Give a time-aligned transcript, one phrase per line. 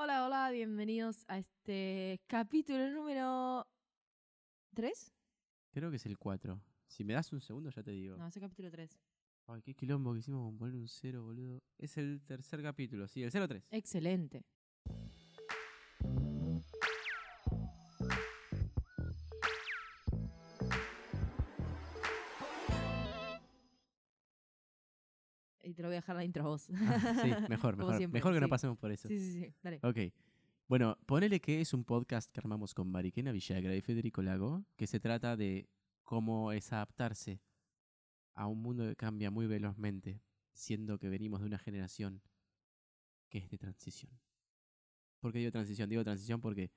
[0.00, 3.66] Hola, hola, bienvenidos a este capítulo número
[4.72, 5.12] 3.
[5.72, 6.62] Creo que es el 4.
[6.86, 8.16] Si me das un segundo ya te digo.
[8.16, 8.96] No, ese capítulo 3.
[9.48, 11.64] Ay, qué quilombo que hicimos con poner un 0, boludo.
[11.78, 13.66] Es el tercer capítulo, sí, el 03.
[13.72, 14.44] Excelente.
[25.78, 26.68] Te lo voy a dejar la intro a vos.
[26.74, 27.96] Ah, sí, mejor, mejor.
[27.98, 28.50] siempre, mejor que no sí.
[28.50, 29.06] pasemos por eso.
[29.06, 29.54] sí, sí, sí.
[29.62, 29.78] Dale.
[29.84, 30.12] Ok.
[30.66, 34.88] Bueno, ponele que es un podcast que armamos con Mariquena Villagra y Federico Lago, que
[34.88, 35.68] se trata de
[36.02, 37.40] cómo es adaptarse
[38.34, 40.20] a un mundo que cambia muy velozmente,
[40.52, 42.22] siendo que venimos de una generación
[43.28, 44.10] que es de transición.
[45.20, 45.88] ¿Por qué digo transición?
[45.88, 46.72] Digo transición porque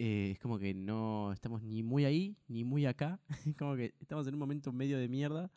[0.00, 3.20] eh, es como que no estamos ni muy ahí ni muy acá.
[3.56, 5.52] Como que estamos en un momento medio de mierda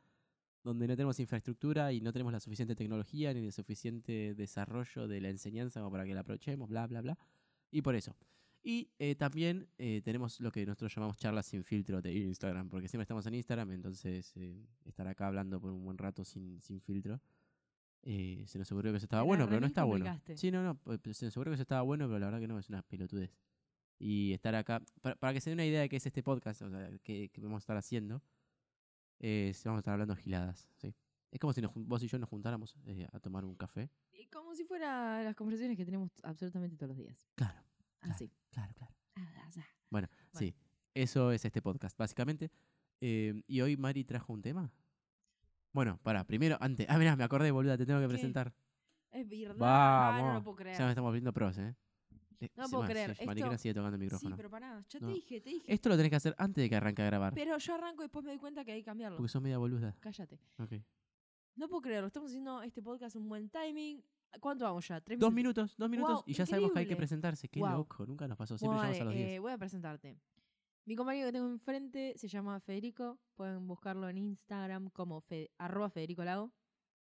[0.63, 5.21] donde no tenemos infraestructura y no tenemos la suficiente tecnología ni el suficiente desarrollo de
[5.21, 7.17] la enseñanza como para que la aprovechemos, bla, bla, bla.
[7.71, 8.15] Y por eso.
[8.63, 12.87] Y eh, también eh, tenemos lo que nosotros llamamos charlas sin filtro de Instagram, porque
[12.87, 16.79] siempre estamos en Instagram, entonces eh, estar acá hablando por un buen rato sin, sin
[16.79, 17.19] filtro.
[18.03, 20.05] eh, se nos ocurrió que eso estaba bueno, pero no está bueno.
[20.35, 22.39] Sí, no, no, pues, pues, se nos ocurrió que eso estaba bueno, pero la verdad
[22.39, 23.31] que no, es una pelotudez.
[23.99, 26.61] Y estar acá, para, para que se den una idea de qué es este podcast,
[26.63, 28.21] o sea, que, que vamos a estar haciendo,
[29.23, 30.93] eh, vamos a estar hablando giladas, ¿sí?
[31.31, 33.89] Es como si nos vos y yo nos juntáramos eh, a tomar un café.
[34.11, 37.29] Y como si fuera las conversaciones que tenemos absolutamente todos los días.
[37.35, 37.61] Claro,
[37.99, 38.29] claro, Así.
[38.49, 38.93] claro, claro.
[39.15, 39.65] Ah, ah, ah.
[39.89, 40.09] Bueno, Bueno.
[40.33, 40.53] sí,
[40.93, 42.51] eso es este podcast, básicamente.
[42.99, 44.73] Eh, y hoy Mari trajo un tema.
[45.71, 46.85] Bueno, para, primero, antes.
[46.89, 48.09] Ah, mirá, me acordé, boluda, te tengo que ¿Qué?
[48.09, 48.53] presentar.
[49.11, 49.55] Es verdad.
[49.61, 50.33] Ah, no Vamos.
[50.35, 50.77] lo puedo creer.
[50.77, 51.75] Ya me estamos viendo pros, ¿eh?
[52.41, 54.35] Eh, No sí, puedo bueno, sí, creer, Mariquena esto- sigue tocando el Sí, micrófono.
[54.35, 55.07] pero pará, ya No.
[55.07, 55.73] te dije, te dije.
[55.73, 57.33] Esto lo tenés que hacer antes de que arranque a grabar.
[57.35, 59.17] Pero yo arranco y después me doy cuenta que hay que cambiarlo.
[59.17, 59.95] Porque sos media boluda.
[59.99, 60.39] Cállate.
[60.57, 60.73] Ok.
[61.55, 62.07] No puedo creerlo.
[62.07, 64.03] Estamos haciendo este podcast un buen timing.
[64.39, 65.01] ¿Cuánto vamos ya?
[65.01, 65.75] ¿Tres Dos minutos?
[65.77, 66.97] dos minutos Guau, y ya sabemos que hay que increíble.
[66.97, 67.47] presentarse.
[67.49, 67.79] Qué Guau.
[67.79, 68.57] loco, nunca nos pasó.
[68.57, 69.35] Siempre Bueno, llegamos a los vale, 10.
[69.35, 70.17] eh, voy a presentarte.
[70.85, 73.19] Mi compañero que tengo enfrente se llama Federico.
[73.35, 76.53] Pueden buscarlo en Instagram como fe- arroba Federico Lago.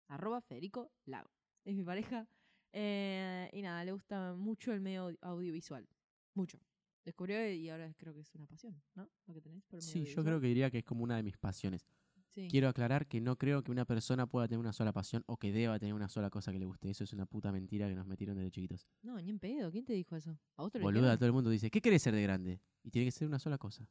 [0.08, 1.30] Arroba Federico Lago.
[1.66, 2.28] Es mi pareja.
[2.73, 5.88] Eh, y nada, le gusta mucho el medio audi- audiovisual.
[6.33, 6.59] Mucho.
[7.05, 9.09] Descubrió y ahora creo que es una pasión, ¿no?
[9.28, 11.16] Lo que tenés por el medio Sí, yo creo que diría que es como una
[11.16, 11.88] de mis pasiones.
[12.35, 12.47] Sí.
[12.51, 15.51] Quiero aclarar que no creo que una persona pueda tener una sola pasión o que
[15.51, 16.89] deba tener una sola cosa que le guste.
[16.89, 18.88] Eso es una puta mentira que nos metieron desde chiquitos.
[19.01, 19.72] No, ni en pedo.
[19.72, 20.38] ¿Quién te dijo eso?
[20.57, 22.61] ¿A lo Boluda, todo el mundo dice, ¿qué querés ser de grande?
[22.84, 23.88] Y tiene que ser una sola cosa.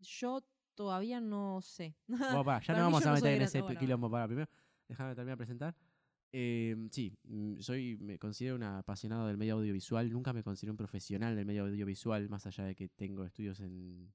[0.00, 1.96] Yo todavía no sé.
[2.06, 2.08] Ya
[2.76, 4.10] no vamos a meter en ese quilombo.
[4.10, 4.48] Para primero,
[4.86, 5.74] déjame terminar de presentar.
[6.32, 10.10] Eh, sí, mm, soy, me considero un apasionado del medio audiovisual.
[10.12, 14.12] Nunca me considero un profesional del medio audiovisual, más allá de que tengo estudios en,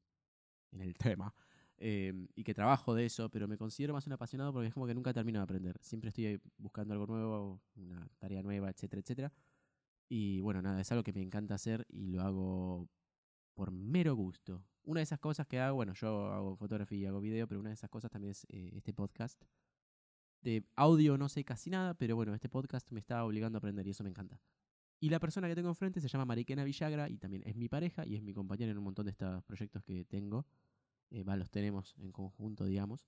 [0.71, 1.33] en el tema.
[1.77, 4.87] eh, y que trabajo de eso, pero me considero más un apasionado porque es como
[4.87, 5.77] que nunca termino de aprender.
[5.81, 9.33] Siempre estoy buscando algo nuevo, una tarea nueva, etcétera, etcétera.
[10.09, 12.89] Y bueno, nada, es algo que me encanta hacer y lo hago
[13.55, 14.65] por mero gusto.
[14.83, 17.69] Una de esas cosas que hago, bueno, yo hago fotografía y hago video, pero una
[17.69, 19.41] de esas cosas también es eh, este podcast.
[20.41, 23.85] De audio no sé casi nada, pero bueno, este podcast me está obligando a aprender
[23.85, 24.39] y eso me encanta.
[24.99, 28.05] Y la persona que tengo enfrente se llama Mariquena Villagra y también es mi pareja
[28.05, 30.45] y es mi compañera en un montón de estos proyectos que tengo.
[31.09, 33.07] Eh, va, los tenemos en conjunto, digamos.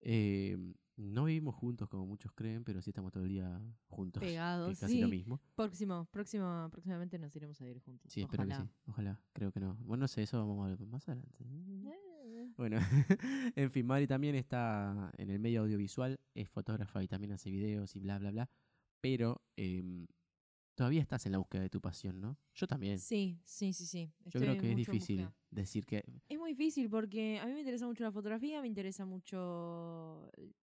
[0.00, 0.56] Eh,
[0.96, 4.20] no vivimos juntos como muchos creen, pero sí estamos todo el día juntos.
[4.20, 5.00] que Pegados, es casi sí.
[5.00, 5.40] lo mismo.
[5.54, 8.12] Próximo, próximo, próximamente nos iremos a ir juntos.
[8.12, 8.56] Sí, espero Ojalá.
[8.56, 8.70] que sí.
[8.86, 9.74] Ojalá, creo que no.
[9.80, 11.44] Bueno, no sé, eso vamos a ver más adelante.
[12.58, 12.78] Eh, Bueno,
[13.56, 17.94] en fin, Mari también está en el medio audiovisual, es fotógrafa y también hace videos
[17.96, 18.50] y bla, bla, bla.
[19.00, 20.06] Pero em,
[20.74, 22.36] todavía estás en la búsqueda de tu pasión, ¿no?
[22.54, 22.98] Yo también.
[22.98, 24.12] Sí, sí, sí, sí.
[24.26, 26.04] Yo creo que es difícil decir que...
[26.28, 30.54] Es muy difícil porque a mí me interesa mucho la fotografía, me interesa mucho el-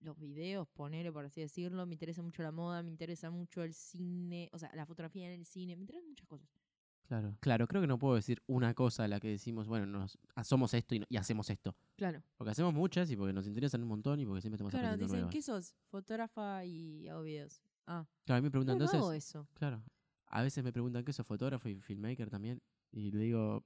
[0.00, 3.74] los videos, ponerle por así decirlo, me interesa mucho la moda, me interesa mucho el
[3.74, 6.48] cine, o sea, la fotografía en el cine, me interesan muchas cosas.
[7.08, 10.18] Claro, claro, creo que no puedo decir una cosa a la que decimos, bueno, nos,
[10.44, 11.74] somos esto y, no- y hacemos esto.
[11.96, 12.22] Claro.
[12.36, 15.06] Porque hacemos muchas y porque nos interesan un montón y porque siempre estamos Claro, aprendiendo
[15.14, 15.32] dicen, nuevas.
[15.34, 15.74] ¿qué sos?
[15.90, 17.62] Fotógrafa y hago videos.
[17.86, 19.00] Ah, Claro, a mí me no, preguntan no entonces...
[19.00, 19.48] hago eso.
[19.54, 19.82] Claro.
[20.26, 22.60] A veces me preguntan qué sos fotógrafo y filmmaker también.
[22.92, 23.64] Y le digo,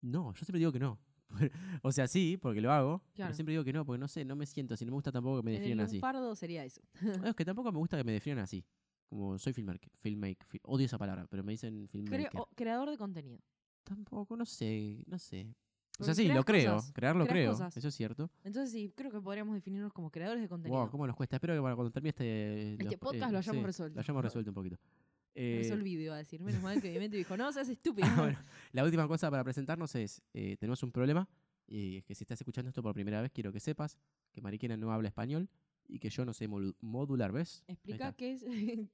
[0.00, 0.98] no, yo siempre digo que no.
[1.82, 3.00] o sea, sí, porque lo hago.
[3.14, 3.28] Claro.
[3.28, 4.84] Pero siempre digo que no, porque no sé, no me siento así.
[4.86, 5.96] No me gusta tampoco que me En el definan así.
[5.96, 6.80] lunfardo sería eso.
[7.02, 8.64] No, es que tampoco me gusta que me definan así.
[9.10, 9.90] Como soy filmmaker.
[9.98, 12.30] filmmaker fi- odio esa palabra, pero me dicen filmmaker.
[12.54, 13.40] Creador de contenido.
[13.84, 15.52] Tampoco, no sé, no sé.
[15.98, 16.76] O sea, sí, lo creo.
[16.76, 17.52] cosas, Crearlo creas creo.
[17.52, 17.76] cosas.
[17.76, 18.30] Eso es cierto.
[18.44, 20.80] Entonces sí, creo que podríamos definirnos como creadores de contenido.
[20.80, 21.36] Wow, cómo nos cuesta.
[21.36, 22.72] Espero que para cuando termine este...
[22.72, 23.94] Este los- podcast lo hayamos sí, resuelto.
[23.96, 24.78] Lo hayamos resuelto un poquito.
[25.36, 26.40] Eh, Resolvido, iba a decir.
[26.42, 28.04] Menos mal que mi mente dijo, no, seas estúpido.
[28.10, 28.38] Ah, bueno,
[28.72, 31.28] la última cosa para presentarnos es, eh, tenemos un problema,
[31.68, 33.96] y es que si estás escuchando esto por primera vez, quiero que sepas
[34.32, 35.48] que Mariquena no habla español
[35.90, 37.62] y que yo no sé modular, ¿ves?
[37.66, 38.44] Explica qué es,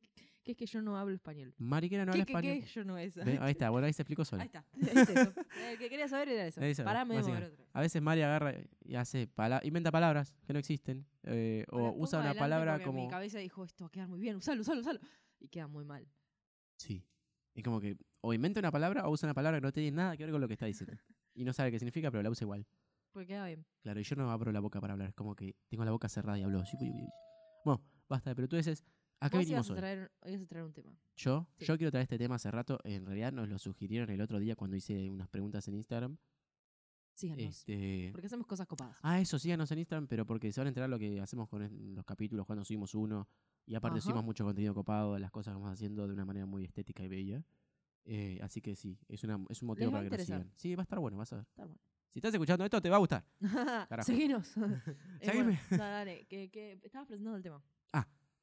[0.46, 1.52] Que es que yo no hablo español.
[1.58, 2.60] Mariquera no ¿Qué, habla qué, español.
[2.64, 2.66] qué?
[2.72, 3.19] Yo no es.
[3.19, 4.43] Ahí está, bueno, ahí se explicó sola.
[4.43, 4.64] Ahí está.
[5.02, 5.32] Es eso.
[5.69, 6.60] El que quería saber era eso.
[6.60, 7.19] Eso, Parame.
[7.72, 8.54] A veces Mari agarra
[8.84, 11.04] y hace pala- inventa palabras que no existen.
[11.25, 13.02] eh, o usa una palabra como.
[13.02, 15.00] Mi cabeza dijo, esto va a quedar muy bien, usalo, usalo, usalo.
[15.40, 16.06] Y queda muy mal.
[16.76, 17.04] Sí.
[17.52, 20.16] Es como que o inventa una palabra o usa una palabra que no tiene nada
[20.16, 20.96] que ver con lo que está diciendo.
[21.34, 22.64] Y no sabe qué significa, pero la usa igual.
[23.16, 23.64] Porque queda bien.
[23.80, 25.08] Claro, y yo no abro la boca para hablar.
[25.08, 26.60] Es como que tengo la boca cerrada y hablo.
[26.60, 26.76] así.
[27.64, 28.84] Bueno, basta de pelotudeces.
[29.20, 29.78] ¿A qué Vos venimos ibas a hoy?
[29.78, 30.94] traer, ibas a traer un tema.
[31.16, 31.64] Yo, Sí.
[31.64, 32.78] yo quiero traer este tema hace rato.
[32.84, 36.18] En realidad nos lo sugirieron el otro día cuando hice unas preguntas en Instagram.
[37.14, 37.42] Síganos.
[37.46, 38.10] Este...
[38.12, 38.98] Porque hacemos cosas copadas.
[39.00, 41.94] Ah, eso, síganos en Instagram, pero porque se van a enterar lo que hacemos con
[41.94, 43.26] los capítulos, cuando subimos uno.
[43.64, 44.02] Y aparte Ajá.
[44.04, 47.08] subimos mucho contenido copado, las cosas que vamos haciendo de una manera muy estética y
[47.08, 47.42] bella.
[48.04, 50.42] Eh, así que sí, es, una, es un motivo para que nos interesar.
[50.42, 50.52] sigan.
[50.58, 51.46] Sí, va a estar bueno, vas a ver.
[51.48, 51.80] Está bueno.
[52.16, 53.26] Si estás escuchando esto, te va a gustar.
[54.02, 54.54] Seguinos.
[55.20, 55.44] Eh, Seguime.
[55.44, 57.62] bueno, dale, dale, que, que estabas presentando el tema.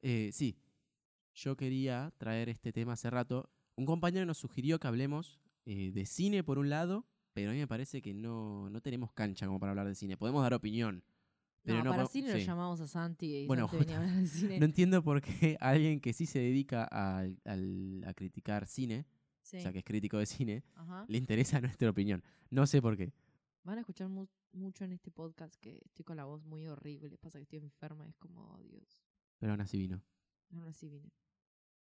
[0.00, 0.56] Eh, sí,
[1.34, 3.50] yo quería traer este tema hace rato.
[3.74, 7.58] Un compañero nos sugirió que hablemos eh, de cine por un lado, pero a mí
[7.58, 10.16] me parece que no, no tenemos cancha como para hablar de cine.
[10.16, 11.02] Podemos dar opinión.
[11.64, 12.44] Pero no, no, para cine lo sí.
[12.44, 14.58] llamamos a Santi y Bueno, Santi venía a hablar de cine.
[14.60, 19.04] No entiendo por qué alguien que sí se dedica al- al- a criticar cine,
[19.42, 21.06] Sí, o sea, que es crítico de cine, ajá.
[21.08, 22.22] le interesa nuestra opinión.
[22.50, 23.12] No sé por qué.
[23.64, 27.16] Van a escuchar mu- mucho en este podcast que estoy con la voz muy horrible.
[27.18, 28.06] Pasa que estoy enferma.
[28.08, 29.02] Es como, oh, Dios.
[29.38, 30.02] Pero aún así vino.
[30.50, 31.10] No, no, sí vine.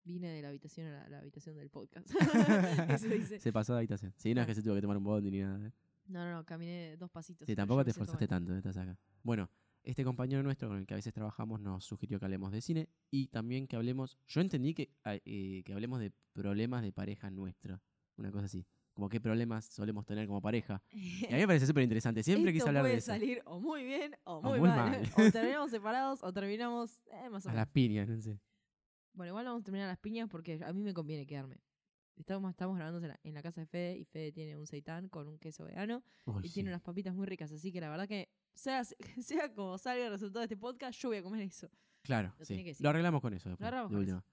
[0.05, 2.09] Vine de la habitación a la, la habitación del podcast.
[2.89, 3.39] Eso dice.
[3.39, 4.13] Se pasó de habitación.
[4.17, 5.67] Sí, no es que se tuvo que tomar un bondi ni nada.
[5.67, 5.71] ¿eh?
[6.07, 7.45] No, no, no, caminé dos pasitos.
[7.45, 8.57] Sí, tampoco te esforzaste tanto, ¿eh?
[8.57, 8.97] estás acá.
[9.21, 9.49] Bueno,
[9.83, 12.89] este compañero nuestro con el que a veces trabajamos nos sugirió que hablemos de cine
[13.11, 14.17] y también que hablemos.
[14.27, 17.81] Yo entendí que, ah, eh, que hablemos de problemas de pareja nuestra.
[18.17, 18.65] Una cosa así.
[18.93, 20.81] Como qué problemas solemos tener como pareja.
[20.91, 22.21] Y a mí me parece súper interesante.
[22.23, 23.07] Siempre Esto quise hablar puede de eso.
[23.07, 24.91] salir o muy bien o muy, muy mal.
[24.91, 25.01] mal.
[25.27, 27.65] o terminamos separados o terminamos eh, más o A menos.
[27.65, 28.39] las piñas, no sé.
[29.13, 31.59] Bueno, igual vamos a terminar las piñas porque a mí me conviene quedarme.
[32.15, 35.09] Estamos, estamos grabando en la, en la casa de Fede y Fede tiene un seitán
[35.09, 36.03] con un queso vegano
[36.43, 36.53] y sí.
[36.55, 37.51] tiene unas papitas muy ricas.
[37.51, 41.09] Así que la verdad que sea, sea como salga el resultado de este podcast, yo
[41.09, 41.69] voy a comer eso.
[42.03, 42.63] Claro, Lo sí.
[42.79, 43.65] Lo arreglamos con eso después.
[43.67, 44.25] arreglamos de con última.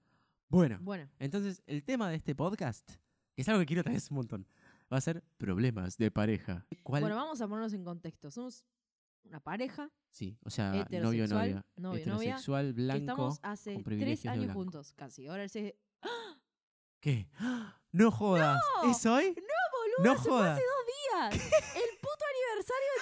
[0.49, 2.91] Bueno, Bueno, entonces el tema de este podcast,
[3.35, 4.47] que es algo que quiero traer un montón,
[4.91, 6.65] va a ser problemas de pareja.
[6.83, 7.01] ¿Cuál?
[7.01, 8.31] bueno, vamos a ponernos en contexto.
[8.31, 8.65] Somos
[9.23, 11.27] una pareja sí, o sea, novio, novia.
[11.27, 12.99] novio, novia, heterosexual, que blanco.
[13.01, 15.27] estamos hace con tres años juntos, casi.
[15.27, 15.73] Ahora 6
[16.99, 17.27] ¿Qué?
[17.39, 17.81] ¡Ah!
[17.91, 18.61] ¡No jodas!
[18.83, 18.91] ¡No!
[18.91, 19.35] ¿Es hoy?
[19.35, 20.15] ¡No, ¡No boludo!
[20.15, 20.51] ¡Se fue jodas!
[20.57, 21.51] hace dos días!
[21.75, 23.00] ¡El puto aniversario de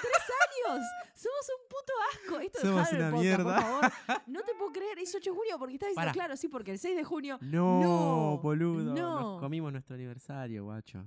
[0.76, 2.40] ¡Somos un puto asco!
[2.40, 3.62] Esto Somos una podcast, por mierda.
[3.62, 3.92] favor.
[4.28, 6.12] No te puedo creer, es 8 de junio porque estás diciendo, Pará.
[6.14, 7.38] claro, sí, porque el 6 de junio.
[7.42, 8.94] No, No, boludo.
[8.94, 9.20] no.
[9.20, 11.00] Nos comimos nuestro aniversario, guacho.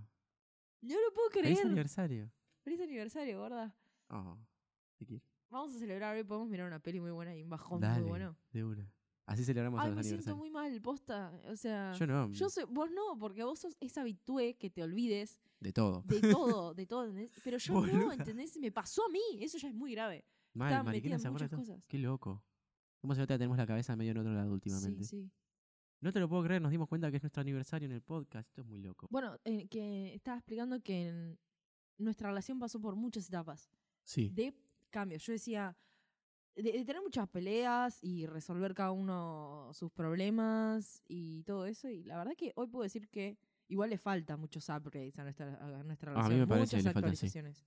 [0.82, 1.66] No lo puedo ¿Feliz creer.
[1.66, 2.30] aniversario?
[2.64, 3.74] Feliz aniversario, gorda.
[4.08, 4.36] Oh,
[4.98, 5.24] te quiero.
[5.50, 8.08] Vamos a celebrar hoy, podemos mirar una peli muy buena y un bajón Dale, muy
[8.08, 8.36] bueno.
[8.52, 8.92] de una.
[9.26, 11.32] Así celebramos Ay, los me siento muy mal, posta.
[11.48, 14.82] O sea, Yo no, yo sé, vos no, porque vos sos esa habitué que te
[14.82, 16.02] olvides de todo.
[16.06, 17.32] de todo, de todo, ¿entendés?
[17.44, 18.14] Pero yo no, Boluda.
[18.14, 18.58] ¿entendés?
[18.58, 20.24] Me pasó a mí, eso ya es muy grave.
[20.54, 21.82] Mal, metida se muchas cosas.
[21.86, 22.42] Qué loco.
[23.00, 25.04] ¿Cómo se nota tenemos la cabeza medio en otro lado últimamente?
[25.04, 25.30] Sí, sí.
[26.00, 28.48] No te lo puedo creer, nos dimos cuenta que es nuestro aniversario en el podcast.
[28.48, 29.06] Esto es muy loco.
[29.10, 31.38] Bueno, eh, que estaba explicando que en-
[31.98, 33.70] nuestra relación pasó por muchas etapas
[34.02, 34.28] Sí.
[34.30, 34.52] de
[34.90, 35.24] cambios.
[35.24, 35.76] Yo decía,
[36.56, 41.88] de, de tener muchas peleas y resolver cada uno sus problemas y todo eso.
[41.88, 43.38] Y la verdad que hoy puedo decir que
[43.68, 46.34] igual le falta muchos upgrades a nuestra, a nuestra A relación.
[46.34, 47.14] mí me parece muchas que falta, sí.
[47.14, 47.64] actualizaciones.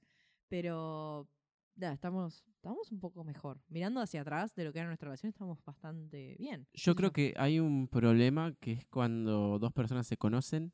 [0.48, 1.28] Pero
[1.76, 3.60] nada, estamos, estamos un poco mejor.
[3.68, 6.68] Mirando hacia atrás de lo que era nuestra relación, estamos bastante bien.
[6.74, 10.72] Yo creo que hay un problema que es cuando dos personas se conocen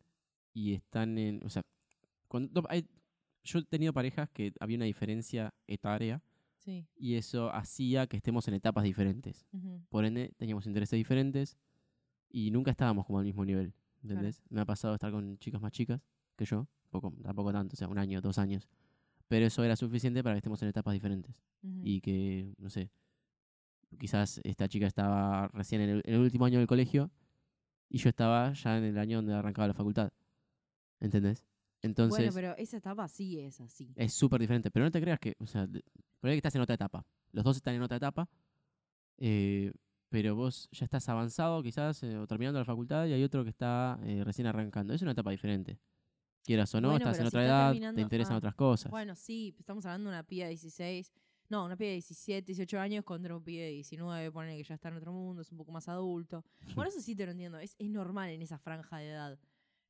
[0.54, 1.44] y están en.
[1.46, 1.64] O sea,
[2.28, 2.88] cuando do- hay,
[3.44, 6.22] yo he tenido parejas que había una diferencia etaria
[6.64, 6.86] Sí.
[6.96, 9.48] y eso hacía que estemos en etapas diferentes.
[9.52, 9.82] ujú.
[9.90, 11.58] Por ende, teníamos intereses diferentes
[12.30, 13.74] y nunca estábamos como al mismo nivel.
[14.04, 14.42] ¿Entendés?
[14.50, 16.02] Me ha pasado estar con chicas más chicas
[16.36, 18.68] que yo, poco, tampoco tanto, o sea, un año, dos años.
[19.28, 21.42] Pero eso era suficiente para que estemos en etapas diferentes.
[21.64, 21.82] Ujú.
[21.84, 22.90] Y que, no sé,
[24.00, 27.12] quizás esta chica estaba recién en el, en el último año del colegio
[27.90, 30.12] y yo estaba ya en el año donde arrancaba la facultad.
[31.00, 31.46] ¿Entendés?
[31.82, 33.92] Entonces, bueno, pero esa etapa sí es así.
[33.96, 34.70] es súper diferente.
[34.72, 35.84] Pero no te creas que, o sea, de-
[36.20, 37.06] ponele que estás en otra etapa.
[37.32, 38.30] Los dos están en otra etapa,
[39.18, 39.72] eh,
[40.10, 43.50] pero vos ya estás avanzado quizás eh, o terminando la facultad y hay otro que
[43.50, 44.94] está eh, recién arrancando.
[44.94, 45.80] Es una etapa diferente.
[46.44, 48.90] Quieras o no, Bueno, estás en si otra edad, terminando- te interesan ah, otras cosas.
[48.92, 51.12] Bueno, sí, estamos hablando de una piba de 16,
[51.50, 54.74] no, una piba de 17, 18 años contra un pibe de 19, pone que ya
[54.76, 56.44] está en otro mundo, es un poco más adulto.
[56.76, 59.40] Por eso sí te lo entiendo, es, es normal en esa franja de edad.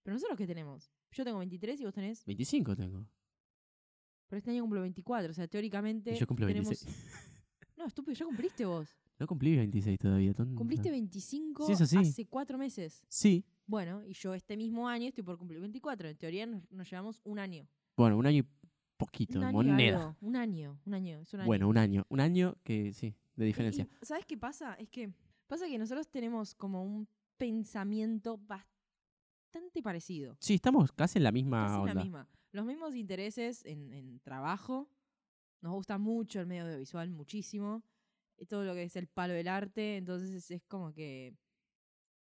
[0.03, 0.91] Pero nosotros qué tenemos?
[1.11, 3.05] Yo tengo 23 y vos tenés, 25 tengo.
[4.27, 6.69] pero este año cumplo 24, o sea, teóricamente Y yo cumplo tenemos...
[6.69, 6.95] 26.
[7.77, 8.87] No, estúpido, ya cumpliste vos.
[9.17, 10.35] No cumplí 26 todavía.
[10.35, 10.55] tonta.
[10.55, 11.97] Cumpliste 25 Sí, sí.
[11.97, 13.03] hace cuatro meses.
[13.07, 13.43] Sí.
[13.65, 16.09] Bueno, y yo este mismo año estoy por cumplir 24.
[16.09, 17.67] En teoría nos, nos llevamos un año.
[17.97, 18.47] Bueno, un año y
[18.97, 19.97] poquito, un año moneda.
[19.99, 20.15] algo.
[20.21, 21.19] Un año, un año.
[21.21, 21.47] Es un año.
[21.47, 22.03] Bueno, un año.
[22.09, 23.87] Un año que sí, de Y- diferencia.
[23.99, 24.75] y, ¿Sabes qué pasa?
[24.75, 25.11] Es que
[25.47, 28.70] pasa que nosotros tenemos como un pensamiento bastante
[29.83, 30.35] parecido.
[30.39, 31.93] Sí, estamos casi en la misma Casi onda.
[31.93, 32.27] la misma.
[32.51, 34.89] Los mismos intereses en, en trabajo.
[35.61, 37.83] Nos gusta mucho el medio audiovisual, muchísimo.
[38.37, 39.97] Y todo lo que es el palo del arte.
[39.97, 41.33] Entonces es como que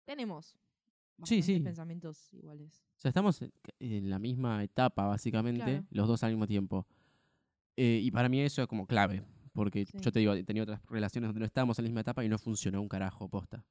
[0.04, 0.56] tenemos
[1.24, 1.60] Sí, sí.
[1.60, 2.84] pensamientos iguales.
[2.96, 5.86] O sea, estamos en- en la misma etapa, básicamente, Claro.
[5.90, 6.86] los dos al mismo tiempo.
[7.76, 9.24] Eh, y para mí eso es como clave.
[9.52, 9.96] Porque Sí.
[10.00, 12.28] yo te digo, he tenido otras relaciones donde no estábamos en la misma etapa y
[12.28, 13.64] no funcionó un carajo, posta.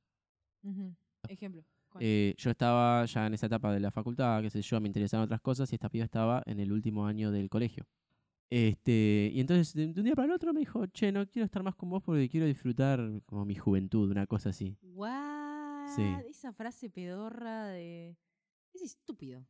[0.64, 0.96] Ujú.
[1.28, 1.64] Ejemplo.
[2.02, 5.26] Eh, yo estaba ya en esa etapa de la facultad, qué sé yo, me interesaban
[5.26, 7.86] otras cosas y esta piba estaba en el último año del colegio.
[8.50, 11.64] Este, y entonces de, un día para el otro me dijo, che, no quiero estar
[11.64, 14.78] más con vos porque quiero disfrutar como mi juventud, una cosa así.
[14.82, 15.88] What?
[15.96, 16.04] Sí.
[16.30, 18.18] Esa frase pedorra de.
[18.74, 19.46] Es estúpido.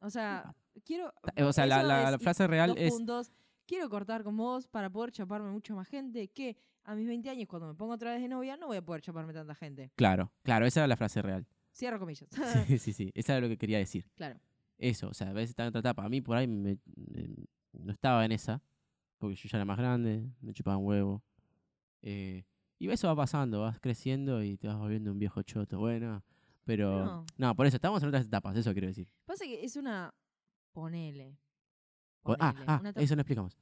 [0.00, 1.12] O sea, quiero.
[1.44, 3.32] O sea, la, la- la frase real dos es, puntos.
[3.66, 6.28] Quiero cortar con vos para poder chaparme mucho más gente.
[6.28, 8.82] Que a mis 20 años, cuando me pongo otra vez de novia, no voy a
[8.84, 9.90] poder chaparme tanta gente.
[9.96, 11.46] claro, claro, esa era la frase real.
[11.76, 12.28] Cierro comillas.
[12.66, 14.08] Sí, sí, sí, esa era lo que quería decir.
[14.16, 14.40] claro.
[14.78, 16.04] Eso, o sea, a veces estaba en otra etapa.
[16.04, 18.62] A mí por ahí me- me- no estaba en esa,
[19.18, 21.22] porque yo ya era más grande, me chupaba un huevo.
[22.02, 22.44] Eh,
[22.78, 25.78] y eso va pasando, vas creciendo y te vas volviendo un viejo choto.
[25.78, 26.22] Bueno,
[26.64, 27.04] pero...
[27.04, 27.24] No.
[27.38, 29.08] No, por eso, estamos en otras etapas, eso quiero decir.
[29.24, 30.12] Pasa que es una.
[30.72, 31.38] Ponele.
[32.22, 33.56] Po- ah, Ponele, ah, una eso no explicamos.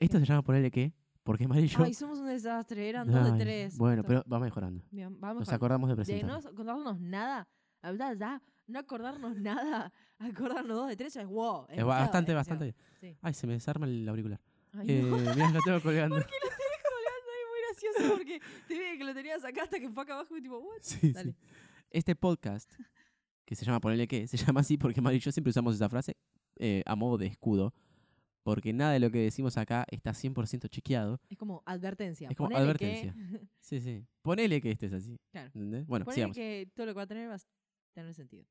[0.00, 0.92] Esto se llama ponerle qué,
[1.22, 1.78] porque amarillo...
[1.84, 2.88] Ay, somos un desastre.
[2.88, 3.78] Eran dos de tres.
[3.78, 4.84] Bueno, pero va mejorando.
[4.90, 6.28] Bien, Nos acordamos de De presentar.
[6.42, 7.48] no acordarnos nada,
[7.92, 11.66] la verdad, ya, no acordarnos nada, acordarnos dos de tres, es wow.
[11.68, 12.74] Es ba- bastante, bastante.
[13.00, 13.16] Sí.
[13.22, 14.40] Ay, se me desarma el auricular.
[14.72, 15.16] Ay, Eh, no.
[15.18, 16.16] mirá, lo tengo colgando.
[16.16, 17.44] ¿Por qué lo tenés colgando ahí?
[17.50, 20.42] Muy gracioso porque te dije que lo tenías acá hasta que fue acá abajo y
[20.42, 20.78] tipo, what?
[20.82, 21.32] Sí, Dale.
[21.32, 21.36] sí.
[21.90, 22.70] Este podcast,
[23.44, 25.88] que se llama Ponerle qué, se llama así porque Mari y yo siempre usamos esa
[25.88, 26.16] frase
[26.58, 27.72] eh, a modo de escudo.
[28.42, 31.20] Porque nada de lo que decimos acá está 100% chequeado.
[31.28, 32.28] Es como advertencia.
[32.30, 33.12] Es como ponele advertencia.
[33.12, 34.06] Que, Sí, sí.
[34.22, 35.18] Ponele que este es así.
[35.32, 35.48] Claro.
[35.48, 35.84] ¿entendés?
[35.88, 36.36] Bueno, ponele sigamos.
[36.36, 37.38] que todo lo que va a tener va a
[38.00, 38.44] tener sentido.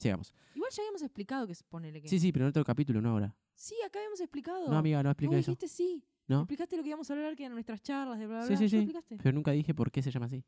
[0.00, 0.32] Sigamos.
[0.54, 2.06] Igual ya habíamos explicado que ponele que.
[2.08, 3.34] Sí, sí, pero en otro capítulo, no ahora.
[3.52, 4.68] Sí, acá habíamos explicado.
[4.70, 5.50] No, amiga, no explica eso.
[5.50, 6.04] dijiste sí.
[6.28, 6.38] ¿No?
[6.42, 8.58] Explicaste lo que íbamos a hablar, que eran nuestras charlas de bla, bla, Sí, bla.
[8.58, 8.76] sí, ¿Ya sí.
[8.76, 9.16] explicaste?
[9.20, 10.44] Pero nunca dije por qué se llama así.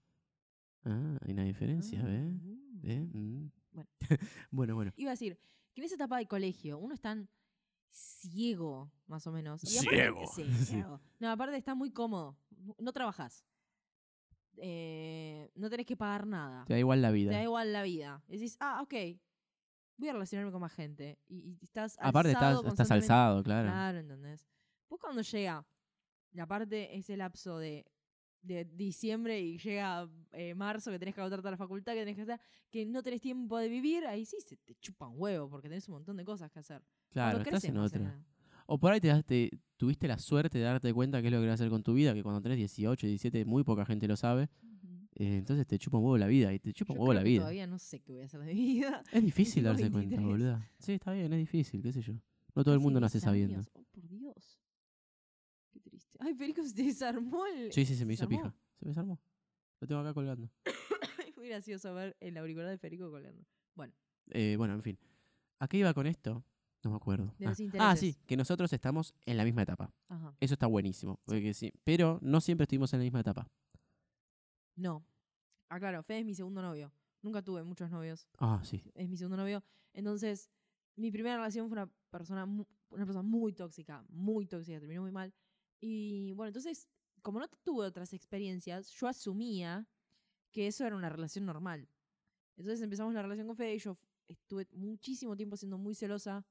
[0.84, 2.32] Ah, hay una diferencia, Ah, ¿ves?
[2.44, 2.80] uh.
[2.80, 3.00] ¿Ves?
[3.12, 3.48] Mm.
[3.72, 3.88] Bueno.
[4.52, 4.92] bueno, bueno.
[4.94, 5.36] Iba a decir
[5.74, 7.28] que en esa etapa de colegio uno es tan
[7.90, 9.64] ciego, más o menos.
[9.64, 10.26] Y Ciego.
[10.32, 10.64] sí, Sí.
[10.66, 11.00] ciego.
[11.18, 12.38] No, aparte está muy cómodo.
[12.78, 13.44] No trabajas.
[14.56, 16.64] Eh, no tenés que pagar nada.
[16.66, 17.42] Te da igual la Te da vida.
[17.42, 18.22] igual la vida.
[18.28, 18.94] Decís, ah, ok.
[19.96, 21.18] Voy a relacionarme con más gente.
[21.28, 23.68] Y, y estás Aparte, estás, alzado estás alzado, claro.
[23.68, 24.46] Claro, ¿entendés?
[24.88, 25.64] Vos cuando llega,
[26.32, 27.84] y aparte ese lapso de,
[28.42, 32.16] de diciembre y llega eh, marzo que tenés que agotar toda la facultad, que tenés
[32.16, 32.40] que hacer,
[32.70, 35.86] que no tenés tiempo de vivir, ahí sí se te chupa un huevo porque tenés
[35.88, 36.82] un montón de cosas que hacer.
[37.10, 38.24] Claro, Cuando estás en otra.
[38.72, 41.52] O por ahí te, tuviste la suerte de darte cuenta qué es lo que vas
[41.52, 44.48] a hacer con tu vida, que cuando tenés 18, 17, muy poca gente lo sabe.
[45.16, 47.40] Eh, entonces te chupa un huevo la vida y te chupa un huevo la vida.
[47.40, 49.02] Todavía no sé qué voy a hacer de mi vida.
[49.12, 50.24] Es difícil darse cuenta, 23.
[50.24, 50.70] boluda.
[50.78, 52.14] Sí, está bien, es difícil, qué sé yo.
[52.54, 53.60] No todo el mundo nace 10 sabiendo.
[53.72, 54.60] Oh, por Dios.
[55.72, 56.16] Qué triste.
[56.20, 57.72] Ay, Federico se desarmó el.
[57.72, 58.50] Sí, sí, se me hizo desarmó.
[58.50, 58.56] pija.
[58.78, 59.20] Se me desarmó.
[59.80, 60.48] Lo tengo acá colgando.
[61.36, 63.44] Muy gracioso ver el auricular de Federico colgando.
[64.30, 64.96] Eh, bueno, en fin.
[65.58, 66.44] ¿A qué iba con esto?
[66.82, 67.34] No me acuerdo.
[67.38, 67.50] De ah.
[67.50, 69.92] los ah, sí, que nosotros estamos en la misma etapa.
[70.08, 70.34] Ajá.
[70.40, 71.20] Eso está buenísimo.
[71.24, 73.46] porque sí, Pero no siempre estuvimos en la misma etapa.
[74.76, 75.04] No.
[75.68, 76.92] Ah, claro, Fede es mi segundo novio.
[77.22, 78.26] Nunca tuve muchos novios.
[78.38, 78.82] Ah, sí.
[78.94, 79.62] Es mi segundo novio.
[79.92, 80.50] Entonces,
[80.96, 85.34] mi primera relación fue una persona, una persona muy tóxica, muy tóxica, terminó muy mal.
[85.80, 86.88] Y bueno, entonces,
[87.22, 89.86] como no tuve otras experiencias, yo asumía
[90.50, 91.88] que eso era una relación normal.
[92.56, 96.44] Entonces empezamos la relación con Fede y yo estuve muchísimo tiempo siendo muy celosa,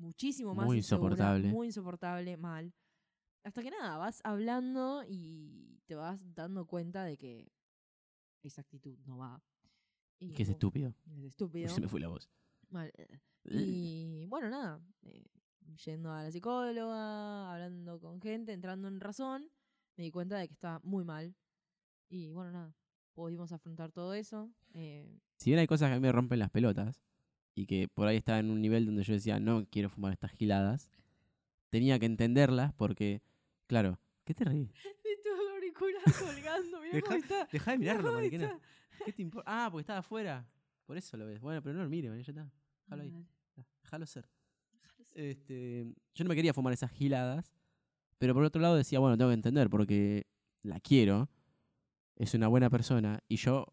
[0.00, 1.48] muchísimo más Muy insegura, insoportable.
[1.48, 2.72] muy insoportable, mal.
[3.44, 7.52] Hasta que nada, vas hablando y te vas dando cuenta de que
[8.42, 9.42] esa actitud no va.
[10.18, 10.94] Y Que es estúpido.
[11.16, 11.68] es estúpido.
[11.68, 12.28] se me fue la voz.
[12.68, 15.24] Mal, eh, Y bueno, nada, eh,
[15.84, 19.50] yendo a la psicóloga, hablando con gente, entrando en razón,
[19.96, 21.34] me di cuenta de que estaba muy mal.
[22.10, 22.74] Y bueno, nada,
[23.14, 24.50] pudimos afrontar todo eso.
[24.74, 27.02] eh, Si bien hay cosas que a mí me rompen las pelotas
[27.60, 30.32] y que por ahí estaba en un nivel donde yo decía, no quiero fumar estas
[30.32, 30.90] giladas,
[31.68, 33.20] tenía que entenderlas porque,
[33.66, 34.70] claro, ¿qué te reís?
[35.04, 37.48] de tu auricular colgando, mirá Deja- cómo está.
[37.52, 38.58] Deja de mirarlo, mariquena.
[39.04, 39.44] ¿Qué te importa?
[39.64, 40.46] Ah, porque estaba afuera.
[40.86, 41.40] Por eso lo ves.
[41.40, 42.50] Bueno, pero no lo mire, ya está.
[42.86, 43.26] Déjalo ahí.
[43.82, 44.26] Déjalo ser.
[44.82, 45.20] déjalo ser.
[45.24, 47.54] Este, yo no me quería fumar esas giladas,
[48.18, 50.26] pero por otro lado decía, bueno, tengo que entender porque
[50.62, 51.28] la quiero.
[52.16, 53.66] es una buena persona y yo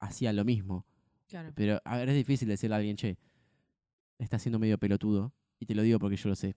[0.00, 0.86] hacía lo mismo.
[1.34, 1.52] Claro.
[1.56, 3.18] Pero, a ver, es difícil decirle a alguien, che,
[4.18, 5.34] está siendo medio pelotudo.
[5.58, 6.56] Y te lo digo porque yo lo sé.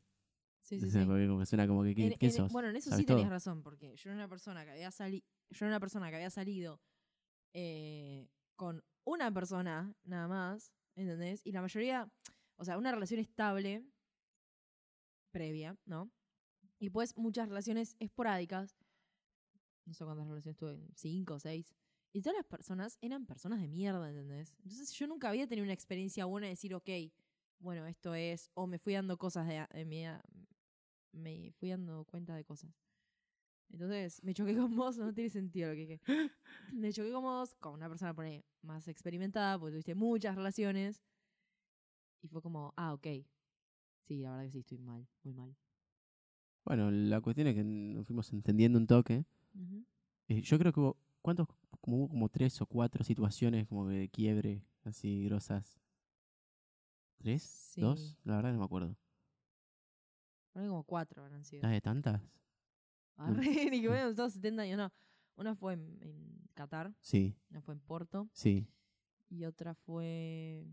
[0.62, 1.08] Sí, sí, O sea, sí.
[1.08, 2.52] Porque como que suena como que, ¿qué, En- qué en- sos?
[2.52, 3.32] Bueno, en eso ¿Sabes sí tenías todo?
[3.34, 5.26] razón, porque yo era una persona que había salido.
[5.50, 6.80] Yo era una persona que había salido
[7.54, 11.42] eh, con una persona nada más, ¿entendés?
[11.44, 12.12] Y la mayoría,
[12.58, 13.84] o sea, una relación estable
[15.32, 16.12] previa, ¿no?
[16.78, 18.78] Y pues muchas relaciones esporádicas.
[19.86, 21.74] No sé cuántas relaciones tuve, cinco o seis.
[22.14, 24.56] Y todas las personas eran personas de mierda, ¿entendés?
[24.64, 26.90] Entonces yo nunca había tenido una experiencia buena de decir, ok,
[27.60, 30.06] bueno, esto es, o me fui dando cosas de, de mi,
[31.12, 32.72] me fui dando cuenta de cosas.
[33.70, 36.02] Entonces, me choqué con vos, no tiene sentido lo que dije.
[36.74, 41.02] Me choqué con vos, con una persona pone, más experimentada, porque tuviste muchas relaciones.
[42.22, 43.08] Y fue como, ah, ok.
[44.00, 45.56] Sí, la verdad que sí, estoy mal, muy mal.
[46.64, 49.26] Bueno, la cuestión es que nos fuimos entendiendo un toque.
[50.28, 51.48] Eh, yo creo que hubo, ¿cuántos?
[51.88, 55.80] Como hubo como tres o cuatro situaciones como que de quiebre, así grosas.
[57.16, 57.42] ¿Tres?
[57.44, 57.80] Sí.
[57.80, 58.18] ¿Dos?
[58.26, 58.98] La verdad no me acuerdo.
[60.52, 61.66] Por ahí como cuatro habrán sido.
[61.66, 62.22] ¿Ah, de tantas?
[63.16, 63.40] Arre,
[63.72, 64.92] ni que bueno, todos 70 años, no.
[65.38, 68.68] Una fue en, en Qatar, Sí, una fue en Porto, sí.
[69.30, 70.66] y otra fue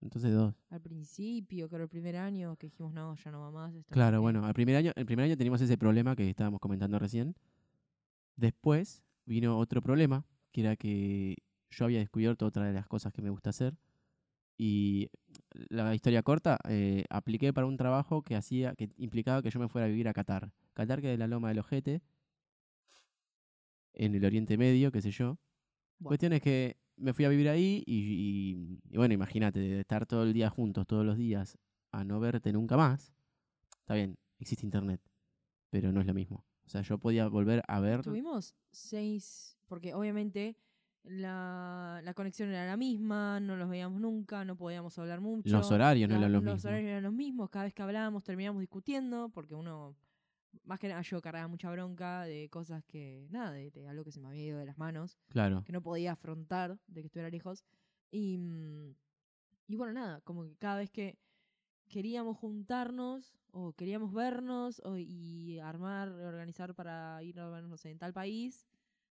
[0.00, 0.56] Entonces dos.
[0.70, 3.72] al principio, creo el primer año, que dijimos, no, ya no va más.
[3.76, 4.22] esto Claro, qué".
[4.22, 7.36] bueno, al primer año, el primer año teníamos ese problema que estábamos comentando recién.
[8.34, 11.36] Después vino otro problema, que era que
[11.70, 13.76] yo había descubierto otra de las cosas que me gusta hacer.
[14.58, 15.10] Y
[15.70, 19.68] la historia corta, eh, apliqué para un trabajo que hacía, que implicaba que yo me
[19.68, 20.52] fuera a vivir a Qatar.
[20.74, 22.02] Qatar, que es la loma del ojete,
[23.94, 25.38] en el Oriente Medio, qué sé yo.
[25.98, 26.10] Buah.
[26.10, 30.06] Cuestión es que me fui a vivir ahí y, y- y bueno, imagínate, de estar
[30.06, 31.58] todo el día juntos, todos los días,
[31.92, 33.14] a no verte nunca más.
[33.80, 35.00] Está bien, existe internet,
[35.70, 36.44] pero no es lo mismo.
[36.72, 38.00] O sea, yo podía volver a ver.
[38.00, 40.56] Tuvimos seis, porque obviamente
[41.04, 45.50] la, la conexión era la misma, no los veíamos nunca, no podíamos hablar mucho.
[45.54, 46.64] Los horarios no eran los Los mismos.
[46.64, 49.94] horarios eran los mismos, cada vez que hablábamos terminábamos discutiendo, porque uno,
[50.64, 54.12] más que nada yo cargaba mucha bronca de cosas que, nada, de, de algo que
[54.12, 57.28] se me había ido de las manos, Claro, que no podía afrontar de que estuviera
[57.28, 57.66] lejos.
[58.10, 58.94] Y, mm,
[59.68, 61.18] y bueno, nada, como que cada vez que
[61.92, 67.90] queríamos juntarnos o queríamos vernos o, y armar, organizar para ir a vernos no sé,
[67.90, 68.66] en tal país.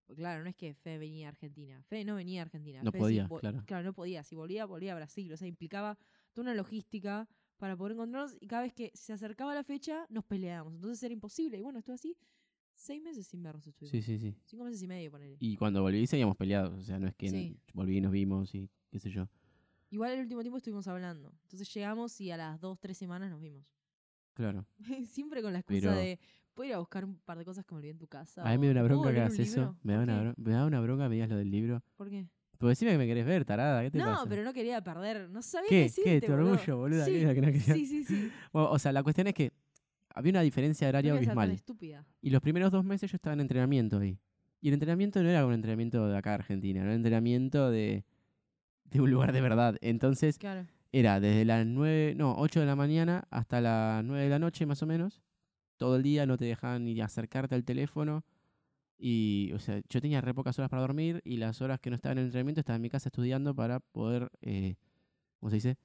[0.08, 1.82] Porque claro, no es que Fe venía a Argentina.
[1.84, 2.82] Fe no venía a Argentina.
[2.84, 3.64] No Fe podía, claro.
[3.66, 4.24] Claro, no podía.
[4.24, 5.32] Si volvía, volvía a Brasil.
[5.32, 5.98] O sea, implicaba
[6.34, 10.26] toda una logística para poder encontrarnos y cada vez que se acercaba la fecha nos
[10.26, 10.74] peleábamos.
[10.74, 11.60] Entonces era imposible.
[11.60, 12.18] Y bueno, estuvo así
[12.74, 13.68] seis meses sin vernos.
[13.68, 13.92] Estuvimos.
[13.92, 14.36] sí, sí, sí.
[14.44, 15.38] Cinco meses y medio, ponele.
[15.40, 16.74] Y cuando volví seguíamos peleados.
[16.80, 17.60] O sea, no es que Sí.
[17.74, 19.30] volví y nos vimos y qué sé yo.
[19.92, 21.32] Igual el último tiempo estuvimos hablando.
[21.44, 23.64] Entonces llegamos y a las dos, tres semanas nos vimos.
[24.34, 24.66] Claro.
[25.08, 26.20] Siempre con la excusa Pero- de,
[26.54, 28.42] ¿puedo ir a buscar un par de cosas que me olvidé en tu casa?
[28.44, 29.60] A mí me da o, una ¿puedo bronca que leer un hagas eso.
[29.60, 29.78] libro?".
[29.84, 30.22] Me da, ¿Por una, qué?
[30.24, 31.84] bro- me da una bronca que me digas lo del libro.
[31.98, 32.28] ¿Por qué?
[32.58, 33.82] Pues decime que me querés ver, tarada.
[33.82, 34.26] ¿Qué te No, pasa?
[34.30, 35.30] pero no quería perder.
[35.30, 35.76] No sabía ¿Qué?
[35.94, 36.10] qué ¿Qué?
[36.12, 36.52] decirte, ¿Tu boludo.
[36.54, 37.06] orgullo, boluda?
[37.06, 37.66] Sí, ¿Qué es lo que no querías?
[37.78, 38.32] sí, sí, sí.
[38.54, 39.52] Bueno, o sea, la cuestión es que
[40.14, 41.56] había una diferencia de No horario quería ser tan abismal.
[41.56, 42.06] estúpida.
[42.22, 44.18] Y los primeros dos meses yo estaba en entrenamiento ahí.
[44.62, 48.06] Y el entrenamiento no era un entrenamiento de acá de Argentina, era un entrenamiento de,
[48.92, 49.78] de un lugar de verdad.
[49.82, 50.66] Entonces Claro.
[50.92, 54.66] era desde las 9, no, 8 de la mañana hasta las 9 de la noche
[54.66, 55.22] más o menos.
[55.78, 58.24] Todo el día no te dejaban ni acercarte al teléfono.
[59.04, 61.96] Y, o sea, yo tenía re pocas horas para dormir y las horas que no
[61.96, 64.76] estaba en el entrenamiento estaba en mi casa estudiando para poder, eh,
[65.40, 65.78] ¿cómo se dice?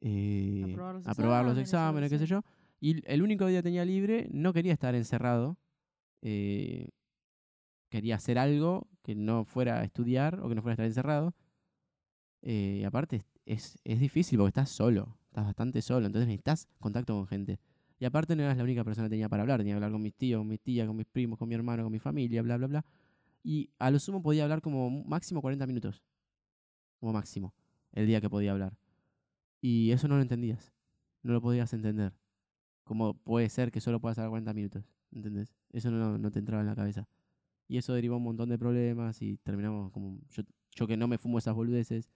[0.00, 2.42] Eh, Aprobar los aprobar los exámenes, exámenes, qué sé yo.
[2.80, 5.56] Y el único día que tenía libre, no quería estar encerrado.
[6.22, 6.88] eh,
[7.90, 11.34] quería hacer algo que no fuera a estudiar o que no fuera a estar encerrado.
[12.46, 17.14] Eh, y aparte es, es difícil porque estás solo, estás bastante solo, entonces necesitas contacto
[17.14, 17.58] con gente.
[17.98, 20.02] Y aparte no eras la única persona que tenía para hablar, tenía que hablar con
[20.02, 22.58] mis tíos, con mis tías, con mis primos, con mi hermano, con mi familia, bla,
[22.58, 22.84] bla, bla.
[23.42, 26.02] Y a lo sumo podía hablar como máximo 40 minutos.
[27.00, 27.54] Como máximo,
[27.92, 28.76] el día que podía hablar.
[29.62, 30.74] Y eso no lo entendías,
[31.22, 32.12] no lo podías entender.
[32.84, 34.84] ¿Cómo puede ser que solo puedas hablar 40 minutos?
[35.12, 35.54] ¿Entendés?
[35.72, 37.08] Eso no, no te entraba en la cabeza.
[37.68, 40.18] Y eso derivó un montón de problemas y terminamos como...
[40.28, 42.10] Yo, yo que no me fumo esas boludeces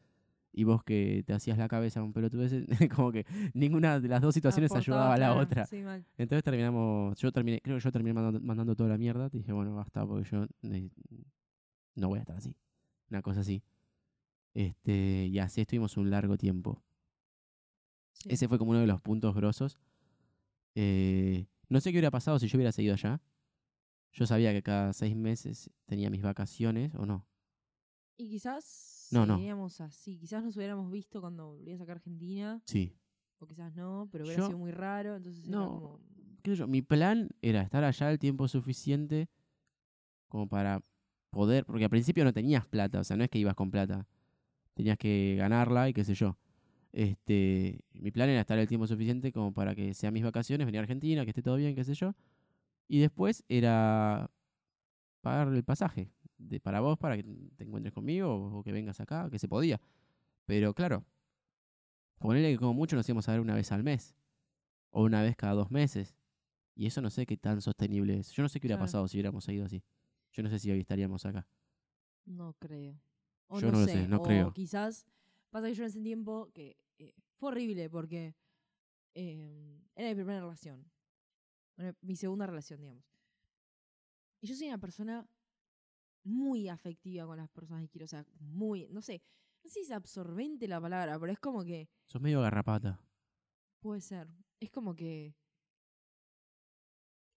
[0.52, 4.34] y vos que te hacías la cabeza con pelotudeces, como que ninguna de las dos
[4.34, 5.66] situaciones ayudaba a la claro, otra.
[5.66, 6.04] Sí, mal.
[6.16, 9.28] Entonces terminamos, yo terminé, creo que yo terminé mandando, mandando toda la mierda.
[9.30, 10.46] Te dije, bueno, basta, porque yo
[11.94, 12.56] no voy a estar así.
[13.10, 13.62] Una cosa así.
[14.54, 16.82] Este, y así estuvimos un largo tiempo.
[18.12, 18.30] Sí.
[18.32, 19.78] Ese fue como uno de los puntos grosos.
[20.74, 23.20] Eh, no sé qué hubiera pasado si yo hubiera seguido allá.
[24.12, 27.26] Yo sabía que cada seis meses tenía mis vacaciones, o no.
[28.18, 29.34] Y quizás No, no.
[29.36, 30.18] seguiríamos así.
[30.18, 32.60] Quizás nos hubiéramos visto cuando volvías acá a Argentina.
[32.66, 32.92] Sí.
[33.38, 35.16] O quizás no, pero hubiera Yo- sido muy raro.
[35.16, 35.68] Entonces era No.
[35.68, 36.00] como...
[36.42, 39.28] qué sé yo, mi plan era estar allá el tiempo suficiente
[40.28, 40.82] como para
[41.30, 44.06] poder, porque al principio no tenías plata, o sea, no es que ibas con plata,
[44.74, 46.36] tenías que ganarla y qué sé yo.
[46.92, 50.78] Este, mi plan era estar el tiempo suficiente como para que sean mis vacaciones, venir
[50.80, 52.14] a Argentina, que esté todo bien, qué sé yo.
[52.88, 54.30] Y después era
[55.20, 57.24] pagar el pasaje de, para vos, para que
[57.56, 59.80] te encuentres conmigo o, que vengas acá, que se podía.
[60.46, 61.04] Pero claro,
[62.18, 64.14] ponerle que como mucho nos íbamos a ver una vez al mes
[64.90, 66.14] o una vez cada dos meses.
[66.74, 68.30] Y eso no sé qué tan sostenible es.
[68.32, 68.86] Yo no sé qué hubiera Claro.
[68.86, 69.82] pasado si hubiéramos ido así.
[70.32, 71.46] Yo no sé si hoy estaríamos acá.
[72.24, 73.00] No creo.
[73.48, 74.52] O Yo no lo sé, no o creo.
[74.52, 75.06] quizás
[75.50, 78.36] pasa que yo en ese tiempo que eh, fue horrible porque
[79.14, 80.88] eh, era mi primera relación.
[81.76, 83.04] Bueno, mi segunda relación, digamos.
[84.40, 85.26] Y yo soy una persona
[86.28, 88.04] muy afectiva con las personas que quiero.
[88.04, 89.22] O sea, muy, no sé,
[89.64, 93.00] no sé si es absorbente la palabra, pero es como que Sos medio garrapata.
[93.80, 94.28] puede ser.
[94.60, 95.34] Es como que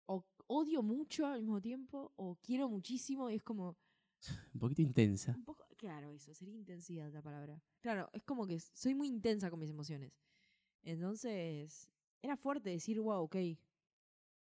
[0.06, 3.76] o odio mucho al mismo tiempo o quiero muchísimo y es como
[4.54, 5.32] Un poquito intensa.
[5.36, 7.62] Un poco, claro, eso, sería intensidad la palabra.
[7.80, 10.12] Claro, es como que soy muy intensa con mis emociones.
[10.82, 11.88] Entonces,
[12.22, 13.36] era fuerte decir, wow, ok,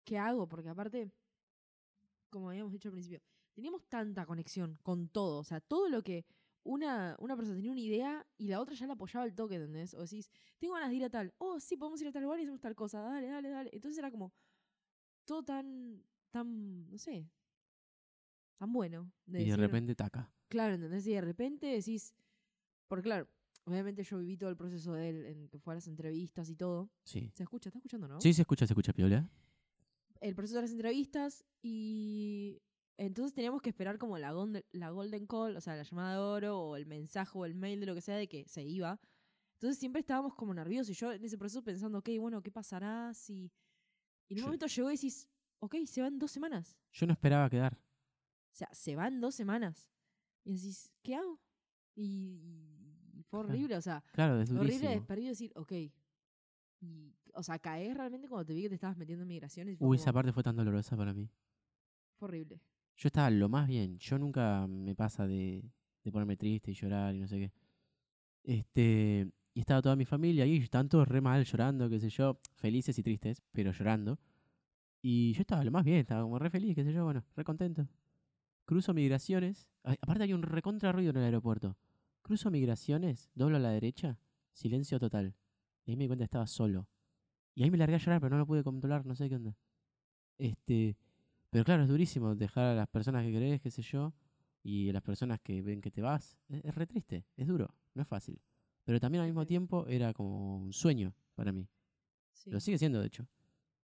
[0.05, 0.49] ¿qué hago?
[0.49, 1.11] Porque aparte,
[2.31, 3.21] como habíamos dicho al principio,
[3.55, 5.39] teníamos tanta conexión con todo.
[5.39, 6.25] O sea, todo lo que
[6.65, 9.95] una, una persona tenía una idea y la otra ya la apoyaba al toque, ¿entendés?
[9.95, 12.39] O decís, tengo ganas de ir a tal, oh, sí, podemos ir a tal lugar
[12.39, 13.71] y hacemos tal cosa, dale, dale, dale.
[13.73, 14.33] Entonces era como
[15.25, 17.29] todo tan, tan, no sé,
[18.57, 19.13] tan bueno.
[19.27, 20.33] y de repente taca.
[20.49, 21.07] Claro, ¿entendés?
[21.07, 22.15] Y de repente decís.
[22.87, 23.27] Porque, claro,
[23.65, 26.55] obviamente yo viví todo el proceso de él, en que fue a las entrevistas y
[26.55, 26.91] todo.
[27.05, 27.33] Sí.
[27.35, 27.71] ¿Se escucha?
[27.71, 28.21] ¿Está escuchando, no?
[28.21, 29.29] Sí, se escucha, se escucha, Piola.
[30.21, 32.61] El proceso de las entrevistas y.
[32.99, 34.33] Entonces teníamos que esperar como la,
[34.73, 37.81] la golden call, o sea, la llamada de oro o el mensaje o el mail
[37.81, 39.01] de lo que sea de que se iba.
[39.55, 43.13] Entonces siempre estábamos como nerviosos y yo en ese proceso pensando, ok, bueno, ¿qué pasará
[43.15, 43.51] si...?
[44.29, 45.29] Y en un Yo- momento llegó y decís,
[45.61, 46.77] ok, se van dos semanas.
[46.93, 47.75] Yo no esperaba quedar.
[47.75, 49.89] O sea, se van dos semanas.
[50.45, 51.41] Y decís, ¿qué hago?
[51.95, 52.41] Y,
[53.15, 55.73] y fue horrible, o sea, Claro, es horrible desperdido decir, ok.
[56.81, 59.75] Y, o sea, caer realmente cuando te vi que te estabas metiendo en migraciones.
[59.75, 61.31] Uy, como- esa parte fue tan dolorosa para mí.
[62.19, 62.61] fue horrible.
[62.97, 63.99] Yo estaba lo más bien.
[63.99, 65.65] Yo nunca me pasa de,
[66.05, 67.53] de ponerme triste y llorar y no sé qué.
[68.45, 72.39] Este, y estaba toda mi familia ahí, estaban todos re mal, llorando, qué sé yo,
[72.55, 74.19] felices y tristes, pero llorando.
[75.03, 77.45] Y yo estaba lo más bien, estaba como re feliz, qué sé yo, bueno, re
[77.45, 77.89] contento.
[78.65, 79.69] Cruzo migraciones.
[79.83, 81.77] aparte hay un recontra ruido en el aeropuerto.
[82.23, 84.19] Cruzo migraciones, doblo a la derecha,
[84.53, 85.35] silencio total.
[85.85, 86.89] Y ahí me di cuenta que estaba solo.
[87.55, 89.57] Y ahí me largué a llorar, pero no lo pude controlar, no sé qué onda.
[90.39, 90.97] Este,
[91.53, 94.15] pero claro, es durísimo dejar a las personas que querés, qué sé yo,
[94.63, 96.39] y a las personas que ven que te vas.
[96.49, 98.41] Es, es re triste, es duro, no es fácil.
[98.85, 101.69] Pero también al mismo tiempo era como un sueño para mí.
[102.33, 102.51] Sí.
[102.51, 103.29] Lo sigue siendo, de hecho.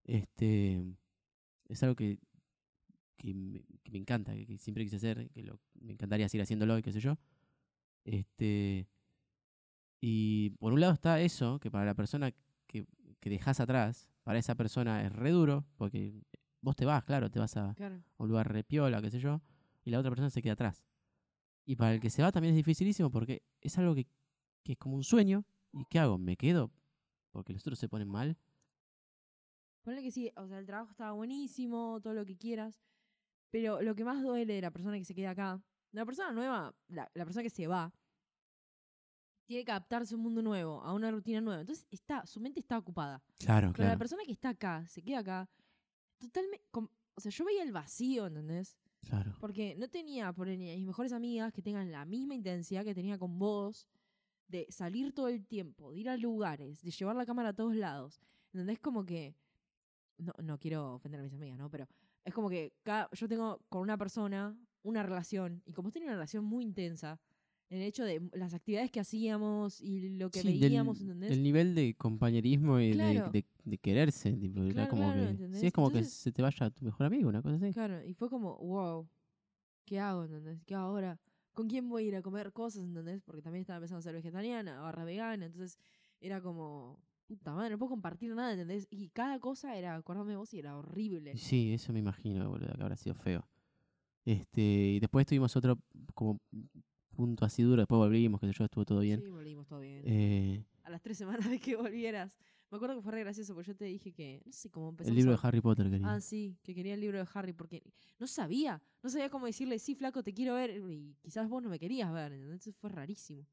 [0.04, 0.86] Este,
[1.68, 2.20] es algo que,
[3.18, 6.44] que, me, que me encanta, que, que siempre quise hacer, que lo, me encantaría seguir
[6.44, 7.18] haciéndolo y qué sé yo.
[8.04, 8.88] Este,
[10.00, 12.32] y por un lado está eso, que para la persona
[12.68, 12.86] que,
[13.20, 16.22] que dejas atrás, para esa persona es re duro, porque
[16.66, 17.96] vos te vas, claro, te vas a, Claro.
[18.18, 19.40] a un lugar repiola, qué sé yo,
[19.84, 20.84] y la otra persona se queda atrás.
[21.64, 24.08] Y para el que se va también es dificilísimo porque es algo que,
[24.64, 25.46] que es como un sueño.
[25.72, 26.18] ¿Y qué hago?
[26.18, 26.72] ¿Me quedo?
[27.32, 28.38] Porque los otros se ponen mal.
[29.84, 32.82] Ponle que sí, o sea, el trabajo estaba buenísimo, todo lo que quieras.
[33.52, 36.74] Pero lo que más duele de la persona que se queda acá, la persona nueva,
[36.88, 37.94] la, la persona que se va,
[39.46, 41.62] tiene que adaptarse a un mundo nuevo, a una rutina nueva.
[41.62, 43.24] Entonces está, su mente está ocupada.
[43.38, 45.50] Claro, Pero la persona que está acá, se queda acá,
[46.18, 46.66] totalmente.
[46.74, 48.78] O sea, yo veía el vacío, ¿entendés?
[49.02, 49.36] Claro.
[49.40, 53.18] Porque no tenía por ni mis mejores amigas que tengan la misma intensidad que tenía
[53.18, 53.88] con vos,
[54.48, 57.76] de salir todo el tiempo, de ir a lugares, de llevar la cámara a todos
[57.76, 58.20] lados.
[58.54, 58.80] ¿Entendés?
[58.80, 59.36] Como que.
[60.18, 61.70] No, no quiero ofender a mis amigas, ¿no?
[61.70, 61.88] Pero
[62.24, 66.16] es como que cada, yo tengo con una persona una relación, y como tenía una
[66.16, 67.20] relación muy intensa, en
[67.70, 71.32] el hecho de las actividades que hacíamos y lo que Sí, del- veíamos, ¿entendés?
[71.32, 73.32] El nivel de compañerismo y de- Claro.
[73.32, 74.34] de, de quererse.
[74.34, 77.06] Tipo, era como claro, que, sí, es como Entonces- que se te vaya tu mejor
[77.08, 77.74] amigo, una cosa así.
[77.74, 79.08] Claro, y fue como, wow,
[79.86, 80.64] ¿qué hago, entendés?
[80.66, 81.20] ¿Qué hago ahora?
[81.54, 83.22] ¿Con quién voy a ir a comer cosas, entendés?
[83.24, 85.80] Porque también estaba empezando a ser vegetariana, barra vegana, entonces
[86.20, 88.88] era como, puta madre, no puedo compartir nada, ¿entendés?
[88.92, 91.36] Y cada cosa era, acuérdame de vos, y era horrible.
[91.38, 93.48] Sí, eso me imagino, boludo, que habrá sido feo.
[94.26, 95.80] Este, y después tuvimos otro
[96.14, 96.40] como
[97.16, 99.20] punto así duro, después volvimos, que yo, estuvo todo bien.
[99.22, 100.02] Sí, volvimos todo bien.
[100.06, 102.38] Eh, A las tres semanas de que volvieras.
[102.72, 105.12] Me acuerdo que fue re gracioso, porque yo te dije que, no sé cómo empezamos
[105.12, 106.14] el libro a- de Harry Potter quería.
[106.14, 107.82] Ah, sí, que quería el libro de Harry, porque
[108.20, 111.70] no sabía, no sabía cómo decirle, sí, flaco, te quiero ver, y quizás vos no
[111.70, 112.34] me querías ver.
[112.34, 113.46] Entonces fue rarísimo.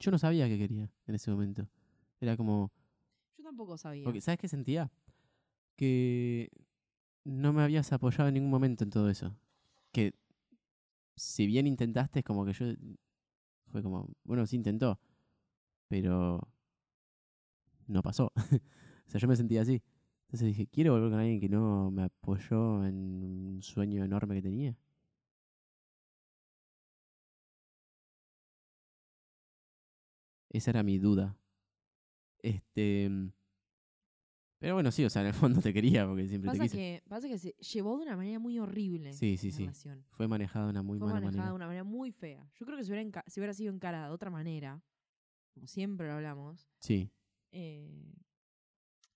[0.00, 1.68] Yo no sabía qué quería en ese momento.
[2.20, 2.72] Era como,
[3.38, 4.04] Yo tampoco sabía.
[4.04, 4.90] porque ¿sabes qué sentía?
[5.76, 6.50] Que
[7.24, 9.36] no me habías apoyado en ningún momento en todo eso.
[9.92, 10.14] Que
[11.16, 12.66] si bien intentaste, es como que yo.
[13.72, 15.00] Fue como, bueno, sí intentó,
[15.88, 16.40] pero
[17.86, 18.32] no pasó.
[19.06, 19.82] o sea, yo me sentía así.
[20.26, 24.42] Entonces dije, quiero volver con alguien que no me apoyó en un sueño enorme que
[24.42, 24.76] tenía.
[30.50, 31.36] Esa era mi duda.
[32.42, 33.10] Este.
[34.64, 36.76] Pero bueno, sí, o sea, en el fondo te quería porque siempre te Pasa quise.
[36.76, 39.12] que, pasa que se llevó de una manera muy horrible.
[39.12, 39.62] Sí, sí, la sí.
[39.64, 40.04] relación.
[40.08, 42.48] Fue manejada de una muy Fue mala manejada de una manera muy fea.
[42.54, 44.82] Yo creo que si hubiera, enca- si hubiera sido encarada de otra manera,
[45.52, 47.10] como siempre lo hablamos, Sí,
[47.52, 48.14] eh,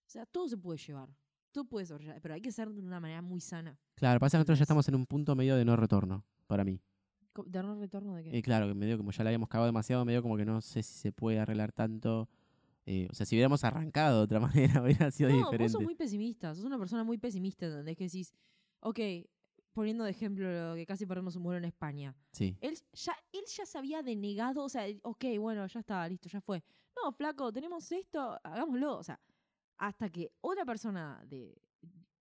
[0.06, 1.08] o sea, todo se puede llevar.
[1.50, 3.78] Todo puede sobrellevar, pero hay que ser de una manera muy sana.
[3.94, 6.78] claro, pasa que nosotros ya estamos en un punto medio de no retorno, para mí.
[7.46, 8.36] ¿De no retorno de qué?
[8.38, 10.82] Eh, claro, que medio como ya la habíamos cagado demasiado, medio como que no sé
[10.82, 12.28] si se puede arreglar tanto.
[12.90, 14.40] Eh, o sea, si hubiéramos arrancado de otra
[14.76, 15.72] manera, hubiera sido no, vos diferente.
[15.72, 16.54] sos muy pesimista.
[16.54, 17.98] Sos una persona muy pesimista, ¿entendés?
[17.98, 18.32] Que decís,
[18.80, 18.98] ok,
[19.74, 22.16] poniendo de ejemplo lo que casi perdemos un vuelo en España.
[22.32, 26.30] Sí, Él ya, él ya se había denegado, o sea, ok, bueno, ya está, listo,
[26.30, 26.64] ya fue.
[26.96, 28.96] No, flaco, tenemos esto, hagámoslo.
[28.96, 29.20] O sea,
[29.76, 31.60] hasta que otra persona de.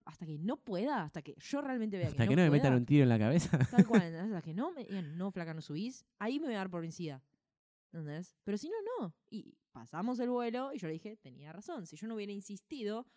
[0.03, 2.49] Hasta que no pueda, hasta que yo realmente vea hasta que, que no, no me
[2.49, 3.57] pueda, metan un tiro en la cabeza.
[3.57, 4.15] Tal cual.
[4.15, 6.81] Hasta que no me digan, no, flaca, no subís, ahí me voy a dar por
[6.81, 7.21] vencida.
[7.99, 8.35] ¿Entendés?
[8.43, 9.13] Pero si no, no.
[9.29, 11.85] Y pasamos el vuelo y yo le dije, tenía razón.
[11.85, 13.07] Si yo no hubiera insistido,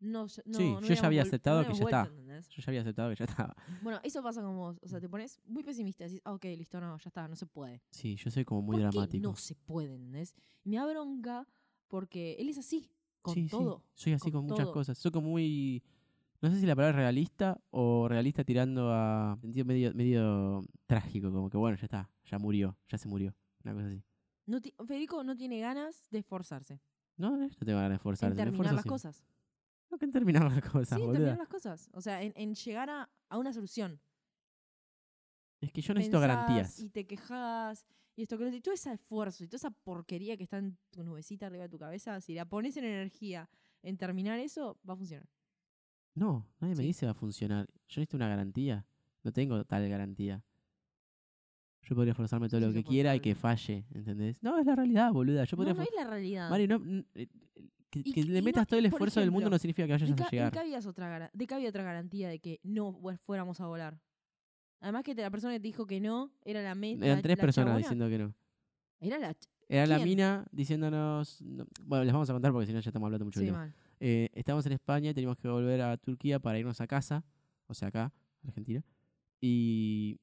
[0.00, 0.22] no.
[0.22, 2.10] no Sí, no yo ya había aceptado no que ya vuelto, está.
[2.10, 2.48] ¿entendés?
[2.48, 3.56] Yo ya había aceptado que ya estaba.
[3.82, 4.78] Bueno, eso pasa con vos.
[4.82, 6.04] O sea, te pones muy pesimista.
[6.04, 7.82] Decís, ah, ok, listo, no, ya está, no se puede.
[7.90, 9.22] Sí, yo soy como muy ¿Por qué dramático.
[9.22, 10.34] no se puede, ¿entendés?
[10.64, 11.48] Y me da bronca
[11.88, 12.90] porque él es así,
[13.22, 13.84] con sí, sí, todo.
[13.94, 14.74] Soy así con con, muchas todo.
[14.74, 14.98] cosas.
[14.98, 15.82] Soy como muy.
[16.40, 19.38] No sé si la palabra es realista o realista tirando a.
[19.40, 23.34] sentido medio, medio trágico, como que bueno, ya está, ya murió, ya se murió.
[23.64, 24.02] Una cosa así.
[24.46, 26.80] No ti- Federico no tiene ganas de esforzarse.
[27.16, 28.34] No, eh, yo tengo ganas de En esforzarse.
[28.34, 29.24] me terminar las cosas.
[29.90, 31.12] No, que en terminar las cosas, sí, en boluda.
[31.18, 31.90] terminar las cosas.
[31.92, 34.00] O sea, en, en llegar a, a una solución.
[35.60, 36.78] Es que yo necesito Pensás garantías.
[36.80, 37.86] Y te quejas.
[38.16, 40.58] Y esto que lo otro, y todo ese esfuerzo y toda esa porquería que está
[40.58, 43.48] en tu nubecita arriba de tu cabeza, si la pones en energía
[43.82, 45.28] en terminar eso, va a funcionar.
[46.14, 46.88] No, nadie me Sí.
[46.88, 47.66] dice va a funcionar.
[47.88, 48.86] Yo necesito una garantía.
[49.22, 50.44] No tengo tal garantía.
[51.82, 54.42] Yo podría esforzarme todo Sí, lo que quiera y que falle, ¿entendés?
[54.42, 55.44] No, es la realidad, boluda.
[55.44, 56.50] Yo No, podría no esfor- es la realidad.
[56.50, 56.76] Mari, no,
[57.14, 57.26] eh,
[57.90, 59.58] que, Y que que- le y no- metas todo el esfuerzo del mundo ejemplo, no
[59.58, 60.58] significa que vayas ¿De, a de llegar.
[60.58, 64.00] habías otra de qué había otra garantía de que no fu- fuéramos a volar?
[64.80, 67.04] Además que la persona que te dijo que no era la meta.
[67.04, 68.34] Eran tres personas diciendo que no.
[69.00, 69.36] Era la.
[69.68, 71.40] Era la mina diciéndonos.
[71.42, 73.74] no- bueno, les vamos a contar porque si no ya estamos hablando mucho Sí, mal.
[74.00, 77.24] Eh, estábamos en España y teníamos que volver a Turquía para irnos a casa,
[77.66, 78.12] o sea, acá,
[78.46, 78.82] Argentina.
[79.40, 80.18] Y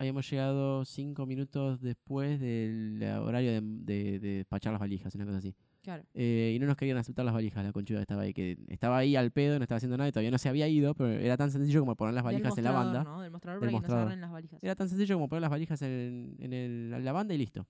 [0.00, 5.26] habíamos llegado cinco minutos después del eh, horario de, de- de despachar las valijas, una
[5.26, 5.54] cosa así.
[5.82, 6.04] Claro.
[6.14, 9.16] Eh, y no nos querían aceptar las valijas, la conchuda estaba ahí, que estaba ahí
[9.16, 11.50] al pedo, no estaba haciendo nada y todavía no se había ido, pero era tan
[11.50, 13.04] sencillo como poner las valijas en la banda.
[13.04, 13.20] ¿no?
[13.22, 13.98] Del mostrador Del mostrador.
[13.98, 14.62] nos agarren las valijas.
[14.62, 17.66] Era tan sencillo como poner las valijas en, en el- en la banda y listo.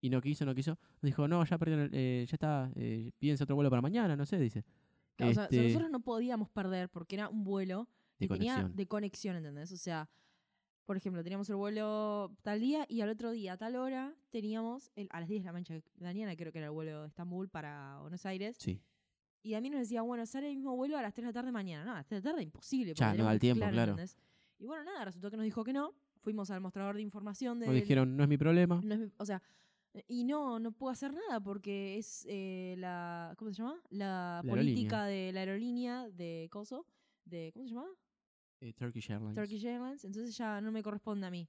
[0.00, 0.72] Y no quiso, no quiso.
[1.00, 4.26] Nos dijo, no, ya perdieron, eh, ya está, eh, pídense otro vuelo para mañana, no
[4.26, 4.64] sé, dice.
[5.16, 8.54] Claro, o sea, Este, nosotros no podíamos perder porque era un vuelo de que tenía
[8.56, 8.76] conexión.
[8.76, 9.72] de conexión, ¿entendés?
[9.72, 10.08] O sea,
[10.84, 14.90] por ejemplo, teníamos el vuelo tal día y al otro día, a tal hora, teníamos
[14.96, 17.48] el, a las 10 de la mancha mañana, creo que era el vuelo de Estambul
[17.48, 18.56] para Buenos Aires.
[18.58, 18.80] Sí.
[19.42, 21.32] Y a mí nos decía, bueno, sale el mismo vuelo a las 3 de la
[21.32, 21.84] tarde mañana.
[21.84, 22.94] No, a las 3 de la tarde imposible.
[22.94, 23.96] Ya, no da el tiempo, claro.
[24.58, 25.92] Y bueno, nada, resultó que nos dijo que no.
[26.20, 27.66] Fuimos al mostrador de información de.
[27.66, 28.80] Nos dijeron, no es mi problema.
[28.82, 29.42] no es mi- o sea,
[30.08, 33.34] y no, no puedo hacer nada porque es la la.
[33.36, 33.78] ¿Cómo se llama?
[33.90, 36.86] La, La política de la aerolínea de Coso.
[37.26, 37.88] De, ¿Cómo se llama?
[38.60, 39.34] Eh, Turkish Airlines.
[39.34, 40.04] Turkish Airlines.
[40.04, 41.48] Entonces ya no me corresponde a mí.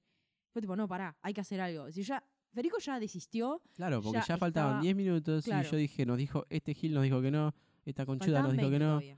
[0.51, 1.91] Fue tipo, no, pará, hay que hacer algo.
[1.91, 2.23] Si ya.
[2.51, 3.61] Federico ya desistió.
[3.73, 5.67] Claro, porque ya ya, faltaban estaba- 10 minutos Claro.
[5.67, 8.57] y yo dije, nos dijo, este Gil nos dijo que no, esta conchuda nos faltaban
[8.57, 8.91] dijo que 20 no.
[8.91, 9.17] todavía.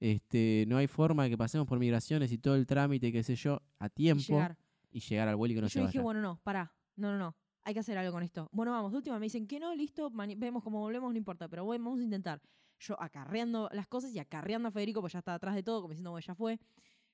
[0.00, 3.36] Este, no hay forma de que pasemos por migraciones y todo el trámite, qué sé
[3.36, 4.58] yo, a Y tiempo llegar.
[4.90, 6.74] y llegar al vuelo y que no y se yo dije, bueno, no, pará.
[6.96, 7.36] No, no, no.
[7.62, 8.48] Hay que hacer algo con esto.
[8.50, 8.90] Bueno, vamos.
[8.90, 10.10] De última me dicen que no, listo.
[10.10, 11.46] Vemos cómo volvemos, no importa.
[11.48, 12.42] Pero bueno, vamos a intentar.
[12.80, 15.90] Yo acarreando las cosas y acarreando a Federico, pues ya estaba atrás de todo, como
[15.92, 16.58] diciendo, bueno, ya fue.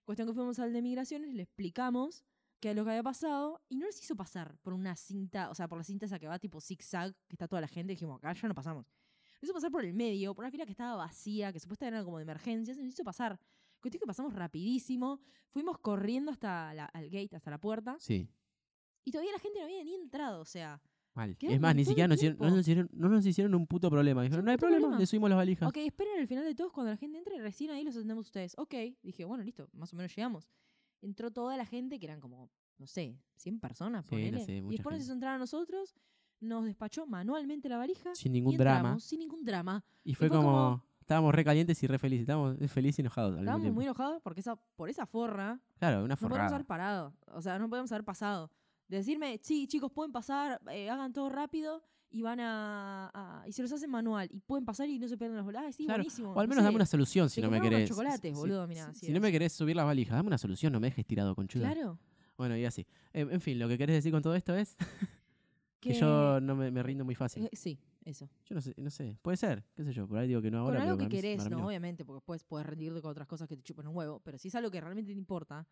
[0.08, 2.24] Cuestión que fuimos al de migraciones, le explicamos
[2.60, 5.54] qué es lo que había pasado y no nos hizo pasar por una cinta, o
[5.54, 7.92] sea, por la cinta esa que va tipo zigzag, que está toda la gente.
[7.92, 8.86] Dijimos, acá ya no pasamos.
[9.34, 12.04] Nos hizo pasar por el medio, por una fila que estaba vacía, que supuestamente era
[12.06, 12.74] como de emergencia.
[12.74, 13.38] Se nos hizo pasar.
[13.82, 15.20] Cuestión que pasamos rapidísimo.
[15.50, 17.98] Fuimos corriendo hasta la, al gate, hasta la puerta.
[18.00, 18.30] Sí,
[19.04, 20.80] Y todavía la gente no había ni entrado, o sea.
[21.18, 21.36] Mal.
[21.40, 24.22] Es más, ni siquiera nos hicieron, no, nos hicieron, no nos hicieron un puto problema.
[24.22, 25.00] Dijeron, no hay problema, problema.
[25.00, 25.68] le subimos las valijas.
[25.68, 28.54] Ok, esperen al final de todos cuando la gente entre, recién ahí los atendemos ustedes.
[28.58, 30.48] Ok, dije, bueno, listo, más o menos llegamos.
[31.02, 34.62] Entró toda la gente, que eran como, no sé, 100 personas, Sí, no sé, y
[34.62, 35.04] mucha después nos gente.
[35.04, 35.94] hizo entrar a nosotros,
[36.40, 38.14] nos despachó manualmente la valija.
[38.14, 39.00] Sin y ningún entramos drama.
[39.00, 39.84] Sin ningún drama.
[40.04, 42.22] Y fue, fue como, como, estábamos re calientes y re felices.
[42.22, 43.74] Estábamos felices y enojados al mismo Estábamos tiempo.
[43.76, 46.54] muy enojados porque esa, por esa forra Claro, una no podemos forrada.
[46.54, 47.14] haber parado.
[47.32, 48.50] O sea, no podemos haber pasado.
[48.88, 53.10] De decirme, sí, chicos, pueden pasar, eh, hagan todo rápido y van a,
[53.42, 54.28] a- Y se los hacen manual.
[54.32, 55.64] Y pueden pasar y no se pierden los bolas.
[55.66, 56.32] Ah, sí, Claro, buenísimo.
[56.32, 56.64] O al no menos sé.
[56.64, 57.88] dame una solución si no me querés.
[57.88, 60.28] chocolates, si- boludo, si- mirá, si, así si no me querés subir las valijas, dame
[60.28, 61.98] una solución, no me dejes tirado con Claro.
[62.38, 62.86] Bueno, y así.
[63.12, 64.74] En, en fin, lo que querés decir con todo esto es
[65.80, 67.44] que, Que- yo no me, me rindo muy fácil.
[67.44, 68.28] eh, sí, eso.
[68.46, 69.18] Yo no sé, no sé.
[69.20, 70.08] Puede ser, qué sé yo.
[70.08, 70.78] Por ahí digo que no ahora.
[70.78, 71.66] Con algo pero que querés, ¿no?
[71.66, 74.20] Obviamente, porque después puedes rendirte con otras cosas que te chupan un huevo.
[74.24, 75.66] Pero si es algo que realmente te importa,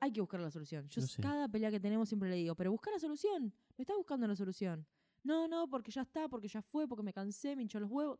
[0.00, 0.86] hay que buscar la solución.
[0.88, 1.22] Yo No s- sé.
[1.22, 3.52] cada pelea que tenemos siempre le digo, pero busca la solución.
[3.76, 4.86] No estás buscando la solución.
[5.22, 8.18] No, no, porque ya está, porque ya fue, porque me cansé, me hinchó los huevos.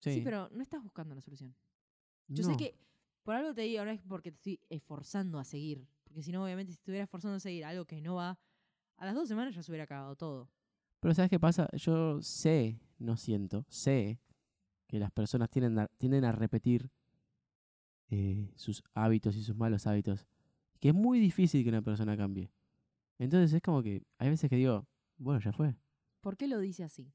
[0.00, 1.54] Sí, Sí, pero no estás buscando la solución.
[2.28, 2.78] Yo sé que
[3.22, 5.86] por algo te digo, no es porque te estoy esforzando a seguir.
[6.04, 8.38] Porque si no, obviamente, si estuviera esforzando a seguir algo que no va,
[8.96, 10.50] a las dos semanas ya se hubiera acabado todo.
[11.00, 11.68] Pero ¿sabes qué pasa?
[11.74, 14.20] Yo sé, no siento, sé
[14.86, 16.90] que las personas tienden a, tienden a repetir
[18.10, 20.26] eh, sus hábitos y sus malos hábitos.
[20.80, 22.50] Que es muy difícil que una persona cambie.
[23.18, 24.86] Entonces es como que hay veces que digo,
[25.16, 25.76] bueno, ya fue.
[26.20, 27.12] ¿Por qué lo dice así?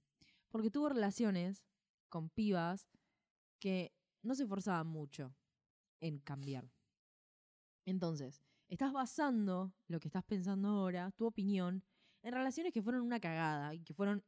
[0.50, 1.64] Porque tuvo relaciones
[2.10, 2.90] con pibas
[3.60, 5.34] que no se esforzaban mucho
[6.00, 6.70] en cambiar.
[7.86, 11.84] Entonces, estás basando lo que estás pensando ahora, tu opinión,
[12.22, 14.24] en relaciones que fueron una cagada y que fueron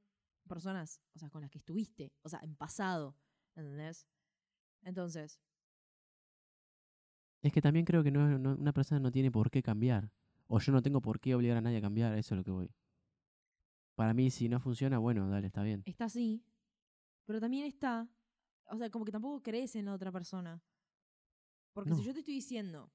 [0.48, 3.16] personas, o sea, con las que estuviste, o sea, en pasado,
[3.56, 4.06] ¿entendés?
[4.84, 5.40] Entonces,
[7.46, 10.12] Es que también creo que no, no- una persona no tiene por qué cambiar.
[10.48, 12.44] O yo no tengo por qué obligar a nadie a cambiar, a eso es lo
[12.44, 12.72] que voy.
[13.94, 15.84] Para mí, si no funciona, bueno, dale, está bien.
[15.86, 16.44] está así,
[17.26, 18.10] pero también está,
[18.72, 20.60] o sea, como que tampoco crees en la otra persona.
[21.74, 22.92] Porque si yo te estoy diciendo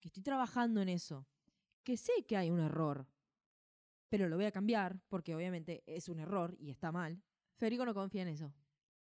[0.00, 1.26] que estoy trabajando en eso,
[1.82, 3.06] que sé que hay un error,
[4.10, 7.22] pero lo voy a cambiar, porque obviamente es un error y está mal,
[7.56, 8.52] Federico no confía en eso.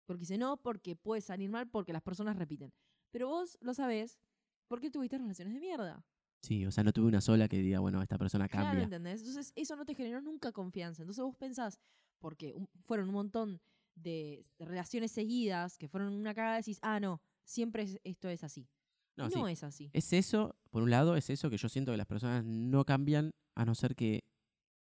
[0.06, 2.72] Porque dice no, porque puede salir mal, porque las personas repiten.
[3.10, 4.20] Pero vos lo sabés
[4.68, 6.04] porque tuviste relaciones de mierda.
[6.42, 8.84] Sí, o sea, no tuve una sola que diga, bueno, esta persona Claro, cambia.
[8.84, 9.20] ¿entendés?
[9.20, 11.02] Entonces, eso no te generó nunca confianza.
[11.02, 11.80] Entonces, vos pensás,
[12.18, 13.60] porque un- fueron un montón
[13.94, 18.68] de, relaciones seguidas que fueron una cagada, decís, ah, no, siempre es- esto es así.
[19.16, 19.40] no, sí.
[19.50, 19.90] es así.
[19.94, 23.32] Es eso, por un lado, es eso que yo siento que las personas no cambian
[23.54, 24.24] a no ser que,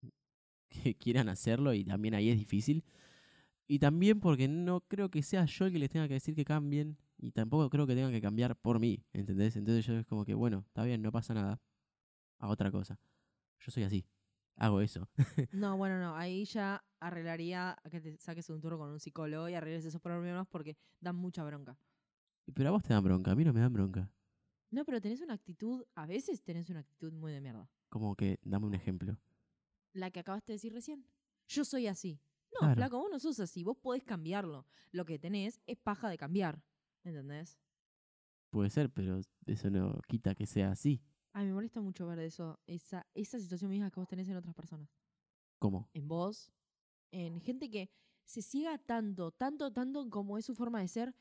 [0.68, 2.84] que quieran hacerlo y también ahí es difícil.
[3.66, 6.44] Y también porque no creo que sea yo el que les tenga que decir que
[6.44, 9.56] cambien y tampoco creo que tengan que cambiar por mí, ¿entendés?
[9.56, 11.60] Entonces yo es como que, bueno, está bien, no pasa nada.
[12.38, 12.98] A otra cosa.
[13.60, 14.04] Yo soy así.
[14.56, 15.08] Hago eso.
[15.52, 19.54] No, bueno, no, ahí ya arreglaría que te saques un turno con un psicólogo y
[19.54, 21.78] arregles esos problemas porque dan mucha bronca.
[22.52, 24.10] Pero a vos te dan bronca, a mí no me dan bronca.
[24.70, 27.70] No, pero tenés una actitud, a veces tenés una actitud muy de mierda.
[27.88, 29.16] Como que, dame un ejemplo.
[29.92, 31.06] La que acabaste de decir recién.
[31.46, 32.20] Yo soy así.
[32.52, 32.74] No, Claro.
[32.74, 34.66] flaco, vos no sos así, vos podés cambiarlo.
[34.90, 36.62] Lo que tenés es paja de cambiar.
[37.04, 37.58] ¿Entendés?
[38.50, 41.02] Puede ser, pero eso no quita que sea así.
[41.32, 44.54] Ay, me molesta mucho ver eso, esa, esa situación misma que vos tenés en otras
[44.54, 44.88] personas.
[45.58, 45.88] ¿Cómo?
[45.92, 46.52] En vos,
[47.10, 47.90] en gente que
[48.24, 51.14] se ciega tanto, tanto, tanto como es su forma de ser,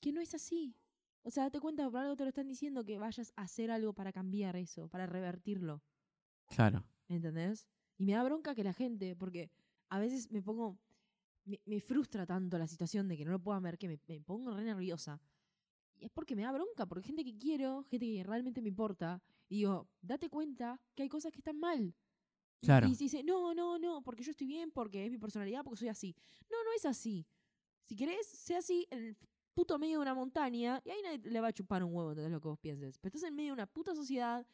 [0.00, 0.74] que no es así.
[1.22, 3.92] O sea, date cuenta, por algo te lo están diciendo que vayas a hacer algo
[3.92, 5.82] para cambiar eso, para revertirlo.
[6.46, 6.84] Claro.
[7.08, 7.68] ¿Entendés?
[7.98, 9.50] Y me da bronca que la gente, porque
[9.90, 10.78] a veces me pongo.
[11.48, 14.20] Me, me frustra tanto la situación de que no lo puedan ver que me, me
[14.20, 15.20] pongo re nerviosa.
[15.96, 19.20] Y es porque me da bronca, porque gente que quiero, gente que realmente me importa,
[19.48, 21.80] y digo, date cuenta que hay cosas que están mal.
[22.60, 22.86] Y- Claro.
[22.88, 25.88] Y, dice, no, no, no, porque yo estoy bien, porque es mi personalidad, porque soy
[25.88, 26.14] así.
[26.50, 27.26] No, no es así.
[27.84, 29.16] Si querés, sea así en el
[29.54, 32.32] puto medio de una montaña, y ahí nadie le va a chupar un huevo, ¿entendés
[32.32, 32.98] lo que vos pienses?
[32.98, 34.46] Pero estás en medio de una puta sociedad,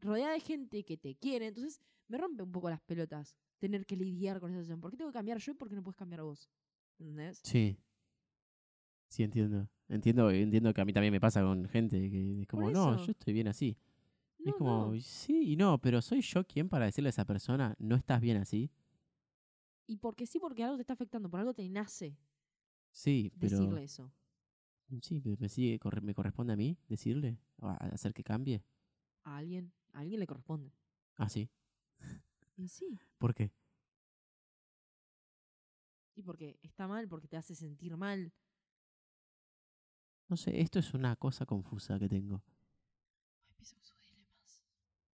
[0.00, 3.94] rodeada de gente que te quiere, entonces me rompe un poco las pelotas tener que
[3.96, 4.80] lidiar con esa situación.
[4.80, 6.50] ¿Por qué tengo que cambiar yo y por qué no puedes cambiar vos?
[6.98, 7.40] ¿Entendés?
[7.44, 7.78] Sí.
[9.06, 9.68] Sí, entiendo.
[9.88, 13.12] Entiendo, entiendo que a mí también me pasa con gente que es como, no, yo
[13.12, 13.78] estoy bien así.
[14.38, 15.00] No, es como, no.
[15.00, 18.38] sí y no, pero ¿soy yo quien para decirle a esa persona, no estás bien
[18.38, 18.68] así?
[19.86, 22.18] Y porque sí, porque algo te está afectando, por algo te nace
[22.90, 23.58] Sí, pero...
[23.58, 24.12] decirle eso.
[25.02, 27.38] Sí, pero me, sigue, me corresponde a mí decirle,
[27.92, 28.64] hacer que cambie.
[29.22, 30.72] A alguien, a alguien le corresponde.
[31.16, 31.48] Ah, sí.
[32.62, 33.52] Y sí, ¿Por qué?
[36.14, 38.32] y porque está mal, porque te hace sentir mal.
[40.28, 42.40] No sé, esto es una cosa confusa que tengo.
[43.58, 44.64] Ay, sus dilemas.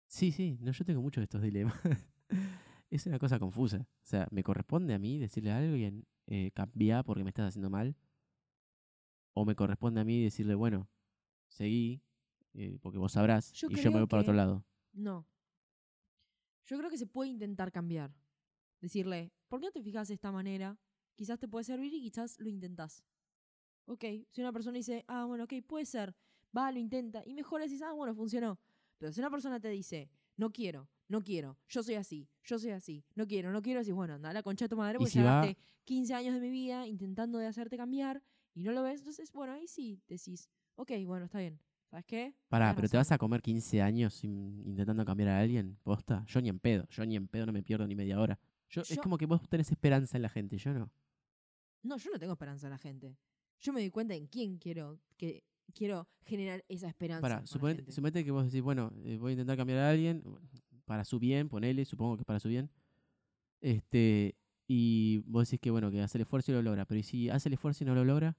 [0.08, 1.74] Sí, sí, no, yo tengo muchos de estos dilemas.
[2.90, 3.78] es una cosa confusa.
[3.78, 7.70] O sea, ¿me corresponde a mí decirle a alguien, eh, cambia porque me estás haciendo
[7.70, 7.96] mal?
[9.32, 10.90] ¿O me corresponde a mí decirle, bueno,
[11.48, 12.02] seguí,
[12.56, 14.66] eh, porque vos sabrás, Yo y yo me voy para otro lado?
[14.92, 15.26] No.
[16.68, 18.14] Yo creo que se puede intentar cambiar.
[18.82, 20.78] Decirle, ¿por qué no te fijas de esta manera?
[21.16, 23.04] Quizás te puede servir y quizás lo intentás.
[23.86, 26.14] Ok, si una persona dice, ah, bueno, ok, puede ser,
[26.56, 28.60] va, lo intenta, y mejor decís, ah, bueno, funcionó.
[28.98, 32.72] Pero si una persona te dice, no quiero, no quiero, yo soy así, yo soy
[32.72, 35.20] así, no quiero, no quiero, decís, bueno, anda la concha de tu madre, porque si
[35.20, 38.22] va- gasté 15 años de mi vida intentando de hacerte cambiar
[38.54, 41.60] y no lo ves, entonces, bueno, ahí sí decís, ok, bueno, está bien.
[41.90, 42.34] ¿Sabes qué?
[42.50, 45.78] Pará, pero ¿te vas a comer 15 años sin- intentando cambiar a alguien?
[45.84, 46.24] ¿Posta?
[46.28, 46.86] Yo ni en pedo.
[46.90, 48.38] Yo ni en pedo no me pierdo ni media hora.
[48.70, 50.92] Yo, Es Yo- como que vos tenés esperanza en la gente, yo no.
[51.84, 53.18] No, yo no tengo esperanza en la gente.
[53.60, 57.22] Yo me doy cuenta en quién quiero que quiero generar esa esperanza.
[57.22, 57.92] Pará, con la suponete, gente.
[57.94, 60.24] suponete que vos decís, bueno, eh, voy a intentar cambiar a alguien
[60.86, 62.70] para su bien, ponele, supongo que para su bien.
[63.62, 64.36] Este,
[64.68, 66.86] y vos decís que, bueno, que hace el esfuerzo y lo logra.
[66.86, 68.36] Pero ¿y si hace el esfuerzo y no lo logra?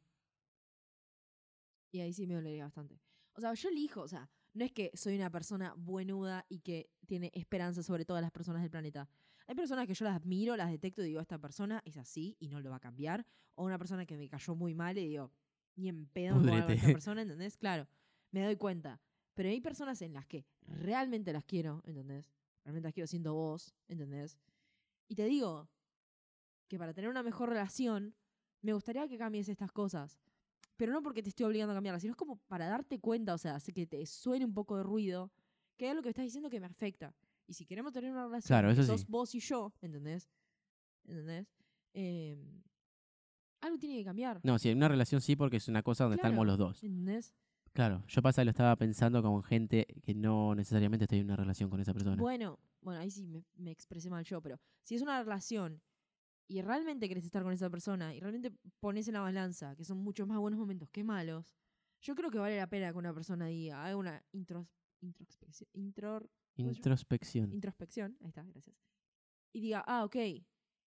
[1.90, 2.98] Y ahí sí me dolería bastante.
[3.38, 6.90] O sea, yo elijo, o sea, no es que soy una persona buenuda y que
[7.06, 9.08] tiene esperanza sobre todas las personas del planeta.
[9.46, 12.48] Hay personas que yo las admiro, las detecto y digo, esta persona es así y
[12.48, 13.24] no lo va a cambiar.
[13.54, 15.30] O una persona que me cayó muy mal y digo,
[15.76, 16.66] ni en pedo con esta
[17.00, 17.56] persona, ¿entendés?
[17.56, 17.86] Claro,
[18.32, 19.00] me doy cuenta.
[19.34, 22.32] Pero hay personas en las que realmente las quiero, ¿entendés?
[22.64, 24.36] Realmente las quiero siendo vos, ¿entendés?
[25.06, 25.70] Y te digo
[26.66, 28.16] que para tener una mejor relación,
[28.62, 30.18] me gustaría que cambies estas cosas.
[30.78, 33.38] Pero no porque te estoy obligando a cambiarlas, sino es como para darte cuenta, o
[33.38, 35.30] sea, hace que te suene un poco de ruido,
[35.76, 37.14] que es lo que estás diciendo que me afecta.
[37.48, 39.06] Y si queremos tener una relación Claro, eso sos sí.
[39.08, 40.30] vos y yo, ¿entendés?
[41.04, 41.48] ¿Entendés?
[41.94, 42.62] Em,
[43.60, 44.40] algo tiene que cambiar.
[44.44, 46.28] No, sí, en una relación sí, porque es una cosa donde Claro.
[46.28, 46.82] estamos los dos.
[46.84, 47.34] ¿Entendés?
[47.72, 51.68] Claro, yo pasa lo estaba pensando con gente que no necesariamente estoy en una relación
[51.70, 52.22] con esa persona.
[52.22, 55.80] Bueno, bueno, ahí sí me, me expresé mal yo, pero si es una relación
[56.48, 59.98] y realmente querés estar con esa persona y realmente pones en la balanza que son
[59.98, 61.54] muchos más buenos momentos que malos,
[62.00, 64.66] yo creo que vale la pena que una persona diga, haga una intros,
[65.00, 65.68] introspección.
[65.74, 67.52] Introspección.
[67.52, 68.76] introspección, ahí está, gracias.
[69.52, 70.16] Y diga, ah, ok,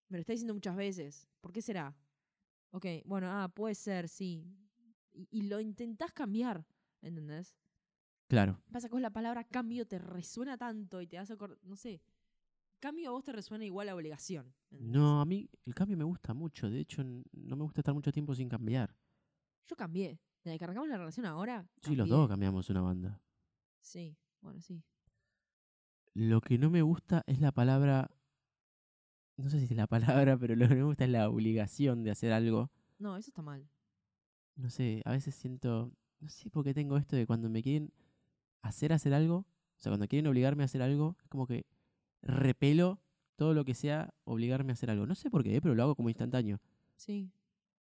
[0.10, 1.96] me lo está diciendo muchas veces, ¿por qué será?
[2.72, 4.44] Ok, bueno, ah, puede ser, sí.
[5.14, 6.66] Y, y lo intentás cambiar,
[7.02, 7.56] ¿entendés?
[8.28, 8.62] Claro.
[8.72, 12.02] Pasa vos la palabra cambio te resuena tanto y te hace, no sé,
[12.82, 14.54] cambio a vos te resuena igual a obligación.
[14.70, 14.92] ¿entendés?
[14.92, 16.70] No, a mí el cambio me gusta mucho.
[16.70, 18.94] De hecho, no me gusta estar mucho tiempo sin cambiar.
[19.68, 20.20] Yo cambié.
[20.44, 21.70] Desde que arrancamos la relación ahora.
[21.82, 23.22] Sí, los dos cambiamos una banda.
[23.80, 24.84] Sí, bueno, sí.
[26.14, 28.10] Lo que no me gusta es la palabra.
[29.38, 32.04] No sé si es la palabra, pero lo que no me gusta es la obligación
[32.04, 32.72] de hacer algo.
[32.98, 33.70] No, eso está mal.
[34.56, 35.92] No sé, a veces siento.
[36.20, 37.94] No sé por qué tengo esto de cuando me quieren
[38.62, 39.38] hacer hacer algo.
[39.38, 41.66] O sea, cuando quieren obligarme a hacer algo, es como que
[42.22, 43.02] repelo
[43.36, 45.06] todo lo que sea obligarme a hacer algo.
[45.06, 46.60] No sé por qué, pero lo hago como instantáneo.
[46.96, 47.32] Sí.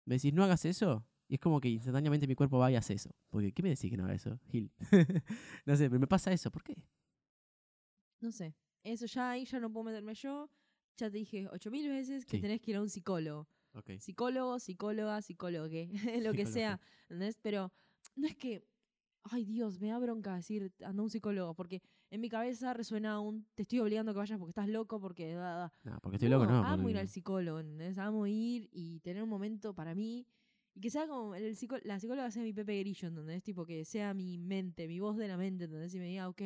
[0.05, 1.05] Me decís, no hagas eso.
[1.27, 3.09] Y es como que instantáneamente mi cuerpo va y hace eso.
[3.29, 4.71] Porque, ¿qué me decís que no haga eso, Gil?
[5.65, 6.51] no sé, pero me pasa eso.
[6.51, 6.75] ¿Por qué?
[8.19, 8.55] No sé.
[8.83, 10.49] Eso ya ahí ya no puedo meterme yo.
[10.97, 12.41] Ya te dije ocho mil veces que Sí.
[12.41, 13.47] tenés que ir a un psicólogo.
[13.99, 15.67] Psicólogo, psicóloga, psicólogo,
[16.21, 16.79] lo que sea.
[17.09, 17.37] ¿Entendés?
[17.41, 17.73] Pero
[18.15, 18.63] no es que,
[19.31, 21.53] ay Dios, me da bronca decir anda un psicólogo.
[21.53, 24.99] Porque en mi cabeza resuena un te estoy obligando a que vayas porque estás loco,
[24.99, 25.33] porque.
[25.33, 25.73] da, da".
[25.83, 26.63] No, porque estoy loco, no.
[26.65, 27.97] Amo ir al psicólogo, ¿entendés?
[27.97, 30.27] Amo ir y tener un momento para mí.
[30.73, 33.43] Y que sea como el la psicóloga sea mi Pepe Grillo, ¿entendés?
[33.43, 35.93] Tipo que sea mi mente, mi voz de la mente, ¿entendés?
[35.95, 36.41] Y me diga, ok,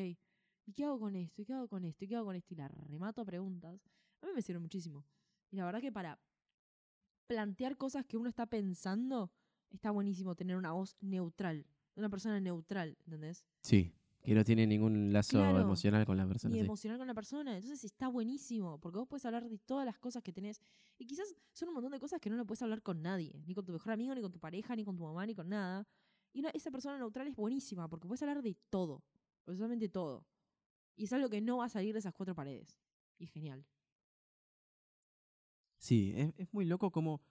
[0.66, 1.42] ¿y qué hago con esto?
[1.42, 2.06] ¿Y qué hago con esto?
[2.06, 2.54] ¿Y qué hago con esto?
[2.54, 3.82] Y la remato a preguntas.
[4.22, 5.04] A mí me sirve muchísimo.
[5.50, 6.20] Y la verdad que para
[7.28, 9.32] plantear cosas que uno está pensando,
[9.72, 11.66] está buenísimo tener una voz neutral.
[12.00, 13.45] Una persona neutral, ¿entendés?
[13.62, 13.93] Sí,
[14.24, 15.60] que no tiene ningún lazo Claro.
[15.60, 16.54] emocional con la persona.
[16.54, 16.66] ni sí.
[16.66, 17.56] emocional con la persona.
[17.56, 20.62] Entonces está buenísimo, porque vos puedes hablar de todas las cosas que tenés.
[20.97, 23.54] Y quizás son un montón de cosas que no lo puedes hablar con nadie, ni
[23.54, 25.86] con tu mejor amigo, ni con tu pareja, ni con tu mamá, ni con nada.
[26.32, 29.04] Y esa persona neutral es buenísima, porque puedes hablar de todo,
[29.39, 30.26] absolutamente todo.
[30.95, 32.80] Y es algo que no va a salir de esas cuatro paredes.
[33.18, 33.66] Y es genial.
[35.78, 37.22] Sí, es, es muy loco como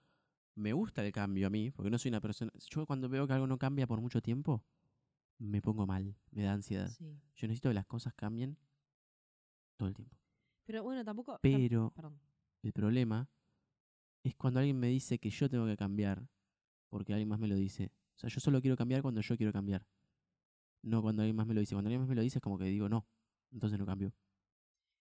[0.59, 2.51] me gusta el cambio a mí, porque no soy una persona...
[2.69, 4.63] Yo cuando veo que algo no cambia por mucho tiempo,
[5.37, 6.89] me pongo mal, me da ansiedad.
[6.89, 7.19] Sí.
[7.35, 8.57] Yo necesito que las cosas cambien
[9.77, 10.17] todo el tiempo.
[10.65, 11.33] Pero bueno, tampoco.
[11.33, 12.19] tam- Pero Perdón.
[12.61, 13.29] el problema
[14.23, 16.27] es cuando alguien me dice que yo tengo que cambiar,
[16.89, 17.91] porque alguien más me lo dice.
[18.15, 19.87] O sea, yo solo quiero cambiar cuando yo quiero cambiar.
[20.81, 21.75] No cuando alguien más me lo dice.
[21.75, 23.07] Cuando alguien más me lo dice es como que digo, no,
[23.51, 24.13] entonces no cambio.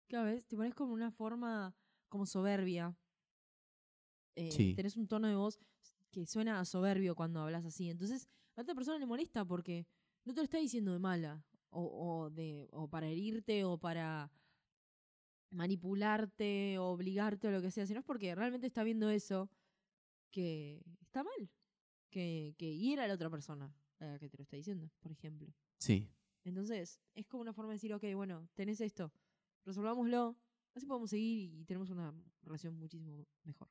[0.09, 1.75] Cada vez te pones como una forma
[2.09, 2.97] como soberbia.
[4.39, 4.75] Eh, Sí.
[4.75, 5.59] Tenés un tono de voz
[6.11, 7.91] que suena soberbio cuando hablas así.
[7.91, 9.87] Entonces, a otra persona le molesta porque
[10.25, 11.45] no te lo está diciendo de mala.
[11.71, 14.31] O, o de, o para herirte, o para
[15.51, 17.87] manipularte, o obligarte, o lo que sea.
[17.87, 19.51] Sino es porque realmente está viendo eso
[20.31, 21.51] que está mal.
[22.11, 25.13] Que, que hiera a la otra persona a la que te lo está diciendo, por
[25.13, 25.53] ejemplo.
[25.79, 26.09] Sí,
[26.45, 29.13] Entonces, es como una forma de decir, ok, bueno, tenés esto,
[29.67, 30.37] resolvámoslo,
[30.75, 33.69] así podemos seguir y tenemos una relación muchísimo mejor.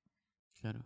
[0.60, 0.86] Claro.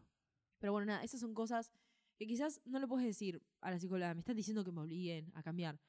[0.60, 1.72] Pero bueno, nada, esas son cosas
[2.18, 5.32] que quizás no le puedes decir a la psicóloga, me están diciendo que me obliguen
[5.34, 5.80] a cambiar.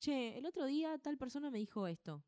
[0.00, 2.22] Che, el otro día tal persona me dijo esto.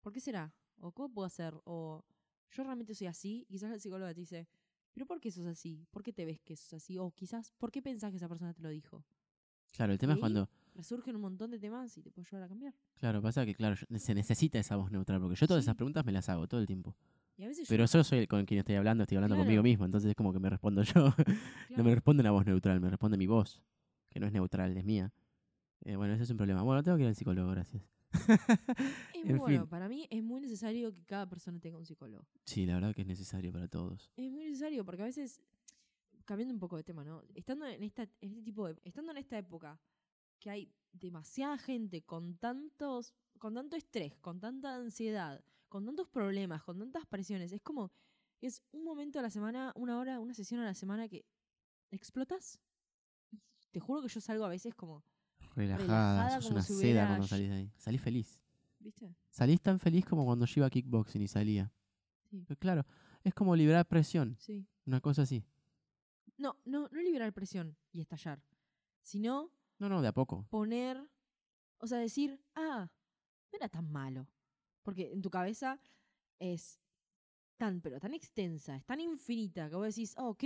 [0.00, 0.54] ¿Por qué será?
[0.78, 1.54] ¿O cómo puedo hacer?
[1.64, 2.04] ¿O
[2.50, 3.46] yo realmente soy así?
[3.50, 4.48] Quizás la psicóloga te dice,
[4.92, 5.86] ¿pero por qué sos así?
[5.90, 6.96] ¿Por qué te ves que sos así?
[6.98, 9.04] O quizás, ¿por qué pensás que esa persona te lo dijo?
[9.72, 10.48] Claro, el tema es cuando.
[10.74, 12.74] Resurgen un montón de temas y te puedo ayudar a cambiar.
[12.94, 15.66] Claro, pasa que, claro, se necesita esa voz neutral, porque yo todas Sí.
[15.66, 16.96] esas preguntas me las hago todo el tiempo.
[17.40, 19.46] Y a veces Pero yo, soy el con quien estoy hablando, estoy hablando Claro.
[19.46, 21.14] conmigo mismo, entonces es como que me respondo yo.
[21.82, 23.62] No me responde una voz neutral, me responde mi voz,
[24.10, 25.10] que no es neutral, es mía.
[25.86, 26.62] Eh, bueno, ese es un problema.
[26.62, 27.82] Bueno, tengo que ir al psicólogo, gracias.
[29.14, 29.62] es en bueno.
[29.62, 29.70] fin.
[29.70, 32.26] Para mí es muy necesario que cada persona tenga un psicólogo.
[32.44, 34.12] Sí, la verdad que es necesario para todos.
[34.18, 35.40] Es muy necesario porque a veces,
[36.26, 37.22] cambiando un poco de tema, ¿no?
[37.34, 39.80] Estando en, esta, en este tipo de, estando en esta época
[40.38, 46.62] que hay demasiada gente con tantos, con tanto estrés, con tanta ansiedad, con tantos problemas,
[46.64, 47.90] con tantas presiones, es como,
[48.42, 51.24] es un momento a la semana, una hora, una sesión a la semana que
[51.90, 52.58] explotas.
[53.70, 55.02] Te juro que yo salgo a veces como,
[55.54, 57.72] Relajada, Relajada, sos como una si seda hubiera cuando salís de ahí.
[57.78, 58.40] Salís feliz.
[58.80, 59.14] ¿viste?
[59.30, 61.72] Salís tan feliz como cuando yo iba a kickboxing y salía.
[62.30, 62.44] Sí.
[62.46, 62.86] Pero claro,
[63.22, 64.66] es como liberar presión, Sí.
[64.86, 65.44] una cosa así.
[66.36, 68.42] No, no, no liberar presión y estallar,
[69.02, 70.46] sino No, no, de a poco.
[70.50, 71.08] poner,
[71.78, 72.90] o sea, decir, ah,
[73.52, 74.26] no era tan malo.
[74.82, 75.78] Porque en tu cabeza
[76.38, 76.78] es
[77.56, 80.44] tan, pero tan extensa, es tan infinita que vos decís, ah, ok,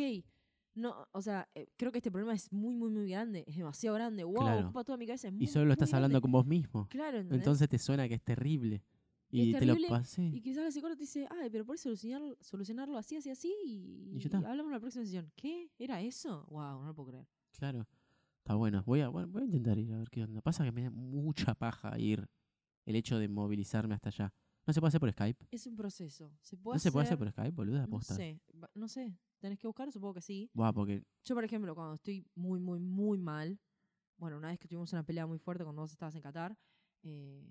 [0.75, 3.95] no, o sea, eh, creo que este problema es muy, muy, muy grande, es demasiado
[3.95, 4.65] grande, wow, Claro.
[4.65, 5.29] ocupa toda mi cabeza.
[5.29, 6.23] Es muy, Y solo lo muy estás hablando grande".
[6.23, 6.89] con vos mismo.
[6.89, 7.39] Claro, ¿entendés?
[7.39, 8.83] Entonces te suena que es terrible.
[9.31, 10.23] Es Y te lo pasé.
[10.27, 14.11] Y quizás la psicóloga te dice, ay, pero puedes solucionar, solucionarlo así, así, así, y,
[14.17, 14.39] Y ya está.
[14.39, 15.31] hablamos en la próxima sesión.
[15.37, 15.71] ¿Qué?
[15.79, 16.45] ¿Era eso?
[16.51, 17.27] Wow, no lo puedo creer.
[17.57, 17.87] Claro.
[18.39, 18.83] Está bueno.
[18.85, 20.41] Voy a, voy a intentar ir a ver qué onda.
[20.41, 22.29] Pasa que me da mucha paja ir
[22.85, 24.33] el hecho de movilizarme hasta allá.
[24.67, 25.47] ¿No se puede hacer por Skype?
[25.51, 26.33] Es un proceso.
[26.41, 27.19] ¿Se puede ¿No se puede hacer hacer?
[27.19, 27.83] por Skype, boluda?
[27.83, 28.15] No Posta.
[28.15, 28.41] sé,
[28.75, 29.19] no sé.
[29.39, 29.93] ¿Tenés que buscar?
[29.93, 30.51] Supongo que sí.
[30.55, 33.61] Buah, porque Yo, por ejemplo, cuando estoy muy, muy, muy mal,
[34.17, 36.57] bueno, una vez que tuvimos una pelea muy fuerte cuando vos estabas en Qatar,
[37.03, 37.47] eh,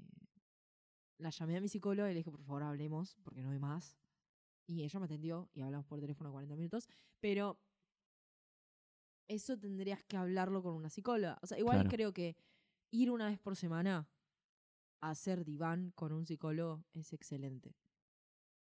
[1.20, 3.96] la llamé a mi psicóloga y le dije, por favor, hablemos, porque no hay más.
[4.66, 6.88] Y ella me atendió y hablamos por teléfono 40 minutos,
[7.20, 7.60] pero
[9.28, 11.38] eso tendrías que hablarlo con una psicóloga.
[11.42, 11.90] O sea, igual Claro.
[11.90, 12.36] creo que
[12.92, 14.08] ir una vez por semana
[15.10, 17.76] hacer diván con un psicólogo es excelente.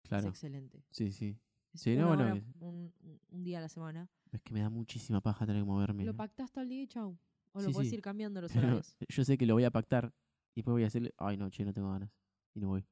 [0.10, 0.84] Es excelente.
[0.92, 1.38] Sí, sí.
[1.74, 4.10] Es Sí, no, bueno, hora, un, día a la semana.
[4.32, 6.04] Es que me da muchísima paja tener que moverme.
[6.06, 6.18] Lo ¿no?
[6.18, 7.18] pactás todo el día y chau.
[7.52, 7.96] O Sí, lo puedes sí.
[7.96, 8.96] ir cambiando los horarios.
[9.08, 10.14] yo sé que lo voy a pactar
[10.54, 12.10] y después voy a decirle, ay no, che, no tengo ganas.
[12.54, 12.86] Y no voy.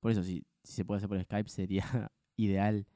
[0.00, 1.82] Por eso, si, si se puede hacer por Skype sería
[2.36, 2.86] ideal.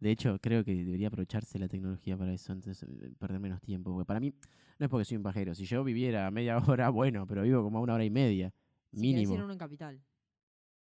[0.00, 3.92] De hecho, creo que debería aprovecharse la tecnología para eso, entonces eh, perder menos tiempo.
[3.92, 4.32] Porque para mí,
[4.78, 5.54] no es porque soy un pajero.
[5.54, 8.52] Si yo viviera media hora, bueno, pero vivo como a una hora y media.
[8.92, 9.34] Si Mínimo.
[9.34, 10.02] a uno en capital.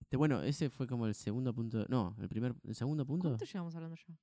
[0.00, 1.86] Este, bueno, ese fue como el segundo punto.
[1.88, 3.28] No, el primer, el segundo punto.
[3.28, 4.18] ¿Cuánto llevamos hablando ya?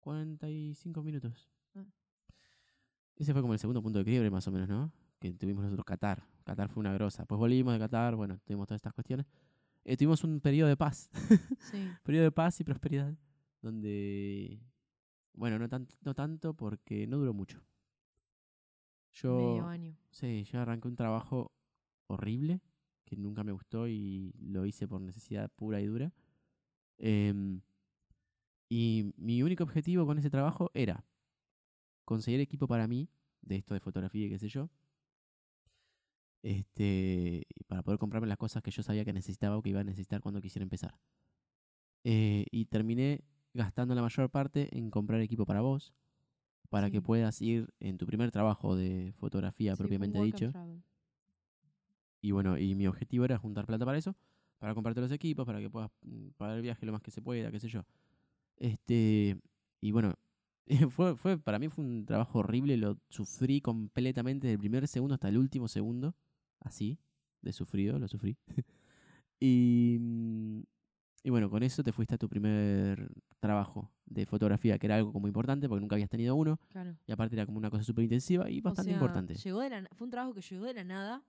[0.00, 1.48] 45 minutos.
[1.74, 1.84] Ah.
[3.16, 4.92] Ese fue como el segundo punto de quiebre, más o menos, ¿no?
[5.20, 6.24] Que tuvimos nosotros Qatar.
[6.44, 7.26] Qatar fue una grosa.
[7.26, 9.26] Pues volvimos de Qatar, bueno, tuvimos todas estas cuestiones.
[9.84, 11.10] Eh, tuvimos un periodo de paz.
[11.70, 11.88] Sí.
[12.04, 13.14] periodo de paz y prosperidad.
[13.62, 14.60] Donde.
[15.32, 17.62] Bueno, no, tan, no tanto porque no duró mucho.
[19.12, 19.36] Yo.
[19.36, 19.96] Medio año.
[20.10, 21.52] Sí, yo arranqué un trabajo
[22.06, 22.60] horrible,
[23.08, 26.12] que nunca me gustó y lo hice por necesidad pura y dura.
[26.98, 27.60] Em,
[28.68, 31.04] y mi único objetivo con ese trabajo era
[32.04, 33.08] conseguir equipo para mí,
[33.42, 34.70] de esto de fotografía y qué sé yo,
[36.42, 39.84] este, para poder comprarme las cosas que yo sabía que necesitaba o que iba a
[39.84, 40.98] necesitar cuando quisiera empezar.
[42.04, 45.92] Eh, y terminé gastando la mayor parte en comprar equipo para vos,
[46.70, 50.52] para que puedas ir en tu primer trabajo de fotografía Sí, propiamente dicho.
[52.20, 54.16] Y bueno, y mi objetivo era juntar plata para eso,
[54.58, 57.22] para comprarte los equipos, para que puedas mm, pagar el viaje lo más que se
[57.22, 57.84] pueda, qué sé yo.
[58.56, 59.38] Este,
[59.80, 60.14] y bueno,
[60.90, 65.14] fue, fue, para mí fue un trabajo horrible, lo sufrí completamente desde el primer segundo
[65.14, 66.14] hasta el último segundo,
[66.60, 66.98] así,
[67.42, 68.36] de sufrido, lo sufrí.
[69.40, 70.60] y, mm,
[71.24, 73.10] y bueno, con eso te fuiste a tu primer
[73.40, 76.96] trabajo de fotografía, que era algo como importante, porque nunca habías tenido uno, Claro.
[77.06, 79.34] y aparte era como una cosa súper intensiva y O bastante sea, importante.
[79.34, 81.22] Llegó de la, fue un trabajo que llegó de la nada.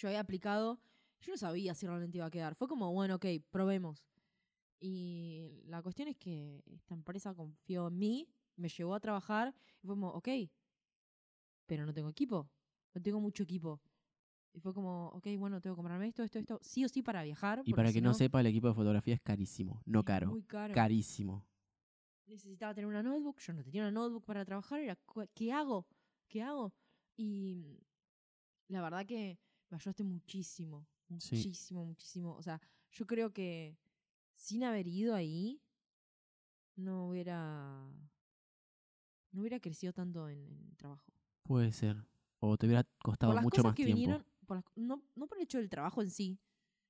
[0.00, 0.80] Yo había aplicado.
[1.20, 2.54] Yo no sabía si realmente iba a quedar.
[2.54, 4.02] Fue como, bueno, ok, probemos.
[4.80, 9.86] Y la cuestión es que esta empresa confió en mí, me llevó a trabajar y
[9.86, 10.28] fue como, ok,
[11.66, 12.48] pero no tengo equipo.
[12.94, 13.80] No tengo mucho equipo.
[14.54, 16.58] Y fue como, ok, bueno, tengo que comprarme esto, esto, esto.
[16.62, 17.60] Sí o sí para viajar.
[17.66, 20.28] Y para si que no sepa, el equipo de fotografía es carísimo, no caro.
[20.30, 20.74] Muy caro.
[20.74, 21.46] Carísimo.
[22.26, 25.88] necesitaba tener una notebook, yo no tenía una notebook para trabajar, era, "Cu- ¿qué hago?
[26.28, 26.72] ¿Qué hago?
[27.16, 27.80] Y
[28.68, 29.36] la verdad que
[29.70, 30.86] me ayudaste muchísimo,
[31.18, 31.36] Sí.
[31.36, 32.34] muchísimo, muchísimo.
[32.36, 32.60] O sea,
[32.92, 33.76] yo creo que
[34.34, 35.60] sin haber ido ahí,
[36.76, 37.88] no hubiera,
[39.32, 41.12] no hubiera crecido tanto en, en el trabajo.
[41.42, 42.04] Puede ser.
[42.38, 44.00] O te hubiera costado por las mucho cosas más que tiempo.
[44.00, 46.38] vinieron, por las- no, no por el hecho del trabajo en sí,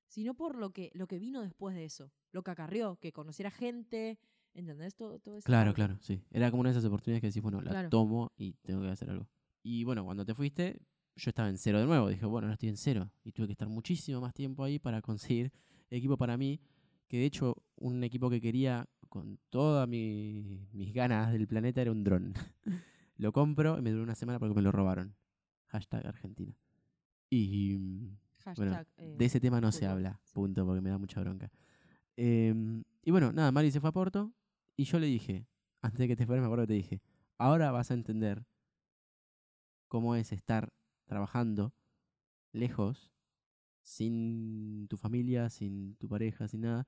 [0.06, 2.12] sino por lo que, lo que vino después de eso.
[2.32, 4.18] Lo que acarrió, que conociera gente,
[4.54, 4.94] ¿entendés?
[4.94, 6.22] Todo, todo esa Claro, claro, sí.
[6.30, 7.88] Era como una de esas oportunidades que decís, bueno, la Claro.
[7.88, 9.28] tomo y tengo que hacer algo.
[9.62, 10.80] Y bueno, cuando te fuiste,
[11.20, 12.08] yo estaba en cero de nuevo.
[12.08, 13.10] Dije, bueno, ahora estoy en cero.
[13.24, 15.52] Y tuve que estar muchísimo más tiempo ahí para conseguir
[15.90, 16.60] equipo para mí.
[17.08, 21.90] Que de hecho, un equipo que quería con todas mi- mis ganas del planeta era
[21.92, 22.34] un dron.
[23.16, 25.14] lo compro y me duró una semana porque me lo robaron.
[25.68, 26.56] Hashtag Argentina.
[27.28, 28.16] Y mm,
[28.56, 31.50] bueno, Hashtag, eh, de ese tema no se habla, punto, porque me da mucha bronca.
[32.16, 34.32] Em, y bueno, nada, Mari se fue a Porto
[34.76, 35.46] y yo le dije,
[35.80, 37.02] antes de que te fueras, me acuerdo que te dije,
[37.38, 38.44] ahora vas a entender
[39.88, 40.72] cómo es estar
[41.10, 41.74] trabajando
[42.52, 43.12] lejos,
[43.82, 46.86] sin tu familia, sin tu pareja, sin nada,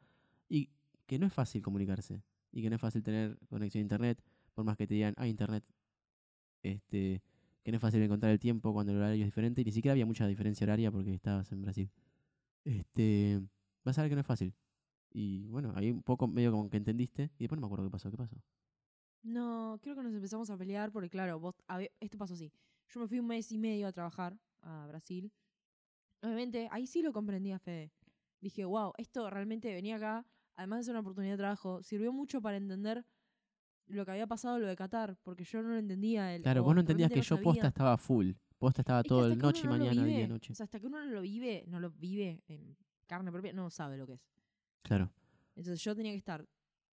[0.48, 0.70] y
[1.06, 4.22] que no es fácil comunicarse, y que no es fácil tener conexión a internet,
[4.54, 5.64] por más que te digan, ah, internet,
[6.62, 7.20] este,
[7.64, 9.92] que no es fácil encontrar el tiempo cuando el horario es diferente, y ni siquiera
[9.92, 11.90] había mucha diferencia horaria porque estabas en Brasil.
[12.64, 13.42] Este,
[13.84, 14.54] vas a ver que no es fácil.
[15.10, 17.90] Y bueno, ahí un poco medio como que entendiste, y después no me acuerdo qué
[17.90, 18.36] pasó, qué pasó.
[19.24, 21.54] No, creo que nos empezamos a pelear porque, claro, vos,
[22.00, 22.52] esto pasó así.
[22.88, 25.32] Yo me fui un mes y medio a trabajar a Brasil.
[26.22, 27.92] Obviamente, ahí sí lo comprendí a Fede.
[28.40, 30.26] Dije, wow, esto realmente venía acá,
[30.56, 33.04] además de ser una oportunidad de trabajo, sirvió mucho para entender
[33.86, 36.34] lo que había pasado, lo de Qatar, porque yo no lo entendía.
[36.34, 37.68] El, Claro, vos no entendías que realmente yo no posta sabía.
[37.68, 38.32] estaba full.
[38.58, 40.52] Posta estaba Es todo el noche, no lo mañana, día, noche.
[40.52, 42.76] O sea, hasta que uno no lo vive, no lo vive en
[43.06, 44.20] carne propia, no sabe lo que es.
[44.82, 45.10] Claro.
[45.56, 46.46] Entonces yo tenía que estar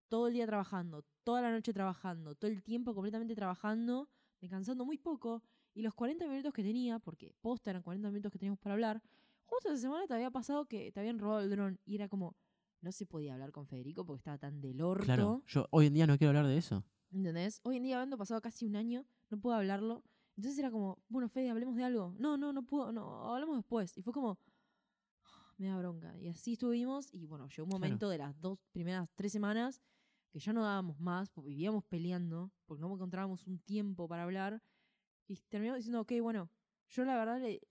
[0.07, 4.09] todo el día trabajando, toda la noche trabajando, todo el tiempo completamente trabajando,
[4.41, 5.43] descansando muy poco.
[5.74, 9.01] Y los 40 minutos que tenía, porque posta eran 40 minutos que teníamos para hablar,
[9.45, 11.80] justo esa semana te había pasado que te habían robado el dron.
[11.86, 12.36] Y era como,
[12.82, 15.05] no se podía hablar con Federico porque estaba tan del orto.
[15.05, 15.43] Claro.
[15.47, 16.84] Yo hoy en día no quiero hablar de eso.
[17.11, 17.59] ¿Entendés?
[17.63, 20.03] Hoy en día, habiendo pasado casi un año, no puedo hablarlo.
[20.38, 22.15] Entonces era como, bueno, Fede, hablemos de algo.
[22.17, 23.97] No, no, no puedo, no, hablamos después.
[23.97, 24.38] Y fue como,
[25.57, 26.17] me da bronca.
[26.17, 27.13] Y así estuvimos.
[27.13, 27.80] Y bueno, llegó un Claro.
[27.82, 29.82] momento de las dos primeras tres semanas
[30.32, 34.61] que ya no dábamos más, porque vivíamos peleando, porque no encontrábamos un tiempo para hablar.
[35.30, 36.49] Y terminamos diciendo, ok, bueno,
[36.89, 37.61] yo la verdad, le-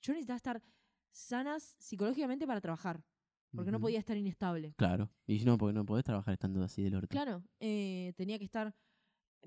[0.00, 0.62] yo necesitaba estar
[1.10, 3.04] sanas psicológicamente para trabajar,
[3.50, 3.86] porque no Ujú.
[3.86, 4.74] podía estar inestable.
[4.76, 5.10] Claro.
[5.26, 7.08] Y si no, porque no podés trabajar estando así del orto.
[7.08, 8.74] Claro, eh, tenía que estar.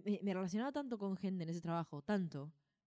[0.03, 2.51] Me, me relacionaba tanto con gente en ese trabajo, tanto,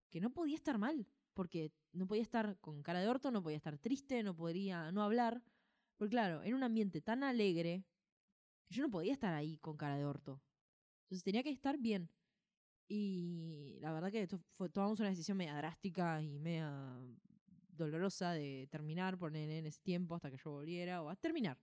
[0.10, 1.06] que no podía estar mal.
[1.34, 5.02] Porque no podía estar con cara de orto, no podía estar triste, no podría no
[5.04, 5.44] hablar.
[5.98, 7.84] Porque claro, era un ambiente tan alegre
[8.68, 10.42] que yo no podía estar ahí con cara de orto.
[11.04, 12.10] Entonces tenía que estar bien.
[12.88, 17.00] Y la verdad que esto fue, tomamos una decisión media drástica y media
[17.70, 21.58] dolorosa de terminar, poner en ese tiempo hasta que yo volviera o a terminar.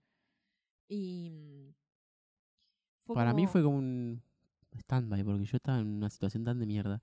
[0.87, 4.21] Y mm, Para mí fue como un
[4.73, 7.01] stand-by, porque yo estaba en una situación tan de mierda.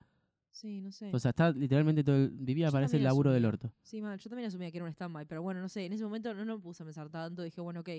[0.50, 1.10] Sí, no sé.
[1.12, 3.72] O sea, estaba literalmente todo el- vivía ese también laburo del orto.
[3.82, 4.18] sí, mal.
[4.18, 5.86] Yo también asumía que era un stand-by, pero bueno, no sé.
[5.86, 7.42] En ese momento no, no me puse a pensar tanto.
[7.42, 7.90] Dije, bueno, ok.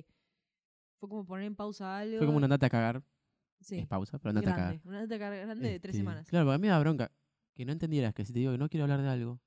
[1.00, 2.18] Fue como poner en pausa algo.
[2.18, 3.02] Fue como una andate a cagar.
[3.62, 4.58] Sí, Es pausa, pero a cagar.
[4.58, 4.82] grande.
[4.86, 6.28] Una data car- grande de tres Este, semanas.
[6.30, 7.12] Claro, porque a mí me da bronca
[7.54, 9.40] que no entendieras que si te digo que no quiero hablar de algo,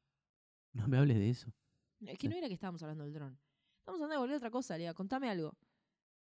[0.72, 1.52] no me hables de eso.
[2.00, 3.38] Es que no era que estábamos hablando del dron.
[3.78, 4.92] Estábamos hablando de cualquier otra cosa, Lea.
[4.94, 5.56] Contame algo.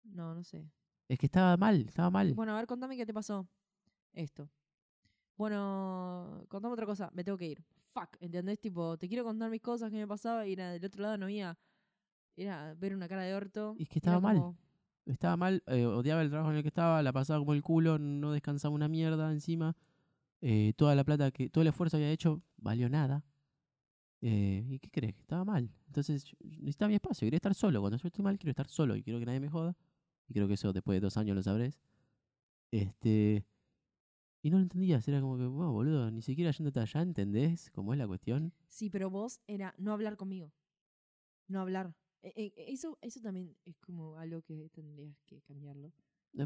[0.05, 0.71] No, no sé.
[1.09, 2.33] Es que estaba mal, estaba mal.
[2.35, 3.47] Bueno, a ver, contame qué te pasó.
[4.13, 4.49] Esto.
[5.37, 7.11] Bueno, contame otra cosa.
[7.13, 7.65] Me tengo que ir.
[7.93, 8.59] Fuck, ¿entendés?
[8.61, 11.27] Tipo, te quiero contar mis cosas que me pasaba y era del otro lado no
[11.27, 11.59] había.
[12.37, 13.75] Era ver una cara de orto.
[13.79, 14.37] Y es que estaba mal.
[14.37, 14.57] como-
[15.07, 17.99] Estaba mal, eh, odiaba el trabajo en el que estaba, la pasaba como el culo,
[17.99, 19.77] no descansaba una mierda encima.
[20.43, 23.25] eh, toda la plata que, todo el esfuerzo que había hecho, valió nada.
[24.23, 25.17] Eh, ¿Y qué crees?
[25.19, 25.71] Estaba mal.
[25.87, 27.81] Entonces, necesitaba mi espacio, quería estar solo.
[27.81, 29.77] Cuando yo estoy mal, quiero estar solo y quiero que nadie me joda.
[30.29, 31.81] Y creo que eso después de dos años lo sabrés.
[32.71, 33.47] Este.
[34.43, 37.93] Y no lo entendías, era como que, wow, boludo, ni siquiera yéndote allá, ¿entendés cómo
[37.93, 38.53] es la cuestión?
[38.69, 40.53] Sí, pero vos era no hablar conmigo.
[41.49, 41.95] No hablar.
[42.35, 45.93] E- e- eso, eso también es como algo que tendrías que cambiarlo.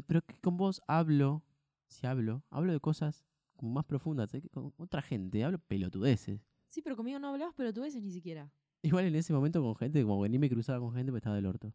[0.07, 1.43] Pero que con vos hablo,
[1.87, 3.25] si hablo, hablo de cosas
[3.55, 4.33] como más profundas.
[4.35, 6.41] eh, Con otra gente, hablo pelotudeces.
[6.67, 8.51] Sí, pero conmigo no hablabas, veces ni siquiera.
[8.83, 11.35] Igual en ese momento con gente, como que ni me cruzaba con gente, porque estaba
[11.35, 11.73] del orto.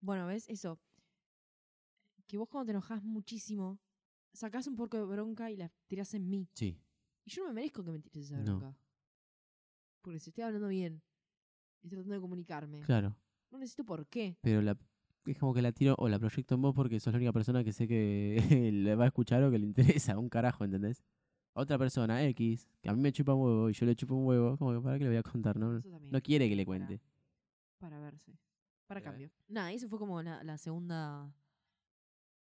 [0.00, 0.48] Bueno, ¿ves?
[0.48, 0.78] Eso.
[2.26, 3.80] Que vos cuando te enojas muchísimo,
[4.32, 6.48] sacás un poco de bronca y la tirás en mí.
[6.54, 6.80] Sí.
[7.24, 8.58] Y yo no me merezco que me tires esa No.
[8.58, 8.76] bronca.
[10.02, 11.02] Porque si estoy hablando bien,
[11.82, 13.16] estoy tratando de comunicarme, Claro.
[13.50, 14.36] no necesito por qué.
[14.40, 14.76] Pero la,
[15.26, 17.62] es como que la tiro o la proyecto en vos porque sos la única persona
[17.64, 18.36] que sé que
[18.72, 20.18] le va a escuchar o que le interesa.
[20.18, 21.02] Un carajo, ¿entendés?
[21.52, 24.24] Otra persona, X, que a mí me chupa un huevo y yo le chupo un
[24.26, 25.82] huevo, como que para qué le voy a contar, ¿no?
[25.84, 27.00] No quiere que le cuente.
[27.78, 28.38] Para verse.
[28.86, 29.30] Para cambio.
[29.48, 31.32] Nada, eso fue como la, la segunda.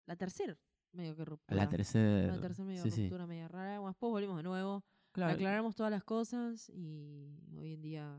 [0.05, 0.57] La tercera
[0.91, 1.61] medio que ruptura.
[1.63, 2.35] la tercera.
[2.35, 3.01] La tercera medio sí, sí.
[3.03, 3.79] ruptura, media rara.
[3.79, 4.83] Bueno, después volvimos de nuevo.
[5.11, 8.17] Claro, Aclaramos todas las cosas y hoy en día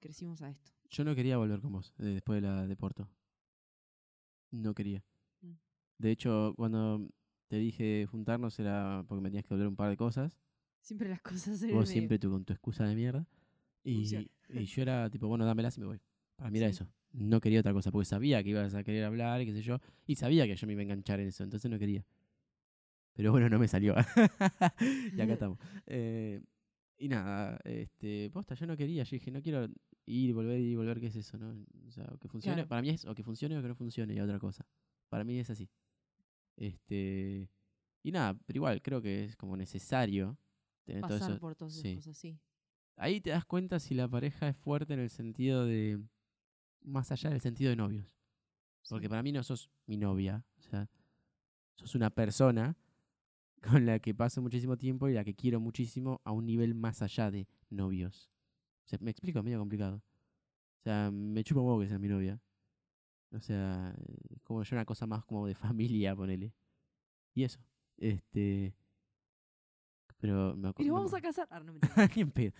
[0.00, 0.72] crecimos a esto.
[0.90, 3.08] yo no quería volver con vos eh, después de la de Porto.
[4.50, 5.04] No quería.
[5.42, 5.52] Mm.
[5.98, 7.08] De hecho, cuando
[7.48, 10.38] te dije juntarnos era porque me tenías que volver un par de cosas.
[10.80, 13.26] Siempre las cosas se Vos siempre tú con tu excusa de mierda.
[13.84, 16.00] Y, y yo era tipo, bueno, dámelas y me voy.
[16.36, 16.76] Para mí era Sí.
[16.82, 16.88] eso.
[17.12, 19.78] No quería otra cosa, porque sabía que ibas a querer hablar y qué sé yo.
[20.06, 22.04] Y sabía que yo me iba a enganchar en eso, entonces no quería.
[23.14, 23.94] Pero bueno, no me salió.
[25.16, 25.58] y acá estamos.
[25.86, 26.40] Eh,
[26.98, 29.04] y nada, este, posta, yo no quería.
[29.04, 29.68] Yo dije, no quiero
[30.04, 31.38] ir, volver, ir, volver, ¿qué es eso?
[31.38, 31.64] ¿no?
[31.86, 32.56] O sea, o que funcione.
[32.56, 32.68] Claro.
[32.68, 34.66] Para mí es o que funcione o que no funcione y otra cosa.
[35.08, 35.70] Para mí es así.
[36.56, 37.48] Este.
[38.02, 40.38] Y nada, pero igual creo que es como necesario
[40.84, 41.40] tener todo pasar eso.
[41.40, 41.94] por todas esas sí.
[41.94, 42.38] cosas, sí.
[42.96, 46.02] Ahí te das cuenta si la pareja es fuerte en el sentido de.
[46.82, 48.16] Más allá del sentido de novios.
[48.88, 49.08] Porque sí.
[49.08, 50.44] para mí no sos mi novia.
[50.58, 50.88] O sea,
[51.76, 52.76] sos una persona
[53.82, 57.02] con la que paso muchísimo tiempo y la que quiero muchísimo a un nivel más
[57.02, 58.30] allá de novios.
[58.84, 59.96] O sea, me explico, es medio complicado.
[59.96, 62.40] O sea, me chupa un huevo que sea mi novia.
[63.30, 63.94] O sea,
[64.44, 66.54] como yo una cosa más como de familia, ponele.
[67.34, 67.60] Y eso.
[67.96, 68.74] Este.
[70.18, 70.88] Pero me Y acuerdo.
[70.92, 71.46] nos vamos a casar.
[71.50, 72.08] Ah, no, mentira.
[72.16, 72.52] Ni pedo.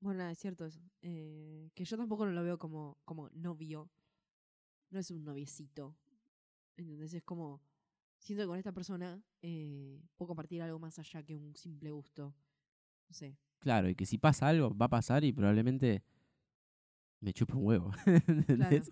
[0.00, 0.80] bueno, es cierto eso.
[1.02, 3.90] Eh, que yo tampoco lo veo como, como novio.
[4.90, 5.96] No es un noviecito.
[6.76, 7.12] ¿Entendés?
[7.12, 7.60] Es como.
[8.18, 12.34] Siento que con esta persona eh, puedo compartir algo más allá que un simple gusto.
[13.08, 13.36] No sé.
[13.58, 16.02] Claro, y que si pasa algo, va a pasar y probablemente
[17.20, 17.90] me chupa un huevo.
[18.06, 18.88] ¿entendés?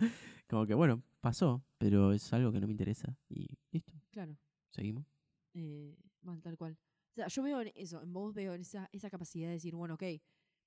[0.49, 3.17] Como que bueno, pasó, pero es algo que no me interesa.
[3.29, 4.37] Y listo, Claro.
[4.71, 5.07] seguimos.
[5.55, 5.97] Eh,
[6.43, 6.79] tal cual.
[7.13, 9.75] O sea, yo veo en eso, en vos veo en esa, esa capacidad de decir,
[9.75, 10.03] bueno, ok,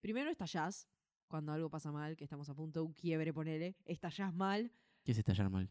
[0.01, 0.87] primero estallás
[1.27, 4.71] cuando algo pasa mal, que estamos a punto de un quiebre, ponele, estallás mal,
[5.03, 5.69] ¿Qué es estallar mal?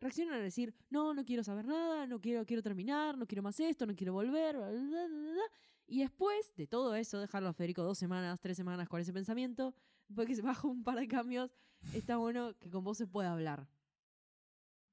[0.00, 3.58] Reaccionan a decir, no, no quiero saber nada, no quiero, quiero terminar, no quiero más
[3.60, 5.42] esto, no quiero volver, bla, bla, bla,
[5.86, 9.74] y después de todo eso, dejarlo a Federico dos semanas, tres semanas con ese pensamiento,
[10.08, 11.54] después que se baja un par de cambios,
[11.94, 13.68] está bueno que con vos se pueda hablar.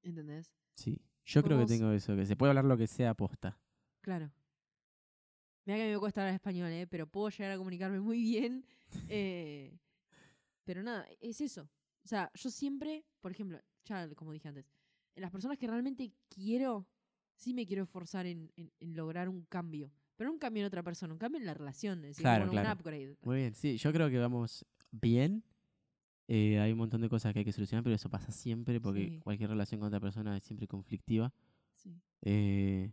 [0.04, 0.54] ¿Entendés?
[0.76, 3.58] Sí, yo creo que tengo eso, que se puede hablar lo que sea posta.
[4.02, 4.32] Claro.
[5.66, 6.86] Mira que a mí me cuesta hablar español, ¿eh?
[6.88, 8.66] pero puedo llegar a comunicarme muy bien.
[9.08, 9.80] eh,
[10.64, 11.70] pero nada, es eso.
[12.04, 14.70] O sea, yo siempre, por ejemplo, ya como dije antes,
[15.16, 16.88] en las personas que realmente quiero,
[17.36, 19.92] sí me quiero esforzar en, en- en lograr un cambio.
[20.16, 22.00] Pero no un cambio en otra persona, un cambio en la relación.
[22.00, 22.70] Es decir, Claro, bueno, claro.
[22.76, 23.18] un upgrade.
[23.24, 25.44] Muy bien, sí, yo creo que vamos bien.
[26.28, 29.10] Eh, hay un montón de cosas que hay que solucionar, pero eso pasa siempre porque
[29.10, 29.20] Sí.
[29.20, 31.34] cualquier relación con otra persona es siempre conflictiva.
[31.76, 32.00] Sí.
[32.22, 32.92] Eh,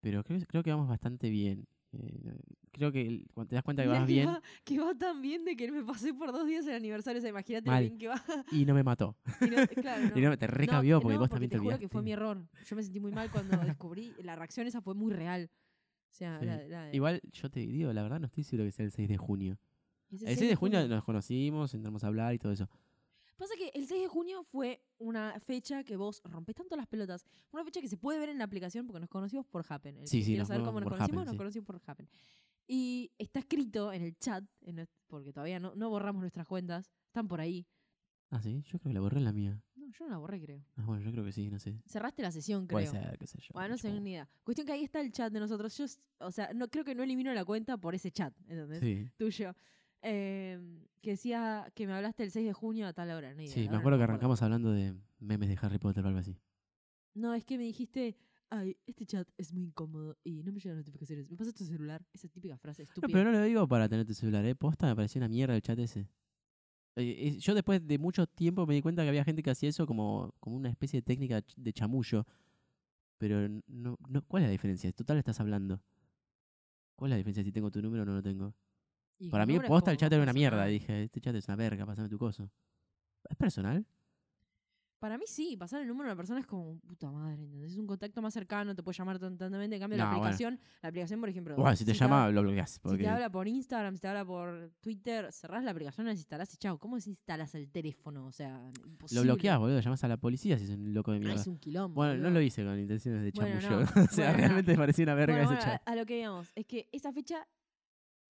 [0.00, 1.66] pero creo, creo que vamos bastante bien.
[1.92, 2.38] Eh,
[2.70, 5.22] creo que cuando te das cuenta que Mirá vas que bien va, que va tan
[5.22, 7.18] bien de que me pasé por dos días el aniversario.
[7.18, 7.82] O sea, imagínate Mal.
[7.84, 8.22] bien que va.
[8.52, 9.16] y no me mató.
[9.40, 10.30] Y no- claro, Y no.
[10.30, 12.46] no, te recabió No, porque vos también te te juro que fue mi error.
[12.66, 14.14] Yo me sentí muy mal cuando descubrí.
[14.22, 15.50] La reacción esa fue muy real.
[16.10, 16.46] O sea, Sí.
[16.46, 19.16] era- Igual yo te digo, la verdad no estoy seguro que sea el 6 de
[19.16, 19.58] junio.
[20.10, 22.68] El 6 de junio nos conocimos, entramos a hablar y todo eso.
[23.38, 27.24] Pasa que el 6 de junio fue una fecha que vos rompés tanto las pelotas.
[27.52, 29.96] Una fecha que se puede ver en la aplicación porque nos conocimos por Happen.
[29.96, 31.38] El Sí, sí, nos saber cómo nos conocimos, Happen, nos sí.
[31.38, 32.08] conocimos por Happen.
[32.66, 36.90] Y está escrito en el chat, en nues- porque todavía no, no borramos nuestras cuentas,
[37.06, 37.64] están por ahí.
[38.30, 39.62] Ah, sí, yo creo que la borré en la mía.
[39.76, 40.62] No, yo no la borré, creo.
[40.76, 41.80] Ah, bueno, yo creo que sí, no sé.
[41.86, 42.74] Cerraste la sesión, creo.
[42.74, 43.52] Puede ser, qué sé yo.
[43.54, 44.28] Bueno, no sé ni idea.
[44.42, 45.74] Cuestión que ahí está el chat de nosotros.
[45.78, 45.86] Yo,
[46.26, 48.80] o sea, no creo que no elimino la cuenta por ese chat, ¿entendés?
[48.80, 49.54] Sí, Tuyo.
[50.02, 50.60] Eh,
[51.00, 53.34] que decía que me hablaste el 6 de junio a tal hora.
[53.34, 56.08] No, idea, sí, me acuerdo no que arrancamos hablando de memes de Harry Potter o
[56.08, 56.36] algo así.
[57.14, 58.16] No, es que me dijiste,
[58.50, 61.30] ay, este chat es muy incómodo y no me llegan notificaciones.
[61.30, 62.04] ¿Me pasas tu celular?
[62.12, 63.12] Esa típica frase No, estúpida.
[63.12, 64.54] pero no lo digo para tener tu celular, ¿eh?
[64.54, 66.00] Posta me pareció una mierda el chat ese.
[66.96, 69.68] Eh, eh, yo después de mucho tiempo me di cuenta que había gente que hacía
[69.68, 72.26] eso como, como una especie de técnica de chamullo.
[73.18, 74.92] Pero no, no, ¿cuál es la diferencia?
[74.92, 75.80] Total estás hablando.
[76.94, 78.54] ¿Cuál es la diferencia si tengo tu número o no lo tengo?
[79.18, 80.64] Y Para mí posta el chat era una mierda.
[80.66, 82.50] Dije, este chat es una verga, pásame tu coso.
[83.28, 83.84] ¿Es personal?
[85.00, 87.70] Para mí sí, pasar el número de una persona es como puta madre, ¿entendés?
[87.70, 89.76] Es un contacto más cercano, te puede llamar constantemente.
[89.76, 90.18] En cambio, la bueno.
[90.22, 91.54] aplicación, la aplicación, por ejemplo.
[91.54, 92.80] Bueno, si te llama, habla- lo bloqueas.
[92.84, 96.52] Si te habla por Instagram, si te habla por Twitter, cerrás la aplicación, la desinstalás
[96.52, 96.78] y chao.
[96.78, 98.26] ¿Cómo desinstalas el teléfono?
[98.26, 99.22] O sea, Lo imposible.
[99.22, 99.78] bloqueas, boludo.
[99.78, 101.40] Llamás a la policía si es un loco de Ah, mierda.
[101.42, 101.94] es un quilombo.
[101.94, 102.30] Bueno, no boludo.
[102.32, 103.80] lo hice con intenciones de Bueno, chamullo.
[103.94, 104.02] no.
[104.02, 105.88] o sea, Bueno, realmente me parecía una verga Bueno, ese bueno, chat.
[105.88, 107.46] a, a lo que digamos, es que esa fecha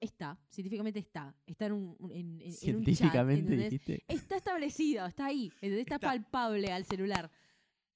[0.01, 3.71] está, científicamente está, está en un, en, en- en un chat, Científicamente ¿entendés?
[3.71, 4.05] dijiste.
[4.09, 5.99] Está establecido, está ahí, está, Está.
[5.99, 7.31] palpable al celular.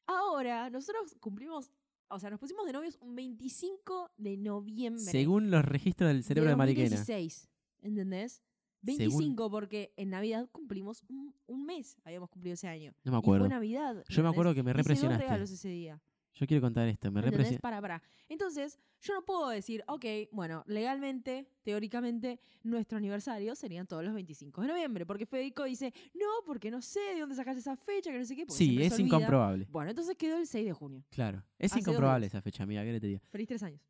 [0.07, 1.71] Ahora, nosotros cumplimos,
[2.09, 5.03] o sea, nos pusimos de novios un 25 de noviembre.
[5.03, 6.91] Según los registros del cerebro de, Mariquena.
[6.91, 7.49] 2016,
[7.83, 8.43] ¿entendés?
[8.85, 12.93] Según- 25 porque en Navidad cumplimos un, un mes, habíamos cumplido ese año.
[13.05, 13.49] No me Y fue acuerdo.
[13.49, 14.05] Navidad.
[14.09, 15.23] Yo me acuerdo que me represionaste.
[15.23, 16.03] regalos ese día.
[16.35, 17.11] Yo quiero contar esto.
[17.11, 17.61] Me represiona.
[17.61, 18.03] Para, para.
[18.28, 24.62] Entonces, yo no puedo decir, ok, bueno, legalmente, teóricamente, nuestro aniversario serían todos los 25
[24.62, 25.05] de noviembre.
[25.05, 28.35] Porque Federico dice, no, porque no sé de dónde sacaste esa fecha, que no sé
[28.35, 28.47] qué.
[28.49, 29.16] Sí, es se olvida".
[29.16, 29.66] incomprobable.
[29.70, 31.05] Bueno, entonces quedó el 6 de junio.
[31.11, 31.43] Claro.
[31.59, 32.83] Es Hace incomprobable esa fecha, amiga.
[32.83, 33.20] ¿Qué te diga?
[33.28, 33.80] Feliz tres años.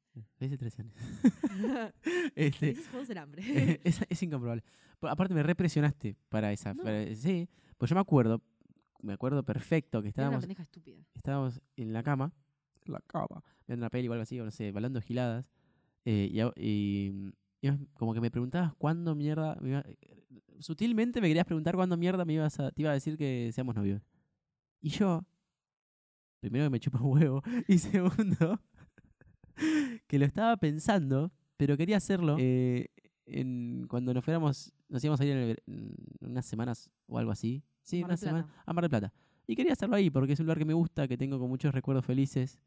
[0.41, 0.95] Hace tres años.
[2.35, 3.43] este, juegos del hambre.
[3.85, 4.65] es, es incomprobable.
[5.01, 6.75] Aparte me represionaste para esa.
[6.75, 6.83] No.
[6.83, 8.41] para- sí, pues yo me acuerdo,
[9.03, 10.97] me acuerdo perfecto que Era una estábamos, pendeja estúpida.
[11.15, 12.33] estábamos en la cama,
[12.85, 15.47] en la cama, viendo una peli o algo así, o no sé, hablando giladas,
[16.05, 17.33] eh, y, y-
[17.95, 19.85] como que me preguntabas cuándo mierda, me iba-
[20.59, 23.77] sutilmente me querías preguntar cuándo mierda me ibas a, te iba a decir que seamos
[23.77, 24.03] novios.
[24.81, 25.25] Y yo,
[26.41, 28.61] primero que me chupa un huevo, y segundo,
[30.09, 32.89] que lo estaba pensando, pero quería hacerlo eh,
[33.27, 35.97] en, cuando nos fuéramos, nos íbamos a ir en, el en
[36.31, 37.63] unas semanas o algo así.
[37.83, 38.47] Sí, Mar una semana.
[38.65, 39.13] A Mar del Plata.
[39.47, 41.75] Y quería hacerlo ahí porque es un lugar que me gusta, que tengo con muchos
[41.75, 42.59] recuerdos felices.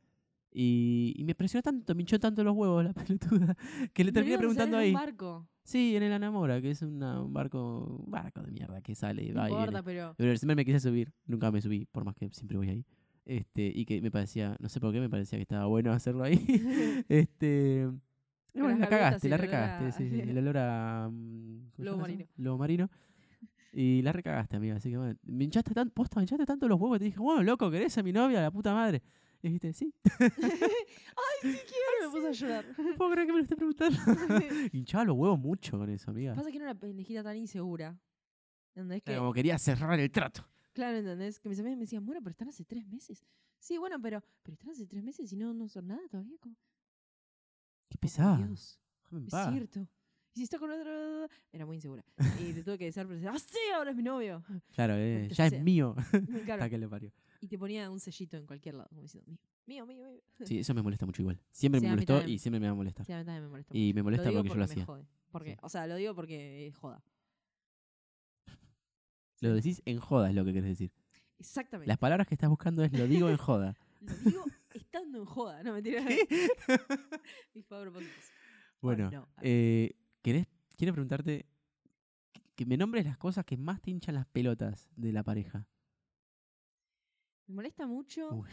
[0.51, 3.57] Y, y me presionó tanto, me hinchó tanto los huevos la pelotuda,
[3.93, 4.89] que le terminé preguntando ahí.
[4.89, 5.47] un barco.
[5.63, 9.23] Sí, en el Anamora, que es una- un barco un barco de mierda que sale
[9.23, 10.13] y No va y importa, pero.
[10.17, 12.85] Pero siempre me quise subir, nunca me subí, por más que siempre voy ahí.
[13.25, 16.23] Este, y que me parecía, no sé por qué, me parecía que estaba bueno hacerlo
[16.23, 16.35] ahí.
[17.09, 17.89] este.
[18.53, 21.09] y bueno, la cagaste, y la recagaste, sí, sí, el olor a.
[21.11, 22.25] mm, ¿cómo se Lobo marino.
[22.37, 22.89] Lobo marino.
[23.77, 24.77] Y la recagaste, amiga.
[24.77, 26.97] Así que bueno, me hinchaste tanto, posta, me hinchaste tanto los huevos.
[26.97, 29.03] Te dije, bueno, loco, ¿querés a mi novia, la puta madre?
[29.41, 29.93] Y dijiste, sí.
[30.21, 30.29] Ay,
[31.41, 31.85] sí quiero.
[32.01, 32.65] Me puse a llorar.
[32.77, 33.97] No puedo creer que me lo esté preguntando.
[34.71, 36.33] Hinchaba los huevos mucho con eso, amiga.
[36.35, 37.99] Pasa que era una pendejita tan insegura.
[38.69, 39.03] ¿Entendés?
[39.03, 40.47] Que, Como quería cerrar el trato.
[40.71, 41.39] Claro, ¿entendés?
[41.41, 43.25] Que mis amigas me decían, bueno, pero están hace tres meses.
[43.59, 46.37] Sí, bueno, pero, pero están hace tres meses y no, no son nada todavía.
[46.39, 46.55] Como,
[47.89, 48.37] Qué pesada.
[48.37, 48.79] Dios,
[49.11, 49.87] es cierto.
[50.35, 51.27] Y si está con otro.
[51.53, 52.03] Era muy insegura.
[52.41, 54.43] Y te tuve que decir, pero ah, sí, ahora es mi novio.
[54.75, 55.95] Claro, eh, ya es mío.
[56.45, 56.63] Claro.
[56.63, 57.11] Hasta que le parió.
[57.39, 59.31] Y te ponía un sellito en cualquier lado, como diciendo,
[59.65, 60.21] mío, mío, mío, mío.
[60.45, 61.39] Sí, eso me molesta mucho igual.
[61.51, 63.05] Siempre Sí, me molestó y siempre me va a molestar.
[63.05, 63.77] Sí, a mí también me molesta.
[63.77, 64.85] Y me molesta lo porque yo lo hacía.
[64.85, 65.05] jode.
[65.31, 65.57] Porque, Sí.
[65.61, 67.01] O sea, lo digo porque es joda.
[69.41, 70.91] Lo decís en joda, es lo que querés decir.
[71.39, 71.87] Exactamente.
[71.87, 73.75] Las palabras que estás buscando es lo digo en joda.
[74.01, 76.03] Lo digo estando en joda, no mentira.
[77.53, 78.31] Mis propósitos.
[78.81, 79.95] Bueno, no, eh,
[80.25, 81.45] ¿querés, quiero preguntarte
[82.55, 85.67] que- me nombres las cosas que más te hinchan las pelotas de la pareja.
[87.47, 88.31] Me molesta mucho.
[88.33, 88.49] Uy.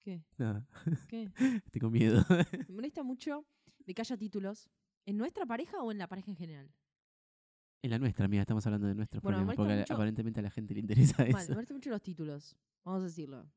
[0.00, 0.24] ¿Qué?
[0.38, 0.66] Nada,
[1.06, 1.30] ¿Qué?
[1.80, 2.24] con miedo.
[2.68, 3.46] Me molesta mucho
[3.86, 4.68] de que haya títulos
[5.06, 6.72] en nuestra pareja o en la pareja en general.
[7.82, 10.42] en la nuestra, amiga, estamos hablando de nuestros Bueno, problemas, porque molesta mucho- aparentemente a
[10.42, 11.52] la gente le interesa Mal, me eso.
[11.52, 12.56] molestan mucho los títulos.
[12.84, 13.48] Vamos a decirlo.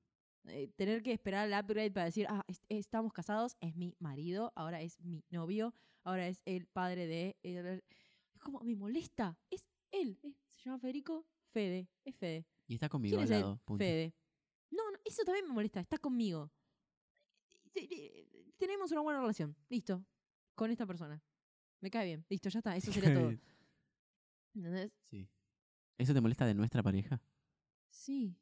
[0.45, 4.51] Eh, tener que esperar el upgrade para decir, ah, est- estamos casados, es mi marido,
[4.55, 5.73] ahora es mi novio,
[6.03, 7.37] ahora es el padre de.
[7.43, 7.83] el-
[8.33, 9.37] Es como, me molesta.
[9.51, 10.19] Es él.
[10.23, 11.87] es- se llama Federico Fede.
[12.03, 12.45] Es Fede.
[12.67, 13.41] Y está conmigo ¿Quién al es él?
[13.41, 13.61] lado.
[13.65, 13.83] punto.
[13.83, 14.15] Fede.
[14.71, 15.79] No, no, eso también me molesta.
[15.79, 16.51] Está conmigo.
[17.73, 18.27] Te- te-
[18.57, 19.55] Tenemos una buena relación.
[19.69, 20.05] Listo.
[20.55, 21.21] Con esta persona.
[21.81, 22.25] Me cae bien.
[22.29, 22.75] Listo, ya está.
[22.75, 23.31] Eso sería todo.
[24.53, 24.91] ¿Entendés?
[25.09, 25.27] Sí.
[25.97, 27.21] ¿Eso te molesta de nuestra pareja?
[27.89, 28.35] Sí.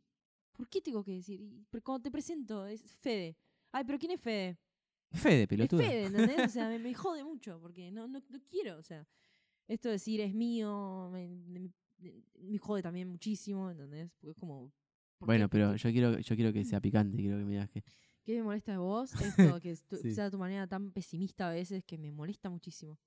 [0.59, 1.39] ¿Por qué tengo que decir?
[1.39, 3.37] Y- cuando te presento, es Fede.
[3.71, 4.57] Ay, pero ¿quién es Fede?
[5.13, 5.81] Fede, Es pelotuda.
[5.81, 6.39] Fede, ¿entendés?
[6.47, 8.77] O sea, me, me jode mucho porque no, no, no quiero.
[8.77, 9.07] O sea,
[9.69, 11.71] esto de decir es mío me, me-
[12.41, 14.11] me jode también muchísimo, ¿entendés?
[14.19, 14.63] Porque es como.
[15.17, 15.31] ¿por qué?
[15.31, 17.83] Bueno, pero yo quiero, yo quiero que sea picante, quiero que me digas que.
[18.25, 19.11] ¿Qué me molesta de vos?
[19.55, 20.13] Esto, que tu- Sí.
[20.13, 22.99] sea tu manera tan pesimista a veces que me molesta muchísimo.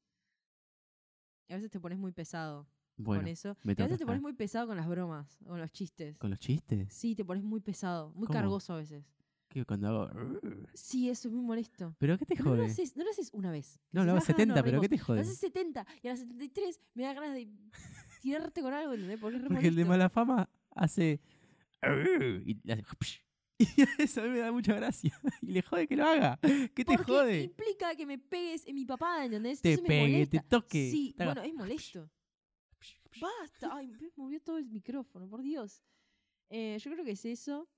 [1.49, 2.67] Y a veces te pones muy pesado
[2.97, 3.57] Bueno, con eso.
[3.65, 6.19] me Y a veces te pones Ah, muy pesado con las bromas, con los chistes.
[6.19, 6.93] ¿Con los chistes?
[6.93, 8.39] Sí, te pones muy pesado, muy ¿Cómo?
[8.39, 9.05] cargoso a veces.
[9.49, 10.41] ¿Qué cuando hago.?
[10.73, 11.95] Sí, eso es muy molesto.
[11.99, 12.73] ¿Pero qué te Pero no lo jode?
[12.73, 13.79] haces, no lo haces una vez.
[13.93, 15.01] No, lo hago "Ah, 70, nos pero ¿qué reímos".
[15.01, 15.17] te jode?
[15.19, 17.49] Lo haces 70 y a las 73 me da ganas de
[18.23, 19.19] tirarte con algo, ¿entendés?
[19.21, 21.21] Porque es Porque el de mala fama hace.
[22.45, 22.85] Y hace.
[23.59, 23.67] Y
[24.03, 25.13] eso a mí me da mucha gracia.
[25.43, 26.39] Y le jode que lo haga.
[26.43, 27.43] ¿Qué te Porque jode?
[27.45, 29.61] implica que me pegues en mi papá, ¿entendés?
[29.61, 30.91] Te Entonces me pegue, te toque.
[30.91, 32.11] Sí, bueno, es molesto.
[33.21, 33.69] Basta.
[33.77, 35.83] Ay, me movió todo el micrófono, por Dios.
[36.49, 37.69] Eh, yo creo que es eso.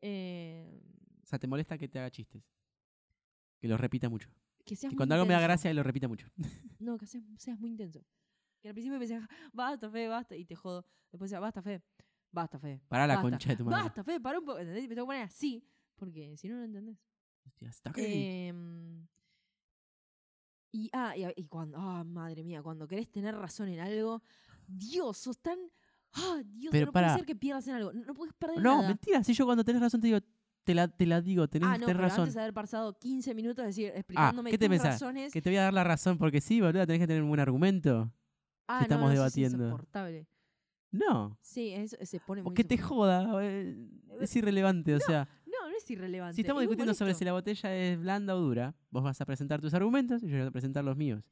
[0.00, 0.80] Eh,
[1.22, 2.42] O sea, te molesta que te haga chistes.
[3.58, 4.28] Que lo repita mucho.
[4.64, 6.28] que seas Y muy cuando algo me da gracia, lo repita mucho.
[6.80, 8.04] No, que seas, seas muy intenso.
[8.60, 10.84] Que al principio me decías, basta, Fe, basta, y te jodo.
[11.10, 11.82] Después decía, basta, Fe,
[12.30, 12.82] basta, Fe.
[12.88, 13.82] Pará la basta, concha de tu madre.
[13.84, 14.58] Basta, Fe, para un poco.
[14.58, 14.82] ¿Entendés?
[14.88, 15.66] Me tengo que poner así,
[15.96, 16.98] porque si no, no entendés.
[17.46, 17.92] Hostia, está.
[17.96, 19.06] Em,
[20.72, 24.22] y, ah, y, y cuando, ah, madre mía, cuando querés tener razón en algo,
[24.66, 25.58] Dios, sos tan.
[26.14, 27.08] Ah, Dios, Pero no pará.
[27.08, 27.92] puede ser que pierdas en algo.
[27.92, 28.88] No, no puedes perder No, nada.
[28.88, 29.24] mentira.
[29.24, 30.20] Si yo cuando tenés razón te digo,
[30.62, 32.20] te la, te la digo, tenés, ah, no, tenés pero razón.
[32.22, 34.92] antes de haber pasado 15 minutos decir, explicándome ¿qué te tus pensás?
[34.94, 35.32] razones.
[35.32, 37.40] Que te voy a dar la razón porque sí, boludo, tenés que tener un buen
[37.40, 38.12] argumento.
[38.68, 39.58] ah, estamos no, no, debatiendo.
[39.58, 40.26] Es insoportable.
[40.92, 41.36] No.
[41.42, 43.28] Sí, eso se pone O muy que te joda.
[43.42, 43.76] eh,
[44.20, 45.28] Es irrelevante, o sea.
[45.46, 46.36] No, no no es irrelevante.
[46.36, 49.24] Si estamos es discutiendo sobre si la botella es blanda o dura, vos vas a
[49.26, 51.24] presentar tus argumentos y yo voy a presentar los míos.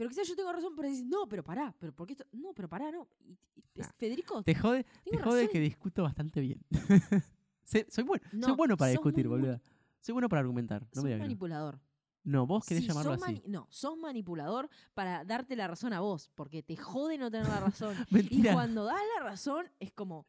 [0.00, 2.24] Pero quizás yo tengo razón, pero decís, no, pero pará, pero ¿por qué esto?
[2.32, 3.06] No, pero pará, no.
[3.22, 5.52] Y- y- es- Federico, Te jode, te jode razón.
[5.52, 6.58] que discuto bastante bien.
[7.64, 9.60] Soy, bueno, soy No, bueno para discutir, muy boluda.
[10.00, 10.84] Soy bueno para argumentar.
[10.94, 11.78] No sos me manipulador.
[12.24, 13.42] No, vos querés Sí, llamarlo así.
[13.46, 17.60] no, sos manipulador para darte la razón a vos, porque te jode no tener la
[17.60, 17.94] razón.
[18.30, 20.26] y cuando das la razón, es como,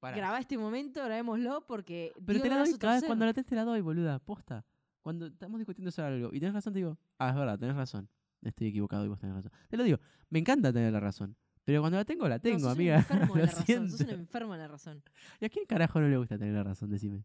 [0.00, 3.56] grabá este momento, grabémoslo, porque Pero te la doy cada vez cuando la tenés te
[3.56, 4.20] la doy, boluda.
[4.20, 4.64] Posta.
[5.02, 8.08] Cuando estamos discutiendo sobre algo y tenés razón, te digo, ah, es verdad, tenés razón.
[8.42, 9.52] Estoy equivocado y vos tenés razón.
[9.68, 9.98] Te lo digo,
[10.30, 11.36] me encanta tener la razón.
[11.64, 12.94] Pero cuando la tengo, la No, tengo, sos amiga.
[12.96, 13.90] Un enfermo de Lo la razón, siento.
[13.98, 15.02] sos un enfermo de la razón.
[15.40, 16.90] ¿Y a quién carajo no le gusta tener la razón?
[16.90, 17.24] Decime.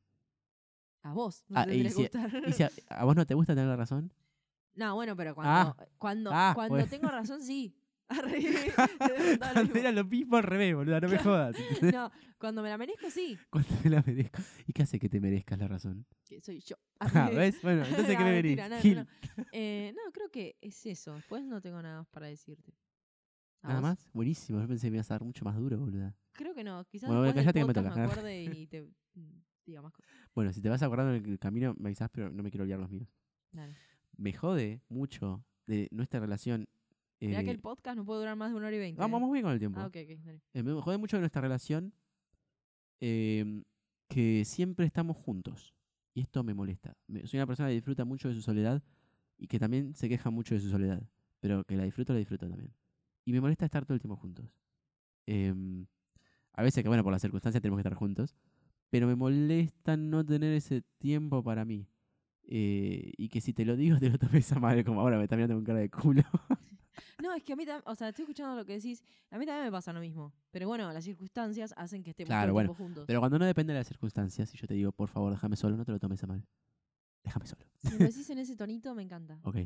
[1.04, 2.32] A vos, no Ah, te y si- gustar.
[2.48, 4.12] ¿Y si a, a vos no te gusta tener la razón?
[4.74, 6.88] No, bueno, pero cuando, cuando, Ah, cuando bueno.
[6.90, 7.74] tengo razón, sí.
[9.40, 9.78] Cuando mismo.
[9.78, 11.56] era lo mismo al revés, boluda, no me jodas.
[11.96, 13.38] No, cuando me la merezco, sí.
[13.50, 14.42] Cuando me la merezco.
[14.68, 16.06] ¿Y qué hace que te merezcas la razón?
[16.24, 16.76] Que soy yo.
[17.00, 17.62] Ah, ¿Ves?
[17.62, 18.58] Bueno, entonces ¿qué me venís?
[18.58, 19.08] no, no.
[19.52, 21.14] Eh, no, creo que es eso.
[21.16, 22.74] Después no tengo nada más para decirte.
[23.62, 23.90] ¿A Nada vos?
[23.90, 24.10] más.
[24.14, 24.62] Buenísimo.
[24.62, 26.16] Yo pensé que me ibas a dar mucho más duro, boluda.
[26.34, 26.86] Creo que no.
[26.86, 30.12] Quizás Bueno, después del me me acuerde y te mm, diga más cosas.
[30.36, 32.80] Bueno, si te vas acordando en el camino, me avisás, pero no me quiero olvidar
[32.80, 33.10] los míos.
[33.52, 33.76] Dale.
[34.18, 36.68] Me jode mucho de nuestra relación.
[37.28, 39.00] Mirá que eh, el podcast no puede durar más de una hora y veinte.
[39.00, 39.22] vamos, ¿eh?
[39.22, 39.80] vamos bien con el tiempo.
[39.80, 40.20] Ah, ok, ok.
[40.26, 40.42] Dale.
[40.54, 41.94] Eh, me jode mucho de nuestra relación
[43.00, 43.64] em,
[44.08, 45.74] que siempre estamos juntos.
[46.14, 46.96] Y esto me molesta.
[47.08, 48.82] Me- soy una persona que disfruta mucho de su soledad
[49.38, 51.02] y que también se queja mucho de su soledad.
[51.42, 52.74] Pero que la disfruto, la disfruto también.
[53.26, 54.46] Y me molesta estar todo el tiempo juntos.
[55.26, 55.86] Em,
[56.54, 58.36] a veces que, bueno, por las circunstancias tenemos que estar juntos.
[58.90, 61.88] Pero me molesta no tener ese tiempo para mí.
[62.48, 65.24] Eh, y que si te lo digo, te lo tomes a mal, como ahora me
[65.24, 66.22] está mirando con cara de culo.
[67.22, 69.04] No, es que a mí también, o sea, estoy escuchando lo que decís.
[69.32, 70.34] A mí también me pasa lo mismo.
[70.52, 73.06] Pero bueno, las circunstancias hacen que estemos Claro, bueno, juntos.
[73.08, 75.76] Pero cuando no depende de las circunstancias, y yo te digo, por favor, déjame solo,
[75.78, 76.46] no te lo tomes a mal.
[77.24, 77.66] Déjame solo.
[77.78, 79.40] Si me lo decís en ese tonito, me encanta.
[79.44, 79.58] Ok.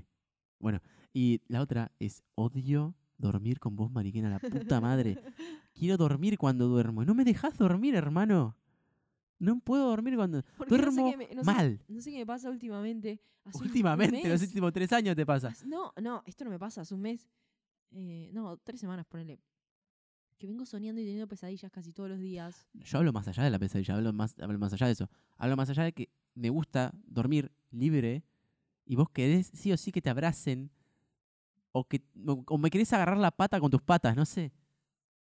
[0.60, 0.82] Bueno,
[1.14, 5.18] y la otra es odio dormir con vos, Mariquena, la puta madre.
[5.74, 7.04] Quiero dormir cuando duermo.
[7.04, 8.56] y No me dejas dormir, hermano.
[9.40, 11.82] No puedo dormir cuando Porque no sé duermo qué me- no sé- mal.
[11.88, 13.22] No sé qué me pasa últimamente.
[13.46, 15.52] Hace Últimamente, los últimos tres años te pasa.
[15.66, 16.82] No, no, esto no me pasa.
[16.82, 17.28] Hace un mes.
[17.92, 19.40] eh, no, tres semanas, ponele.
[20.38, 22.68] Que vengo soñando y teniendo pesadillas casi todos los días.
[22.74, 25.10] Yo hablo más allá de la pesadilla, hablo más, hablo más allá de eso.
[25.38, 28.24] Hablo más allá de que me gusta dormir libre
[28.86, 30.70] y vos querés sí o sí que te abracen
[31.72, 34.52] o que o, o me querés agarrar la pata con tus patas, no sé.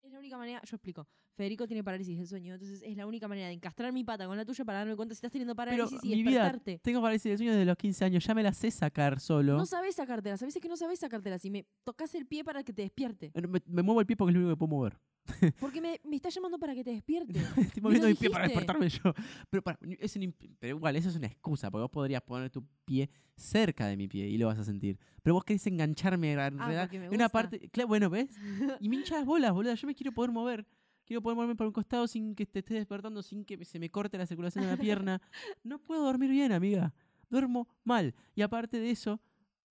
[0.03, 1.07] Es la única manera, yo explico.
[1.35, 4.37] Federico tiene parálisis del sueño, entonces es la única manera de encastrar mi pata con
[4.37, 6.79] la tuya para darme cuenta si estás teniendo Pero parálisis y mi vida, despertarte.
[6.83, 9.57] tengo parálisis de sueño desde los 15 años, ya me la sé sacar solo.
[9.57, 12.63] No sabes sacártelas, a veces que no sabes sacártelas y me tocas el pie para
[12.63, 13.33] que te despierte.
[13.35, 14.99] Eh, me, me muevo el pie porque es lo único que puedo mover.
[15.59, 17.33] Porque me, me está llamando para que te despierte.
[17.57, 19.15] Estoy moviendo mi pie para despertarme yo.
[19.49, 22.63] Pero, para- es un pero igual, eso es una excusa, porque vos podrías poner tu
[22.85, 24.99] pie cerca de mi pie y lo vas a sentir.
[25.23, 27.29] Pero vos querés engancharme, a Ah, me en una gusta.
[27.31, 27.71] parte.
[27.71, 28.29] Claro, bueno, ¿ves?
[28.81, 29.73] Y me hinchas las bolas, boluda.
[29.75, 30.67] Yo me quiero poder mover.
[31.05, 33.91] Quiero poder moverme para un costado sin que te estés despertando, sin que se me
[33.91, 35.21] corte la circulación de la pierna.
[35.63, 36.95] No puedo dormir bien, amiga.
[37.31, 38.15] Duermo mal.
[38.35, 39.21] Y aparte de eso,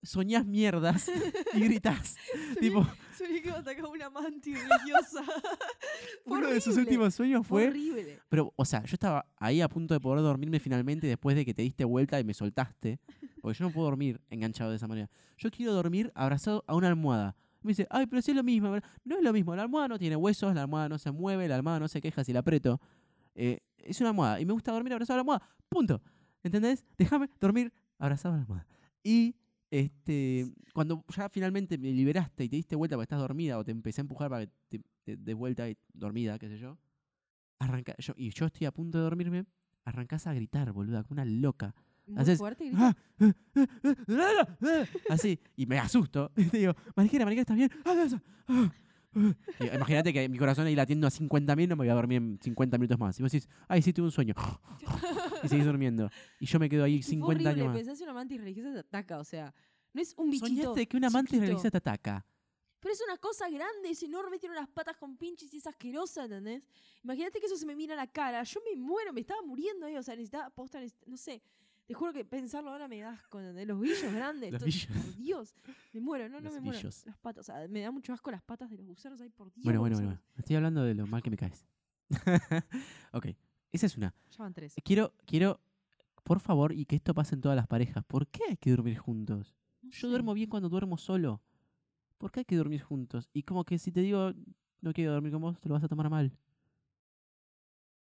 [0.02, 1.10] soñás mierdas
[1.54, 2.16] y gritás.
[2.60, 5.24] tipo, Soñé que atacaba una mantis religiosa.
[6.24, 8.20] Uno de sus últimos sueños Fue fue horrible.
[8.28, 11.54] Pero, o sea, yo estaba ahí a punto de poder dormirme finalmente después de que
[11.54, 12.98] te diste vuelta y me soltaste.
[13.40, 15.10] Porque yo no puedo dormir enganchado de esa manera.
[15.36, 17.36] Yo quiero dormir abrazado a una almohada.
[17.64, 18.70] Me dice, ay, pero si es lo mismo.
[18.70, 18.88] ¿verdad?".
[19.04, 19.56] No es lo mismo.
[19.56, 22.22] La almohada no tiene huesos, la almohada no se mueve, la almohada no se queja
[22.24, 22.80] si la aprieto.
[23.34, 24.40] Eh, es una almohada.
[24.40, 25.48] Y me gusta dormir abrazado a la almohada.
[25.68, 26.02] Punto.
[26.42, 26.84] ¿Entendés?
[26.96, 28.66] Déjame dormir abrazado a la almohada.
[29.02, 29.34] Y
[29.70, 33.72] este, cuando ya finalmente me liberaste y te diste vuelta porque estás dormida o te
[33.72, 36.78] empecé a empujar para que te, te des vuelta y dormida, qué sé yo,
[37.58, 39.46] arranca, yo, y yo estoy a punto de dormirme,
[39.84, 41.74] arrancás a gritar, boluda, como una loca.
[42.06, 42.64] Muy fuerte.
[42.66, 42.88] grita.
[42.88, 43.32] "Ah, ah,
[44.08, 46.30] ah, ah", Así, y me asusto.
[46.36, 47.70] Y te digo, Mariquera, Mariquera, ¿estás bien?
[47.84, 48.72] Ah, ah, ah".
[49.60, 52.38] Y Imagínate que mi corazón ahí latiendo a 50.000, no me voy a dormir en
[52.42, 53.18] 50 minutos más.
[53.18, 54.34] Y vos decís, ay, sí, tuve un sueño.
[55.44, 56.08] Y seguís durmiendo.
[56.40, 57.76] Y yo me quedo ahí Y fue 50 años más.
[57.76, 59.54] Pensás en una mantis religiosa te ataca, o sea,
[59.92, 60.48] no es un bichito.
[60.48, 61.42] Soñaste que una mantis chiquito.
[61.42, 62.26] religiosa te ataca.
[62.80, 66.24] Pero es una cosa grande, es enorme, tiene unas patas con pinches y es asquerosa,
[66.24, 66.68] ¿entendés?
[67.02, 68.42] Imagínate que eso se me mira a la cara.
[68.42, 71.42] Yo me muero, me estaba muriendo ahí, o sea, necesitaba posta, no sé.
[71.86, 73.66] Te juro que pensarlo ahora me da asco, ¿entendés?
[73.68, 74.52] Los billos grandes.
[74.52, 74.86] Los todo- billos.
[74.88, 75.54] Por Dios,
[75.92, 76.78] me muero, no, no Los me muero.
[76.78, 77.04] billos.
[77.06, 79.52] Las patas, o sea, me da mucho asco las patas de los gusanos ahí, por
[79.52, 79.64] Dios.
[79.64, 80.18] Bueno, bueno, bueno.
[80.36, 81.66] Estoy hablando de lo mal que me caes.
[83.12, 83.26] ok,
[83.72, 84.14] esa es una.
[84.30, 84.74] Ya van tres.
[84.82, 85.60] Quiero, quiero,
[86.22, 88.02] por favor, y que esto pase en todas las parejas.
[88.06, 89.54] ¿Por qué hay que dormir juntos?
[89.82, 90.06] No Yo sé.
[90.06, 91.42] duermo bien cuando duermo solo.
[92.16, 93.28] ¿Por qué hay que dormir juntos?
[93.34, 94.32] Y como que si te digo,
[94.80, 96.32] no quiero dormir con vos, te lo vas a tomar mal.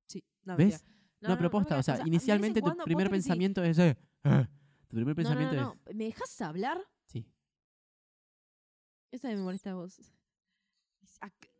[0.07, 0.83] Sí, no, ¿Ves?
[0.83, 0.93] mentira.
[1.29, 3.77] No, pero posta, o sea, de inicialmente tu primer pensamiento es.
[3.79, 4.47] eh, ah.
[4.87, 5.93] Tu primer No, no, pensamiento no, es.
[5.93, 5.97] no.
[5.97, 6.77] ¿Me dejas hablar?
[7.07, 7.25] Sí.
[9.11, 9.99] Esa me molesta a vos.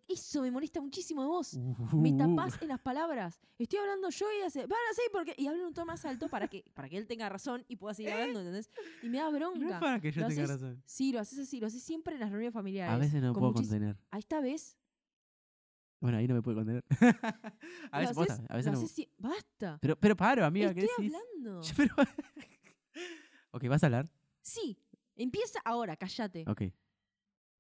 [0.06, 1.54] Eso me molesta muchísimo de vos.
[1.54, 3.40] Uh, Me tapás en las palabras.
[3.58, 5.34] Estoy hablando yo y hace, van así porque.
[5.38, 7.78] Y hablo en un tono más alto para que, para que él tenga razón y
[7.78, 8.70] pueda seguir hablando, ¿entendés?
[9.02, 9.80] Y me da No es bronca.
[9.80, 10.84] para que yo Lo tenga haces- razón.
[10.86, 12.94] Sí, lo haces así, lo haces siempre en las reuniones familiares.
[12.94, 13.98] A veces no con puedo contener.
[14.12, 14.78] A esta vez.
[16.04, 16.84] Bueno, ahí no me puedo contener.
[17.92, 18.78] a veces, posta, a veces no.
[18.78, 19.78] haces si- Basta.
[19.82, 21.18] Pero, pero paro, amiga, ¿qué Estoy decís?
[21.18, 21.62] hablando.
[21.78, 21.96] Pero-
[23.52, 24.10] ok, ¿vas a hablar?
[24.42, 24.78] Sí.
[25.16, 26.44] Empieza ahora, cállate.
[26.46, 26.64] Ok.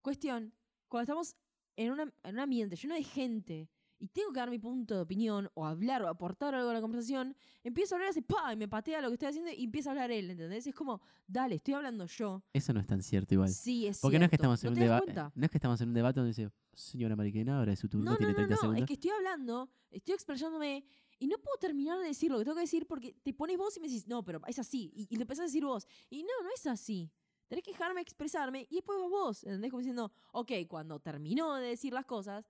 [0.01, 0.53] Cuestión,
[0.89, 1.37] cuando estamos
[1.77, 3.69] en, una- en un ambiente lleno de gente
[4.03, 6.81] y tengo que dar mi punto de opinión o hablar o aportar algo a la
[6.81, 7.33] conversación,
[7.63, 8.51] empiezo a hablar y hace ¡pa!
[8.51, 10.67] y me patea lo que estoy haciendo y empieza a hablar él, ¿entendés?
[10.67, 12.43] Es como, dale, estoy hablando yo.
[12.51, 13.47] Eso no es tan cierto igual.
[13.47, 14.53] Sí, es Porque no es que cierto.
[14.53, 15.35] estamos en ¿No un debate.
[15.45, 18.11] es que estamos en un debate donde dice, señora Mariquena, ahora es su turno, No,
[18.11, 18.81] no, tiene no, 30 no, segundos.
[18.81, 20.83] es que estoy hablando, estoy explayándome
[21.19, 23.77] y no puedo terminar de decir lo que tengo que decir porque te pones vos
[23.77, 24.91] y me decís, no, pero es así.
[24.93, 25.87] Y, y lo empezás a decir vos.
[26.09, 27.09] Y no, no es así.
[27.47, 29.43] Tenés que dejarme expresarme y después vos.
[29.43, 29.69] ¿Entendés?
[29.71, 32.43] Como diciendo, ok, cuando terminó de decir las cosas,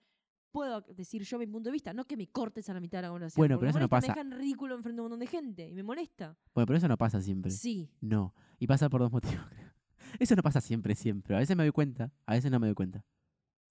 [0.53, 1.93] puedo decir yo mi punto de vista.
[1.93, 3.41] No que me cortes a la mitad de la conversación.
[3.41, 4.23] Bueno, pero eso me no molesta, pasa.
[4.23, 6.37] Me dejan ridículo enfrente de un montón de gente y me molesta.
[6.53, 7.51] Bueno, pero eso no pasa siempre.
[7.51, 7.89] Sí.
[7.99, 8.33] No.
[8.59, 9.73] Y pasa por dos motivos, creo.
[10.19, 11.35] Eso no pasa siempre, siempre.
[11.35, 13.03] A veces me doy cuenta, a veces no me doy cuenta.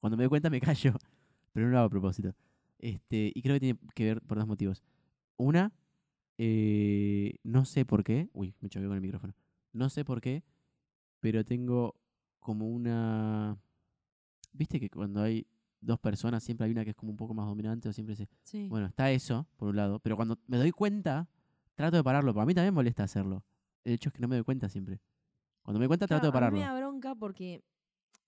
[0.01, 0.95] Cuando me doy cuenta me callo,
[1.53, 2.35] pero no lo hago a propósito.
[2.79, 4.83] Este, y creo que tiene que ver por dos motivos.
[5.37, 5.73] Una,
[6.37, 8.29] eh, no sé por qué.
[8.33, 9.35] Uy, me choqué con el micrófono.
[9.73, 10.43] No sé por qué,
[11.21, 11.95] pero tengo
[12.41, 13.57] como una.
[14.53, 15.47] ¿Viste que cuando hay
[15.83, 18.27] dos personas siempre hay una que es como un poco más dominante o siempre se.
[18.45, 18.69] Sí.
[18.69, 21.29] Bueno, está eso, por un lado, pero cuando me doy cuenta,
[21.75, 22.33] trato de pararlo.
[22.33, 23.45] Para mí también molesta hacerlo.
[23.85, 25.01] El hecho es que no me doy cuenta siempre.
[25.63, 26.57] Cuando me doy cuenta, trato de Claro, a pararlo.
[26.59, 27.63] mí me da bronca porque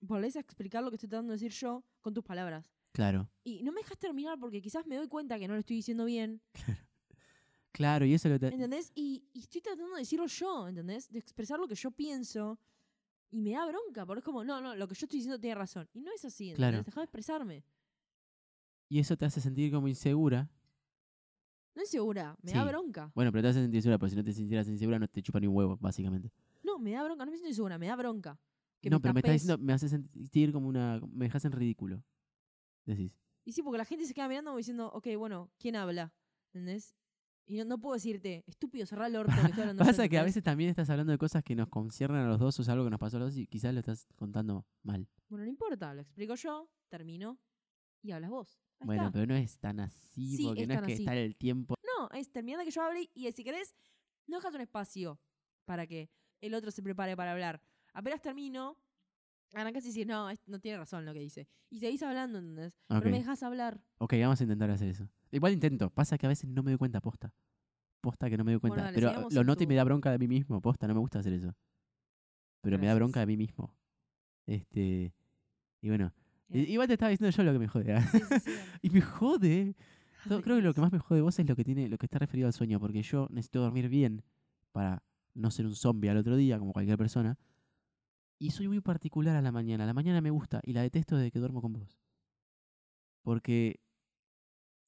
[0.01, 2.69] volvés a explicar lo que estoy tratando de decir yo con tus palabras.
[2.91, 5.77] Claro, Y no me dejas terminar porque quizás me doy cuenta que no lo estoy
[5.77, 6.41] diciendo bien.
[7.71, 8.91] claro, y eso es lo te- ¿Entendés?
[8.95, 11.09] Y, y estoy tratando de decirlo yo, ¿entendés?
[11.11, 12.57] De expresar lo que yo pienso.
[13.31, 15.55] Y me da bronca, porque es como, no, no, lo que yo estoy diciendo tiene
[15.55, 15.89] razón.
[15.93, 16.83] Y no es así, ¿entendés?
[16.83, 16.83] Claro.
[16.83, 17.65] De expresarme.
[18.87, 20.49] Y eso te hace sentir como insegura.
[21.75, 23.11] No es insegura, me da bronca.
[23.13, 25.39] Bueno, pero te hace sentir insegura, porque si no te sintieras insegura no te chupa
[25.39, 26.31] ni un huevo, básicamente.
[26.63, 28.39] No, me da bronca, no me siento insegura, me da bronca.
[28.79, 31.01] Que no, pero me estás diciendo, me hace sentir como una.
[31.11, 32.03] Me dejas en ridículo.
[32.85, 33.17] Decís.
[33.43, 36.13] Y sí, porque la gente se queda mirando como diciendo, ok, bueno, ¿quién habla?
[36.53, 36.95] ¿Entendés?
[37.47, 40.17] Y no, no puedo decirte, estúpido, cerrá el orto que estoy hablando yo", Pasa que
[40.17, 42.69] a veces también estás hablando de cosas que nos conciernen a los dos o es
[42.69, 45.07] algo que nos pasó a los dos y quizás lo estás contando mal.
[45.29, 47.39] Bueno, no importa, lo explico yo, termino
[48.01, 48.59] y hablas vos.
[48.79, 49.13] Ahí bueno, está.
[49.13, 51.03] pero no es tan así, Sí, porque es no es que así.
[51.03, 51.75] está el tiempo.
[51.97, 53.75] No, es terminando que yo hable y si querés,
[54.27, 55.19] no dejas un espacio
[55.65, 56.09] para que
[56.41, 57.61] el otro se prepare para hablar.
[57.93, 58.77] Apenas termino,
[59.53, 61.47] arrancas y dices, no, no tiene razón lo que dice.
[61.69, 62.77] Y seguís hablando, ¿entendés?
[62.87, 63.11] Pero Ok.
[63.11, 63.81] me dejas hablar.
[63.97, 65.09] Ok, vamos a intentar hacer eso.
[65.31, 65.89] Igual intento.
[65.89, 67.33] Pasa que a veces no me doy cuenta, posta.
[68.01, 68.85] Posta que no me doy Bueno, cuenta.
[68.85, 70.87] dale, pero sigamos lo en noto y tu- me da bronca de mí mismo, posta.
[70.87, 71.53] No me gusta hacer eso.
[72.61, 72.95] Pero me da Gracias.
[72.97, 73.75] bronca de mí mismo.
[74.45, 75.13] Este.
[75.81, 76.13] Y bueno.
[76.49, 76.69] i- Bien.
[76.71, 77.93] Igual te estaba diciendo yo lo que me jode.
[77.93, 78.01] ¿ah?
[78.11, 78.79] Sí, sí, sí, dale.
[78.81, 79.75] y me jode.
[80.29, 81.97] Ay, Creo que lo que más me jode de vos es lo que tiene, lo
[81.97, 84.23] que está referido al sueño, porque yo necesito dormir bien
[84.71, 85.03] para
[85.35, 87.37] no ser un zombie al otro día, como cualquier persona.
[88.39, 89.85] Y soy muy particular a la mañana.
[89.85, 91.97] La mañana me gusta y la detesto desde que duermo con vos.
[93.21, 93.79] Porque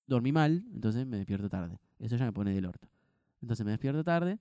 [0.07, 1.79] dormí mal, entonces me despierto tarde.
[1.99, 2.89] Eso ya me pone del orto.
[3.41, 4.39] Entonces me despierto tarde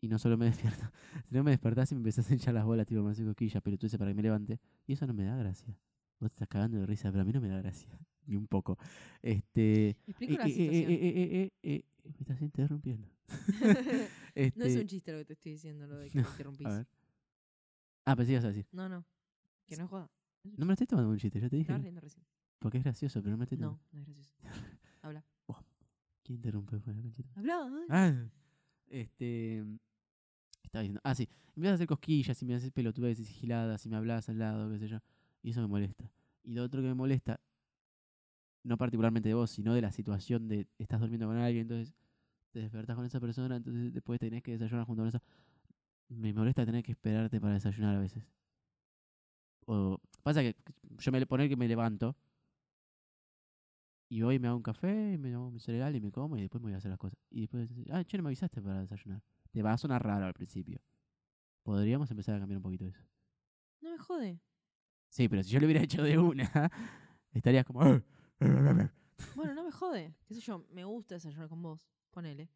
[0.00, 0.46] y no solo me
[0.80, 0.90] despierto,
[1.28, 3.76] sino me despertás y me empezás a hinchar las bolas, tipo, me hace cosquillas, pero
[3.76, 4.58] tú dices para que me levante.
[4.86, 5.76] Y eso no me da gracia.
[6.18, 7.88] Vos te estás cagando de risa, pero a mí no me da gracia.
[8.26, 8.78] Ni un poco.
[9.20, 9.96] Este.
[10.06, 11.50] Explico eh, eh, situación.
[11.62, 13.08] eh, me estás interrumpiendo.
[14.34, 16.30] este, no es un chiste lo que te estoy diciendo, lo de que No, me
[16.30, 16.66] interrumpís.
[16.66, 16.86] A ver.
[18.04, 18.66] Ah, pensé que ibas a decir.
[18.72, 19.04] No, no.
[19.66, 20.10] Que no es joda.
[20.44, 21.62] No me lo estoy tomando un chiste, ya te dije.
[21.62, 22.24] Estabas que- riendo recién.
[22.58, 23.80] Porque es gracioso, pero no me estoy tomando.
[23.92, 24.34] No, no es gracioso.
[25.02, 25.24] Habla.
[26.22, 26.78] ¿Quién interrumpe?
[26.78, 27.28] Fue la conchita.
[27.34, 27.68] Habla.
[27.88, 28.14] Ah,
[28.88, 29.64] este.
[30.60, 31.00] ¿Qué estaba diciendo?
[31.02, 31.28] Ah, sí.
[31.54, 34.70] Me empiezas a hacer cosquillas y me haces pelotudeces sigiladas y me hablas al lado,
[34.70, 34.98] qué sé yo.
[35.42, 36.08] Y eso me molesta.
[36.44, 37.40] Y lo otro que me molesta,
[38.62, 41.94] no particularmente de vos, sino de la situación de estás durmiendo con alguien, entonces
[42.52, 45.22] te despertás con esa persona, entonces después tenés que desayunar junto con esa.
[46.08, 48.24] Me molesta tener que esperarte para desayunar a veces.
[49.66, 50.56] O pasa que
[50.98, 52.16] yo me poner que me levanto
[54.14, 56.36] y voy y me hago un café, y me hago mi cereal y me como
[56.36, 57.18] y después me voy a hacer las cosas.
[57.30, 59.22] Y después, ah, che, no me avisaste para desayunar.
[59.50, 60.80] Te va a sonar raro al principio.
[61.62, 63.00] Podríamos empezar a cambiar un poquito eso.
[63.80, 64.40] No me jode.
[65.08, 66.42] Sí, pero si yo lo hubiera hecho de una,
[67.32, 67.80] estarías como...
[67.82, 68.02] "Ah,
[69.36, 70.14] Bueno, no me jode.
[70.26, 71.80] Qué sé yo, me gusta desayunar con vos.
[72.10, 72.50] Ponele.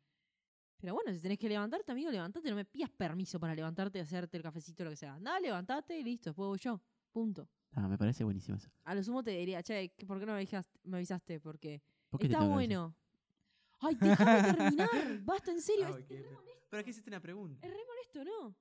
[0.78, 2.50] Pero bueno, si tenés que levantarte, amigo, levantate.
[2.50, 5.18] No me pidas permiso para levantarte y hacerte el cafecito o lo que sea.
[5.20, 6.30] Nada, levantate y listo.
[6.30, 6.80] Después voy yo.
[7.12, 7.48] Punto.
[7.78, 8.70] Ah, me parece buenísimo eso.
[8.84, 10.80] A lo sumo te diría, che, ¿qué- ¿por qué no me avisaste?
[10.84, 11.38] Me avisaste?
[11.40, 12.96] Porque ¿Por qué está bueno.
[13.80, 14.42] Ay, déjame
[14.74, 15.20] terminar.
[15.22, 15.86] Basta, en serio.
[15.86, 17.66] Ah, es, ok, es re pero- molesto, Pero aquí hiciste una pregunta.
[17.66, 18.56] es re molesto, ¿no?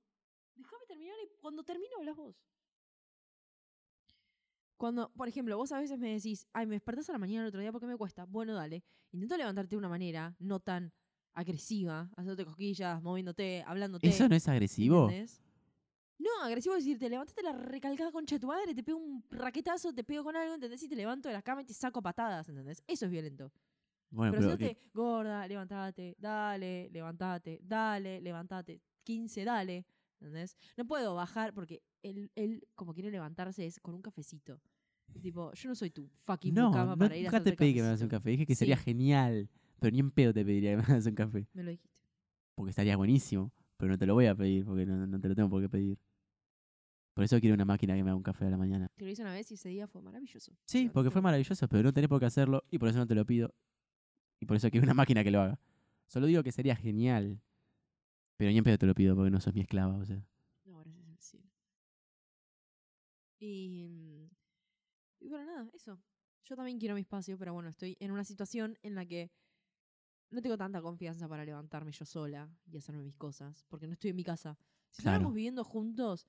[0.56, 2.36] Déjame terminar y cuando termino hablas vos.
[4.78, 7.48] Cuando, por ejemplo, vos a veces me decís, ay, me despertás a la mañana el
[7.48, 8.26] otro día porque me cuesta.
[8.26, 8.84] Bueno, dale.
[9.12, 10.92] Intento levantarte de una manera no tan
[11.34, 14.08] agresiva, haciéndote cosquillas, moviéndote, hablándote.
[14.08, 15.04] ¿Eso no es agresivo?
[15.10, 15.42] ¿entendés?
[16.18, 19.94] No, agresivo es decirte, levantate la recalcada concha de tu madre, te pego un raquetazo,
[19.94, 20.82] te pego con algo, ¿entendés?
[20.84, 22.84] Y te levanto de la cama y te saco patadas, ¿entendés?
[22.88, 23.52] Eso es violento.
[24.12, 29.86] Bueno, Pero, pero, si te, gorda, levantate, dale, levantate, dale, levantate, 15, dale,
[30.22, 30.56] ¿entendés?
[30.78, 34.62] No puedo bajar porque él, él como quiere levantarse es con un cafecito.
[35.22, 37.58] Tipo, yo no soy tu fucking no, mucama no, para ir a nunca te hacerte
[37.58, 38.30] pedí que me hagas un café.
[38.32, 39.50] Dije que sería genial.
[39.80, 41.48] Pero ni en pedo te pediría que me hagas un café.
[41.54, 41.90] Me lo dijiste.
[42.56, 43.52] Porque estaría buenísimo.
[43.78, 45.70] Pero no te lo voy a pedir porque no, no te lo tengo por qué
[45.70, 45.98] pedir.
[47.14, 48.90] Por eso quiero una máquina que me haga un café a la mañana.
[48.96, 50.52] Te lo hice una vez y ese día fue maravilloso.
[50.66, 53.16] Sí, porque fue maravilloso, pero no tenés por qué hacerlo y por eso no te
[53.16, 53.54] lo pido.
[54.42, 55.60] Y por eso quiero una máquina que lo haga.
[56.08, 57.42] Solo digo que sería genial.
[58.38, 60.22] Pero ni en pedo te lo pido porque no sos mi esclava, o sea.
[60.66, 61.50] No, gracias al cielo.
[63.40, 64.30] Y, mm,
[65.22, 65.98] y bueno, nada, eso.
[66.44, 69.32] Yo también quiero mi espacio, pero bueno, estoy en una situación en la que
[70.30, 74.10] no tengo tanta confianza para levantarme yo sola y hacerme mis cosas, porque no estoy
[74.12, 74.58] en mi casa.
[74.92, 75.16] Si Claro.
[75.18, 76.28] estuviéramos viviendo juntos,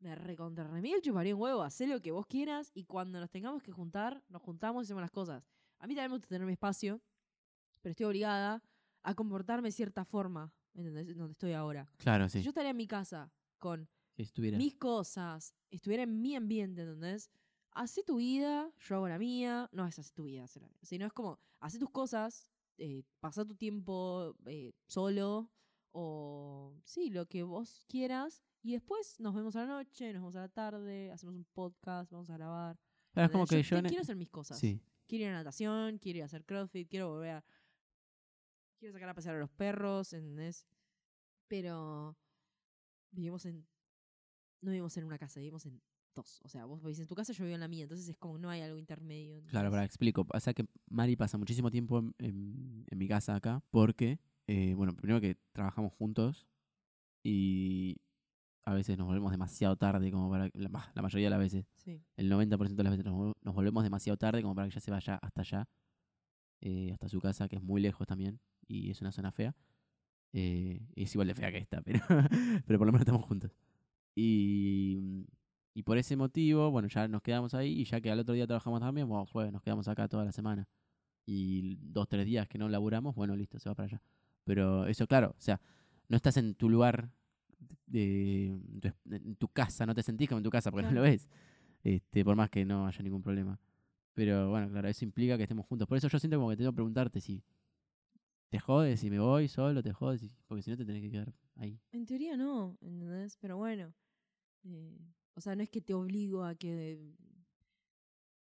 [0.00, 3.62] me recontra remil chuparía un huevo, hacé lo que vos quieras y cuando nos tengamos
[3.62, 5.44] que juntar, nos juntamos y hacemos las cosas.
[5.78, 7.00] A mí también me gusta tener mi espacio,
[7.82, 8.62] pero estoy obligada
[9.02, 11.16] a comportarme de cierta forma, ¿entendés?
[11.16, 11.88] Donde estoy ahora.
[11.98, 12.44] Claro, Si sí.
[12.44, 14.56] yo estaría en mi casa con Si estuviera.
[14.58, 17.30] mis cosas, estuviera en mi ambiente, ¿entendés?
[17.72, 19.68] Hacé tu vida, yo hago la mía.
[19.72, 20.78] No es hacer tu vida, hacer la mía.
[20.82, 25.50] Sino es como, hacé tus cosas, eh, pasa tu tiempo eh, solo,
[25.92, 28.42] o sí, lo que vos quieras.
[28.62, 32.10] Y después nos vemos a la noche, nos vemos a la tarde, hacemos un podcast,
[32.12, 32.78] vamos a grabar.
[33.12, 33.76] Claro, es como que yo.
[33.78, 34.58] e quiero hacer mis cosas.
[34.58, 34.80] Sí.
[35.06, 37.44] Quiero ir a natación, quiero ir a hacer crossfit, quiero volver a...
[38.78, 40.66] Quiero sacar a pasear a los perros, ¿entendés?
[41.48, 42.16] Pero
[43.10, 43.66] vivimos en...
[44.60, 45.80] No vivimos en una casa, vivimos en
[46.14, 46.40] dos.
[46.44, 47.84] O sea, vos vivís en tu casa, yo vivo en la mía.
[47.84, 49.36] Entonces es como que no hay algo intermedio.
[49.46, 49.70] Claro, ¿entendés?
[49.70, 50.24] para explico.
[50.24, 54.94] Pasa que Mari pasa muchísimo tiempo en, en- en mi casa acá porque, eh, bueno,
[54.94, 56.46] primero que trabajamos juntos
[57.22, 57.96] y
[58.64, 60.50] a veces nos volvemos demasiado tarde como para...
[60.54, 61.66] La, ma- la mayoría de las veces.
[61.76, 62.02] Sí.
[62.16, 64.80] El 90% de las veces nos, vol- nos volvemos demasiado tarde como para que ella
[64.80, 65.68] se vaya hasta allá.
[66.60, 68.40] eh, hasta su casa, que es muy lejos también.
[68.66, 69.54] Y es una zona fea.
[70.34, 72.00] Eh, es igual de fea que esta, pero,
[72.66, 73.50] pero por lo menos estamos juntos.
[74.14, 75.24] Y,
[75.74, 78.46] y por ese motivo, bueno, ya nos quedamos ahí y ya que al otro día
[78.46, 80.66] trabajamos también, bueno, fue, nos quedamos acá toda la semana.
[81.26, 84.02] Y dos, tres días que no laburamos, bueno, listo, se va para allá.
[84.44, 85.60] Pero eso, claro, o sea,
[86.08, 87.10] no estás en tu lugar,
[87.86, 90.84] de, en tu es- en tu casa, no te sentís como en tu casa porque
[90.86, 91.28] no lo ves.
[91.84, 93.58] Este, por más que no haya ningún problema.
[94.14, 95.86] Pero bueno, claro, eso implica que estemos juntos.
[95.86, 97.42] Por eso yo siento como que tengo que preguntarte si
[98.48, 101.32] te jodes, si me voy solo, te jodes, porque si no te tenés que quedar
[101.56, 101.78] ahí.
[101.92, 103.36] En teoría no, ¿entendés?
[103.36, 103.92] Pero bueno.
[104.64, 104.98] eh,
[105.38, 107.00] o sea, no es que te obligo a que.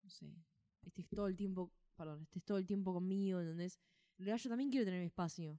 [0.02, 0.32] No sé.
[0.86, 1.72] Estés todo el tiempo.
[1.96, 3.80] Perdón, estés todo el tiempo conmigo, ¿entendés?
[4.16, 5.58] En realidad yo también quiero tener mi espacio.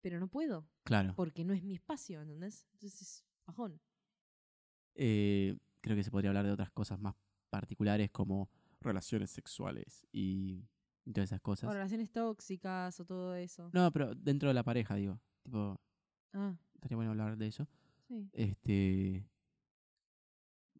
[0.00, 1.14] Pero no puedo, Claro.
[1.16, 2.68] porque no es mi espacio, ¿entendés?
[2.74, 3.80] Entonces es bajón.
[4.94, 7.16] Eh, creo que se podría hablar de otras cosas más
[7.50, 8.48] particulares como
[8.80, 10.62] relaciones sexuales y,
[11.12, 11.68] todas esas cosas.
[11.68, 13.68] O relaciones tóxicas o todo eso.
[13.72, 15.20] No, pero dentro de la pareja, digo.
[15.42, 15.80] Tipo,
[16.32, 17.66] Ah, estaría bueno hablar de eso.
[18.06, 18.28] sí.
[18.32, 19.26] Este.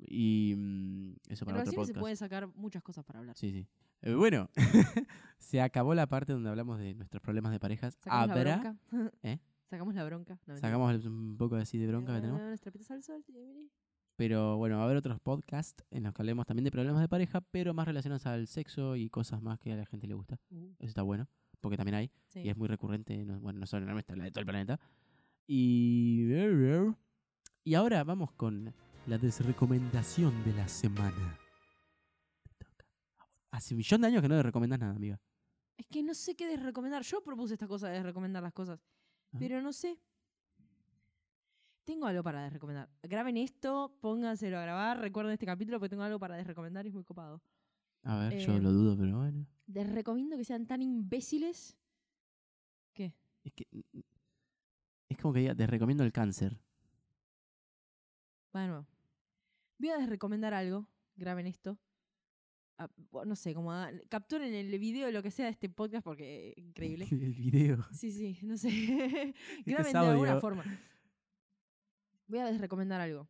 [0.00, 2.00] Y mm, eso para otro relaciones se podcast.
[2.00, 3.36] pueden sacar muchas cosas para hablar.
[3.36, 3.66] Sí, sí.
[4.02, 4.50] Eh, bueno,
[5.38, 7.94] se acabó la parte donde hablamos de nuestros problemas de parejas.
[8.00, 8.44] Sacamos Habrá.
[8.44, 8.78] la bronca.
[9.22, 9.38] ¿Eh?
[9.70, 10.38] Sacamos la bronca.
[10.46, 10.56] No.
[10.56, 12.40] Sacamos un poco así de bronca que tenemos.
[12.90, 13.24] Al sol.
[14.16, 17.08] Pero bueno, va a haber otros podcasts en los que hablemos también de problemas de
[17.08, 20.38] pareja, pero más relacionados al sexo y cosas más que a la gente le gusta.
[20.50, 21.28] Uh, Eso está bueno,
[21.60, 22.10] porque también hay.
[22.28, 22.40] sí.
[22.40, 24.46] Y es muy recurrente, no- bueno, no solo en la nuestra, la de todo el
[24.46, 24.80] planeta.
[25.46, 26.28] Y.
[27.64, 28.72] Y ahora vamos con
[29.06, 31.38] la desrecomendación de la semana.
[33.50, 35.20] Hace un millón de años que no le recomendas nada, amiga.
[35.76, 37.02] Es que no sé qué desrecomendar.
[37.02, 38.80] Yo propuse esta cosa de recomendar las cosas.
[39.32, 39.36] Ah.
[39.38, 39.98] Pero no sé.
[41.84, 42.88] Tengo algo para desrecomendar.
[43.02, 46.94] Graben esto, pónganselo a grabar, recuerden este capítulo porque tengo algo para desrecomendar y es
[46.94, 47.40] muy copado.
[48.02, 49.46] A ver, yo Eh, lo dudo, pero bueno.
[49.66, 51.76] Les recomiendo que sean tan imbéciles.
[52.92, 53.14] ¿Qué?
[53.44, 53.66] Es que.
[55.08, 56.58] Es como que diga, te recomiendo el cáncer.
[58.52, 58.86] Bueno.
[59.78, 60.88] Voy a desrecomendar algo.
[61.16, 61.78] Graben esto.
[62.78, 62.90] Ah,
[63.24, 66.58] no sé, como hagan- capturen el video, lo que sea de este podcast porque es
[66.58, 67.06] increíble.
[67.10, 67.84] el video.
[67.92, 68.68] Sí, sí, no sé.
[69.58, 70.64] es Graben de alguna forma.
[72.26, 73.28] Voy a desrecomendar algo.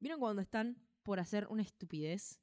[0.00, 2.40] ¿Vieron cuando están por hacer una estupidez?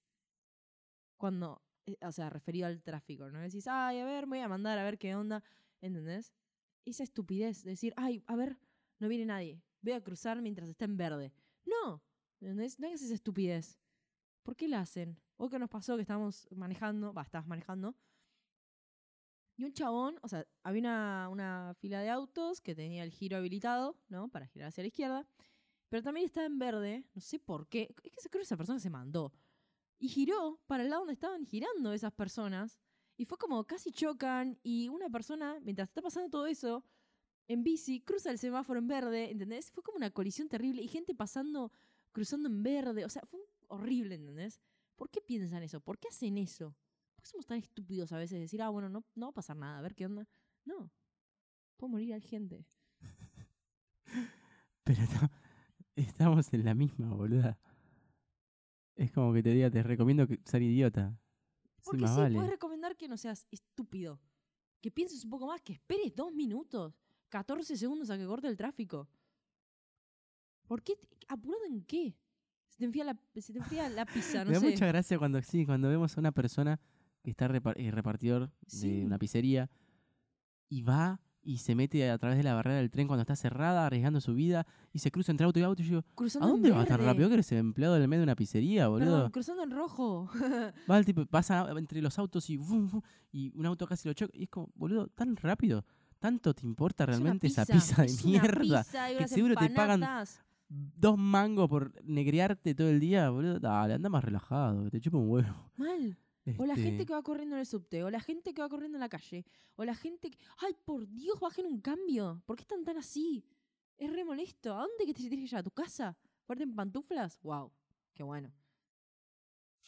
[1.17, 3.39] Cuando, eh, o sea, referido al tráfico, ¿no?
[3.39, 5.43] Decís, ay, a ver, voy a mandar a ver qué onda.
[5.81, 6.33] ¿Entendés?
[6.85, 8.57] Esa estupidez de decir, ay, a ver,
[8.99, 9.61] no viene nadie.
[9.81, 11.33] Voy a cruzar mientras está en verde.
[11.65, 12.03] No,
[12.43, 13.79] No hagas esa estupidez.
[14.43, 15.17] ¿Por qué la hacen?
[15.37, 17.95] Hoy que nos pasó que estábamos manejando, va, estabas manejando,
[19.55, 23.37] y un chabón, o sea, había una, una fila de autos que tenía el giro
[23.37, 24.27] habilitado, ¿no?
[24.29, 25.27] Para girar hacia la izquierda.
[25.89, 27.93] Pero también estaba en verde, no sé por qué.
[28.03, 29.31] Es que creo que esa persona se mandó.
[29.99, 32.79] Y giró para el lado donde estaban girando esas personas.
[33.15, 34.57] Y fue como casi chocan.
[34.63, 36.83] Y una persona, mientras está pasando todo eso,
[37.47, 39.71] en bici, cruza el semáforo en verde, ¿entendés?
[39.71, 40.81] Fue como una colisión terrible.
[40.81, 41.71] Y gente pasando,
[42.13, 43.03] cruzando en verde.
[43.03, 44.61] O sea, fue horrible, ¿entendés?
[44.95, 45.81] ¿Por qué piensan eso?
[45.81, 46.75] ¿Por qué hacen eso?
[47.15, 49.33] ¿Por qué somos tan estúpidos a veces de decir, ah, bueno, no, no va a
[49.33, 50.27] pasar nada, a ver qué onda?
[50.63, 50.91] No.
[51.75, 52.65] Puede morir gente.
[54.83, 55.29] Pero no,
[55.95, 57.59] estamos en la misma, boluda.
[58.95, 61.19] Es como que te diga, te recomiendo que ser idiota.
[61.79, 62.35] Sí, Porque más sí, vale.
[62.35, 64.21] puedes recomendar que no seas estúpido.
[64.81, 66.93] Que pienses un poco más, que esperes dos minutos,
[67.29, 69.09] 14 segundos a que corte el tráfico.
[70.73, 70.93] ¿Por qué?
[71.27, 72.15] ¿Apurado en qué?
[72.67, 74.71] Se te enfría la, se te enfría la pizza, no Me da sé.
[74.71, 76.79] mucha gracia cuando sí, cuando vemos a una persona
[77.21, 78.89] que está repar- eh, repartidor Sí.
[79.01, 79.69] de una pizzería
[80.69, 83.85] y va y se mete a través de la barrera del tren cuando está cerrada,
[83.85, 85.83] arriesgando su vida, y se cruza entre auto y auto.
[85.83, 87.27] Y yo Cruzando ¿a dónde va tan rápido?
[87.27, 89.11] que eres el empleado del medio de una pizzería, boludo?
[89.11, 90.27] Perdón, cruzando en rojo.
[90.89, 94.35] Va el tipo, pasa entre los autos y, un auto casi lo choca.
[94.35, 95.85] Y es como, boludo, tan rápido.
[96.17, 98.83] ¿Tanto te importa Es realmente esa pizza de es mierda?
[98.83, 100.01] pizza que seguro te pagan.
[100.69, 103.59] Dos mangos por negrearte todo el día, boludo.
[103.59, 105.71] Dale, anda más relajado, que te chupa un huevo.
[105.75, 106.17] Mal.
[106.57, 108.67] O la Este, gente que va corriendo en el subte, o la gente que va
[108.67, 109.45] corriendo en la calle,
[109.75, 110.37] o la gente que...
[110.57, 112.41] ¡Ay, por Dios, bajen un cambio!
[112.45, 113.45] ¿Por qué están tan así?
[113.97, 114.73] Es re molesto.
[114.73, 115.59] ¿A dónde que te tienes que llevar?
[115.61, 116.17] ¿A tu casa?
[116.45, 117.39] ¿Fuerte en pantuflas?
[117.43, 117.71] ¡Wow!
[118.13, 118.51] ¡Qué bueno!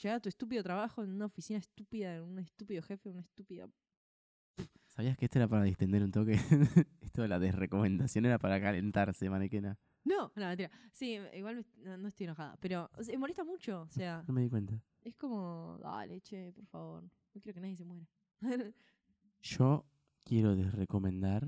[0.02, 3.68] Llega a tu estúpido trabajo en una oficina estúpida, en un estúpido jefe, una estúpida...
[4.88, 6.34] ¿Sabías que esto era para distender un toque?
[7.02, 9.78] esto de la desrecomendación era para calentarse, manequena.
[10.06, 10.70] No, no, mentira.
[10.92, 12.56] Sí, igual me- no, no estoy enojada.
[12.62, 13.82] Pero o sea, me molesta mucho.
[13.82, 14.80] O sea, No me di cuenta.
[15.02, 15.78] es como...
[15.82, 17.04] Dale, che, por favor.
[17.04, 18.08] No quiero que nadie se muera.
[19.42, 19.86] Yo
[20.24, 21.48] quiero desrecomendar.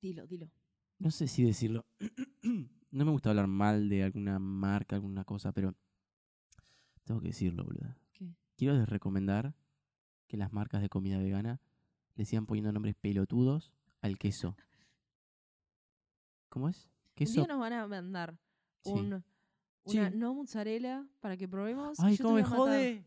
[0.00, 0.50] dilo, dilo.
[0.98, 1.86] No sé si decirlo.
[2.42, 5.74] no me gusta hablar mal de alguna marca, alguna cosa, pero.
[7.04, 7.96] Tengo que decirlo, boludo.
[8.12, 8.34] ¿Qué?
[8.56, 9.54] Quiero desrecomendar
[10.28, 11.60] que las marcas de comida vegana
[12.16, 13.72] le sigan poniendo nombres pelotudos
[14.02, 14.56] al queso.
[16.50, 16.88] ¿Cómo es?
[17.20, 17.40] Un Queso.
[17.40, 18.38] día nos van a mandar
[18.82, 18.90] Sí.
[18.92, 19.22] un,
[19.84, 20.16] una Sí.
[20.16, 21.98] no mozzarella para que probemos.
[22.00, 23.04] ¡Ay, yo te cómo voy me a matar jode!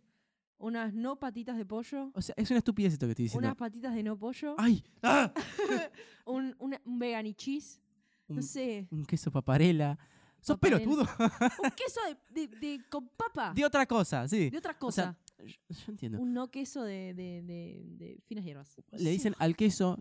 [0.59, 2.11] Unas no patitas de pollo.
[2.13, 3.47] O sea, es una estupidez esto que estoy diciendo.
[3.47, 4.55] Unas patitas de no pollo.
[4.57, 4.83] ¡Ay!
[5.01, 5.33] ¡Ah!
[6.25, 7.81] un, una- un vegan y cheese.
[8.27, 8.87] No Un, sé.
[8.91, 9.97] un queso paparela.
[10.39, 11.01] ¡Sos pelotudo!
[11.01, 11.99] Un queso
[12.31, 13.53] de, de- de- con papa.
[13.53, 14.49] de otra cosa, sí.
[14.49, 15.17] De otra O cosa.
[15.37, 16.19] sea, yo, yo entiendo.
[16.19, 18.75] un no queso de, de, finas hierbas.
[18.91, 19.97] Le dicen al queso,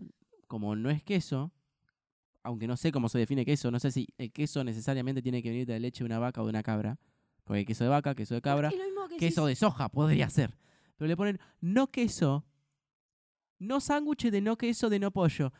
[0.47, 1.51] como no es queso,
[2.43, 5.49] aunque no sé cómo se define queso, no sé si el queso necesariamente tiene que
[5.49, 6.99] venir de la leche de una vaca o de una cabra.
[7.43, 10.57] Porque hay queso de vaca, queso de cabra, que queso de soja podría ser.
[10.97, 12.45] Pero le ponen no queso,
[13.59, 15.51] no sándwich de no queso de no pollo.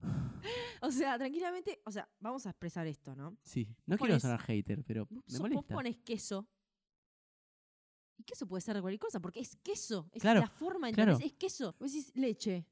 [0.80, 1.80] O sea, tranquilamente.
[1.84, 3.36] O sea, vamos a expresar esto, ¿no?
[3.42, 5.74] Sí, no Vos quiero pones- sonar hater, pero Vos, me vos molesta.
[5.74, 6.46] pones queso.
[8.16, 10.08] Y queso puede ser de cualquier cosa, porque es queso.
[10.12, 11.12] Es Claro, la forma, claro.
[11.12, 11.32] ¿entendés?
[11.32, 11.74] Es queso.
[11.80, 12.64] Vos decís leche.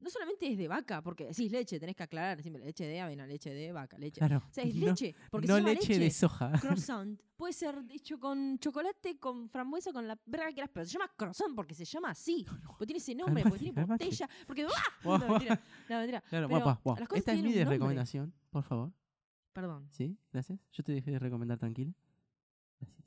[0.00, 3.26] No solamente es de vaca, porque decís leche, tenés que aclarar siempre leche de avena,
[3.26, 4.18] leche de vaca, leche.
[4.18, 5.14] Claro, O sea, es no, leche.
[5.30, 6.52] Porque no se llama leche, de soja.
[6.60, 7.20] Croissant.
[7.36, 11.10] Puede ser hecho con chocolate, con frambuesa, con la verga que quieras, pero se llama
[11.16, 12.46] croissant porque se llama así.
[12.66, 14.28] Porque tiene ese nombre, porque tiene Calmate, botella.
[14.46, 14.66] Porque.
[14.66, 14.90] ¡Ah!
[15.04, 15.60] No, mentira.
[15.88, 16.20] No, mentira.
[16.22, 16.96] Claro, Pero guapa, guau.
[16.98, 18.92] las cosas Esta es mi recomendación, por favor.
[19.52, 19.88] Perdón.
[19.90, 20.16] ¿Sí?
[20.32, 20.58] Gracias.
[20.72, 21.92] Yo te dejé de recomendar tranquila.
[22.78, 23.06] Gracias.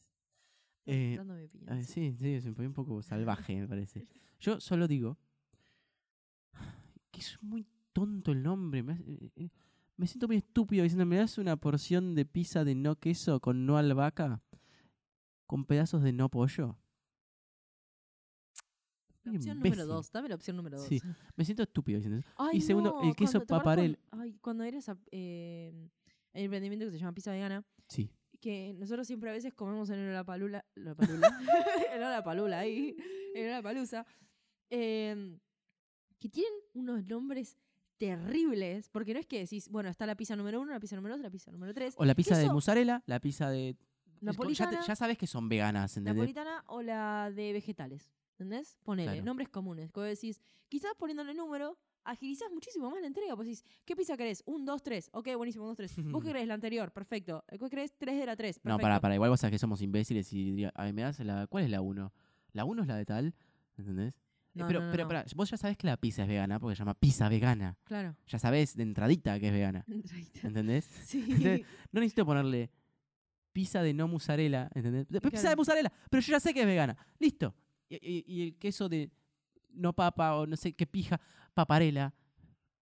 [0.86, 1.76] Eh, mi opinión.
[1.76, 4.08] Ver, sí, sí, se me fue un poco salvaje, me parece.
[4.40, 5.18] Yo solo digo
[7.14, 8.84] que es muy tonto el nombre.
[8.84, 9.50] Me, hace- eh, eh,
[9.98, 13.66] me siento muy estúpido diciendo, ¿me das una porción de pizza de no queso con
[13.66, 14.42] no albahaca?
[15.48, 16.78] Con pedazos de no pollo.
[19.24, 19.88] La opción número imbécil.
[19.88, 20.12] dos.
[20.12, 20.88] Dame la opción número dos.
[20.88, 21.00] Sí.
[21.38, 22.30] Me siento estúpido diciendo eso.
[22.36, 24.00] Ay, Y segundo, no, el queso cuando- ¿te acordás paparel.
[24.10, 25.72] cuando- ay, cuando eres a, eh,
[26.34, 28.10] hay un emprendimiento que se llama Pizza Vegana, Sí.
[28.42, 31.30] que nosotros siempre a veces comemos en la palula, la palula,
[31.94, 32.98] en la palula ahí,
[33.36, 34.06] en la palusa,
[34.70, 35.38] eh,
[36.24, 37.58] que tienen unos nombres
[37.98, 41.16] terribles, porque no es que decís, bueno, está la pizza número uno, la pizza número
[41.16, 43.76] dos, la pizza número tres, O la pizza de mozzarella, la pizza de...
[43.76, 46.16] como- Ya, napolitana, te- ya sabes que son veganas, ¿entendés?
[46.16, 48.78] napolitana o la de vegetales, ¿entendés?
[48.84, 49.26] Ponele, Claro.
[49.26, 53.94] nombres comunes, vos decís, quizás poniéndole número, agilizás muchísimo más la entrega, pues decís, ¿qué
[53.98, 54.44] pizza querés?
[54.46, 55.94] Un, dos, tres, ok, buenísimo, un, dos, tres.
[55.98, 56.48] ¿Vos qué querés?
[56.48, 57.44] La anterior, perfecto.
[57.50, 57.98] ¿Qué querés?
[57.98, 58.70] Tres de la tres, perfecto.
[58.70, 61.20] No, para, para, igual vos sabés que somos imbéciles y diría, a ver, me das
[61.20, 61.48] la.
[61.48, 62.14] ¿Cuál es la 1?
[62.54, 63.34] La 1 es la de tal,
[63.78, 64.14] ¿entendés?
[64.56, 66.76] No, pero, no, no, pero, pará, vos ya sabés que la pizza es vegana porque
[66.76, 67.78] se llama pizza vegana.
[67.84, 68.16] Claro.
[68.28, 69.84] Ya sabés de entradita que es vegana.
[69.88, 70.48] Entradita.
[70.48, 70.86] ¿Entendés?
[71.06, 71.20] Sí.
[71.28, 71.62] Entonces,
[71.92, 72.70] No necesito ponerle
[73.52, 75.08] pizza de no mozzarella, ¿entendés?
[75.10, 75.58] De- Pizza de Claro.
[75.58, 76.96] mozzarella, pero yo ya sé que es vegana.
[77.20, 77.56] Listo.
[77.90, 79.12] Y, y- y el queso de
[79.72, 81.20] no papa o no sé qué pija,
[81.54, 82.14] paparela.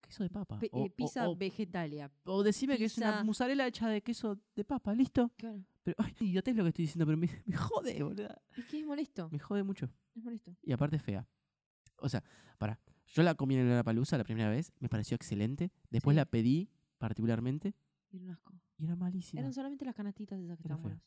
[0.01, 0.59] Queso de papa.
[0.59, 2.11] Pe- o, eh, pizza o- o- vegetalia.
[2.25, 5.31] o decime que es una mozzarella hecha de queso de papa, listo.
[5.37, 5.63] Claro.
[5.83, 8.27] Pero, ay, idiotez lo que estoy diciendo, pero me, me jode, boludo.
[8.57, 9.29] Es que es molesto.
[9.31, 9.89] Me jode mucho.
[10.15, 10.55] Es molesto.
[10.63, 11.25] Y aparte es fea.
[12.01, 12.23] O sea,
[12.57, 12.79] para.
[13.07, 15.71] Yo la comí en la palusa la primera vez, me pareció excelente.
[15.89, 16.17] Después Sí.
[16.17, 17.73] la pedí particularmente
[18.11, 18.53] Y era un asco.
[18.77, 19.39] y era malísima.
[19.41, 21.01] Eran solamente las canastitas esas que estaban buenas.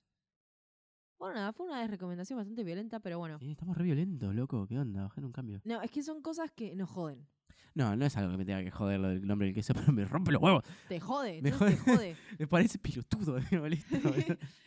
[1.18, 3.38] Bueno, nada, fue una recomendación bastante violenta, pero bueno.
[3.38, 4.66] Sí, estamos re violentos, loco.
[4.66, 5.02] ¿Qué onda?
[5.04, 5.60] Bajar un cambio.
[5.64, 7.26] No, es que son cosas que nos joden.
[7.74, 9.92] No, no es algo que me tenga que joder lo del nombre del queso, pero
[9.92, 10.62] me rompe los huevos.
[10.88, 12.16] Te jode, Me entonces te jode.
[12.38, 13.96] Me parece pilotudo, me molesta,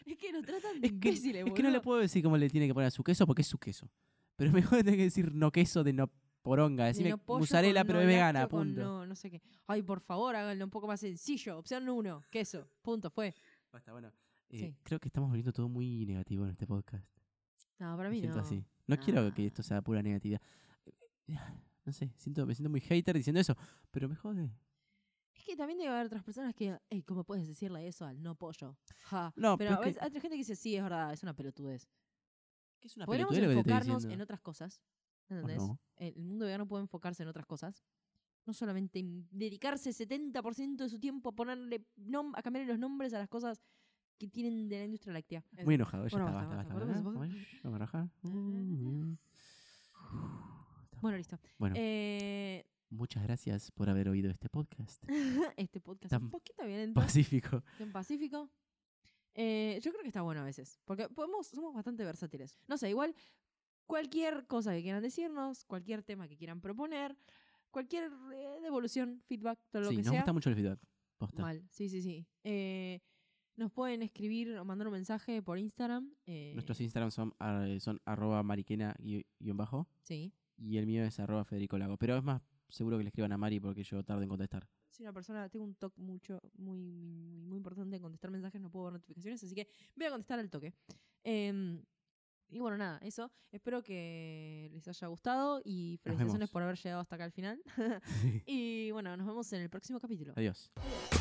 [0.06, 2.36] es que nos tratan de es, que, imbéciles, es que no le puedo decir cómo
[2.38, 3.90] le tiene que poner a su queso porque es su queso.
[4.38, 6.10] Pero mejor tener que decir no queso de no
[6.42, 6.86] poronga.
[6.86, 8.82] De Decime no mozzarella, pero no es vegana, punto.
[8.82, 9.42] No, no sé qué.
[9.68, 11.58] Ay, por favor, háganlo un poco más sencillo.
[11.58, 12.70] Opción uno, queso.
[12.82, 13.36] Punto, fue.
[13.74, 14.08] Basta, bueno.
[14.50, 14.76] eh, Sí.
[14.84, 17.06] Creo que estamos volviendo todo muy negativo en este podcast.
[17.80, 18.44] No, para Me mí siento no.
[18.44, 18.64] así.
[18.88, 20.42] No quiero que esto sea pura negatividad.
[21.86, 23.56] No sé, siento, me siento muy hater diciendo eso,
[23.92, 24.52] pero me jode.
[25.34, 28.36] Es que también debe haber otras personas que, Ey, ¿cómo puedes decirle eso al no
[28.36, 28.76] pollo?
[29.06, 29.32] Ja.
[29.38, 31.14] No, pero pero a es veces que- hay otra gente que dice, sí, es verdad,
[31.14, 31.88] es una pelotudez.
[32.80, 34.82] Que es una Podríamos pelotudez lo que te estoy enfocarnos en otras cosas.
[35.30, 35.58] ¿O ¿Entendés?
[35.58, 35.80] no?
[35.98, 37.84] El mundo vegano puede enfocarse en otras cosas.
[38.46, 43.14] No solamente en dedicarse 70% de su tiempo a ponerle nom- a cambiarle los nombres
[43.14, 43.62] a las cosas
[44.18, 45.44] que tienen de la industria láctea.
[45.66, 46.74] Muy enojado, ya Bueno, está, basta, basta.
[51.02, 51.38] Bueno, listo.
[51.58, 55.04] Bueno, Eh, muchas gracias por haber oído este podcast.
[55.58, 57.64] este podcast Tan un poquito violento, Pacífico.
[57.80, 58.50] en Pacífico.
[59.40, 62.60] Eh, yo creo que está bueno a veces, porque podemos, somos bastante versátiles.
[62.68, 63.14] No sé, igual
[63.86, 67.16] cualquier cosa que quieran decirnos, cualquier tema que quieran proponer,
[67.72, 70.22] cualquier eh, devolución, feedback, todo lo Sí, que nos sea.
[70.22, 70.80] gusta mucho el feedback.
[71.18, 71.42] Posta.
[71.42, 72.28] Mal, sí, sí, sí.
[72.44, 73.00] Eh,
[73.56, 76.14] nos pueden escribir o mandar un mensaje por Instagram.
[76.26, 80.32] eh, Nuestros Instagram son, ah, son arroba mariquena guion bajo Sí.
[80.58, 81.98] y el mío es arroba Federico Lago.
[81.98, 84.68] Pero es más seguro que le escriban a Mari porque yo tardo en contestar.
[84.98, 88.72] Soy una persona, tengo un toque mucho, muy, muy, muy importante en contestar mensajes, no
[88.72, 90.74] puedo ver notificaciones, así que voy a contestar al toque.
[91.24, 91.84] Em,
[92.50, 93.32] y bueno, nada, eso.
[93.52, 97.62] Espero que les haya gustado y felicitaciones por haber llegado hasta acá al final.
[98.48, 100.34] y bueno, nos vemos en el próximo capítulo.
[100.36, 100.72] Adiós.
[100.78, 101.17] Adiós.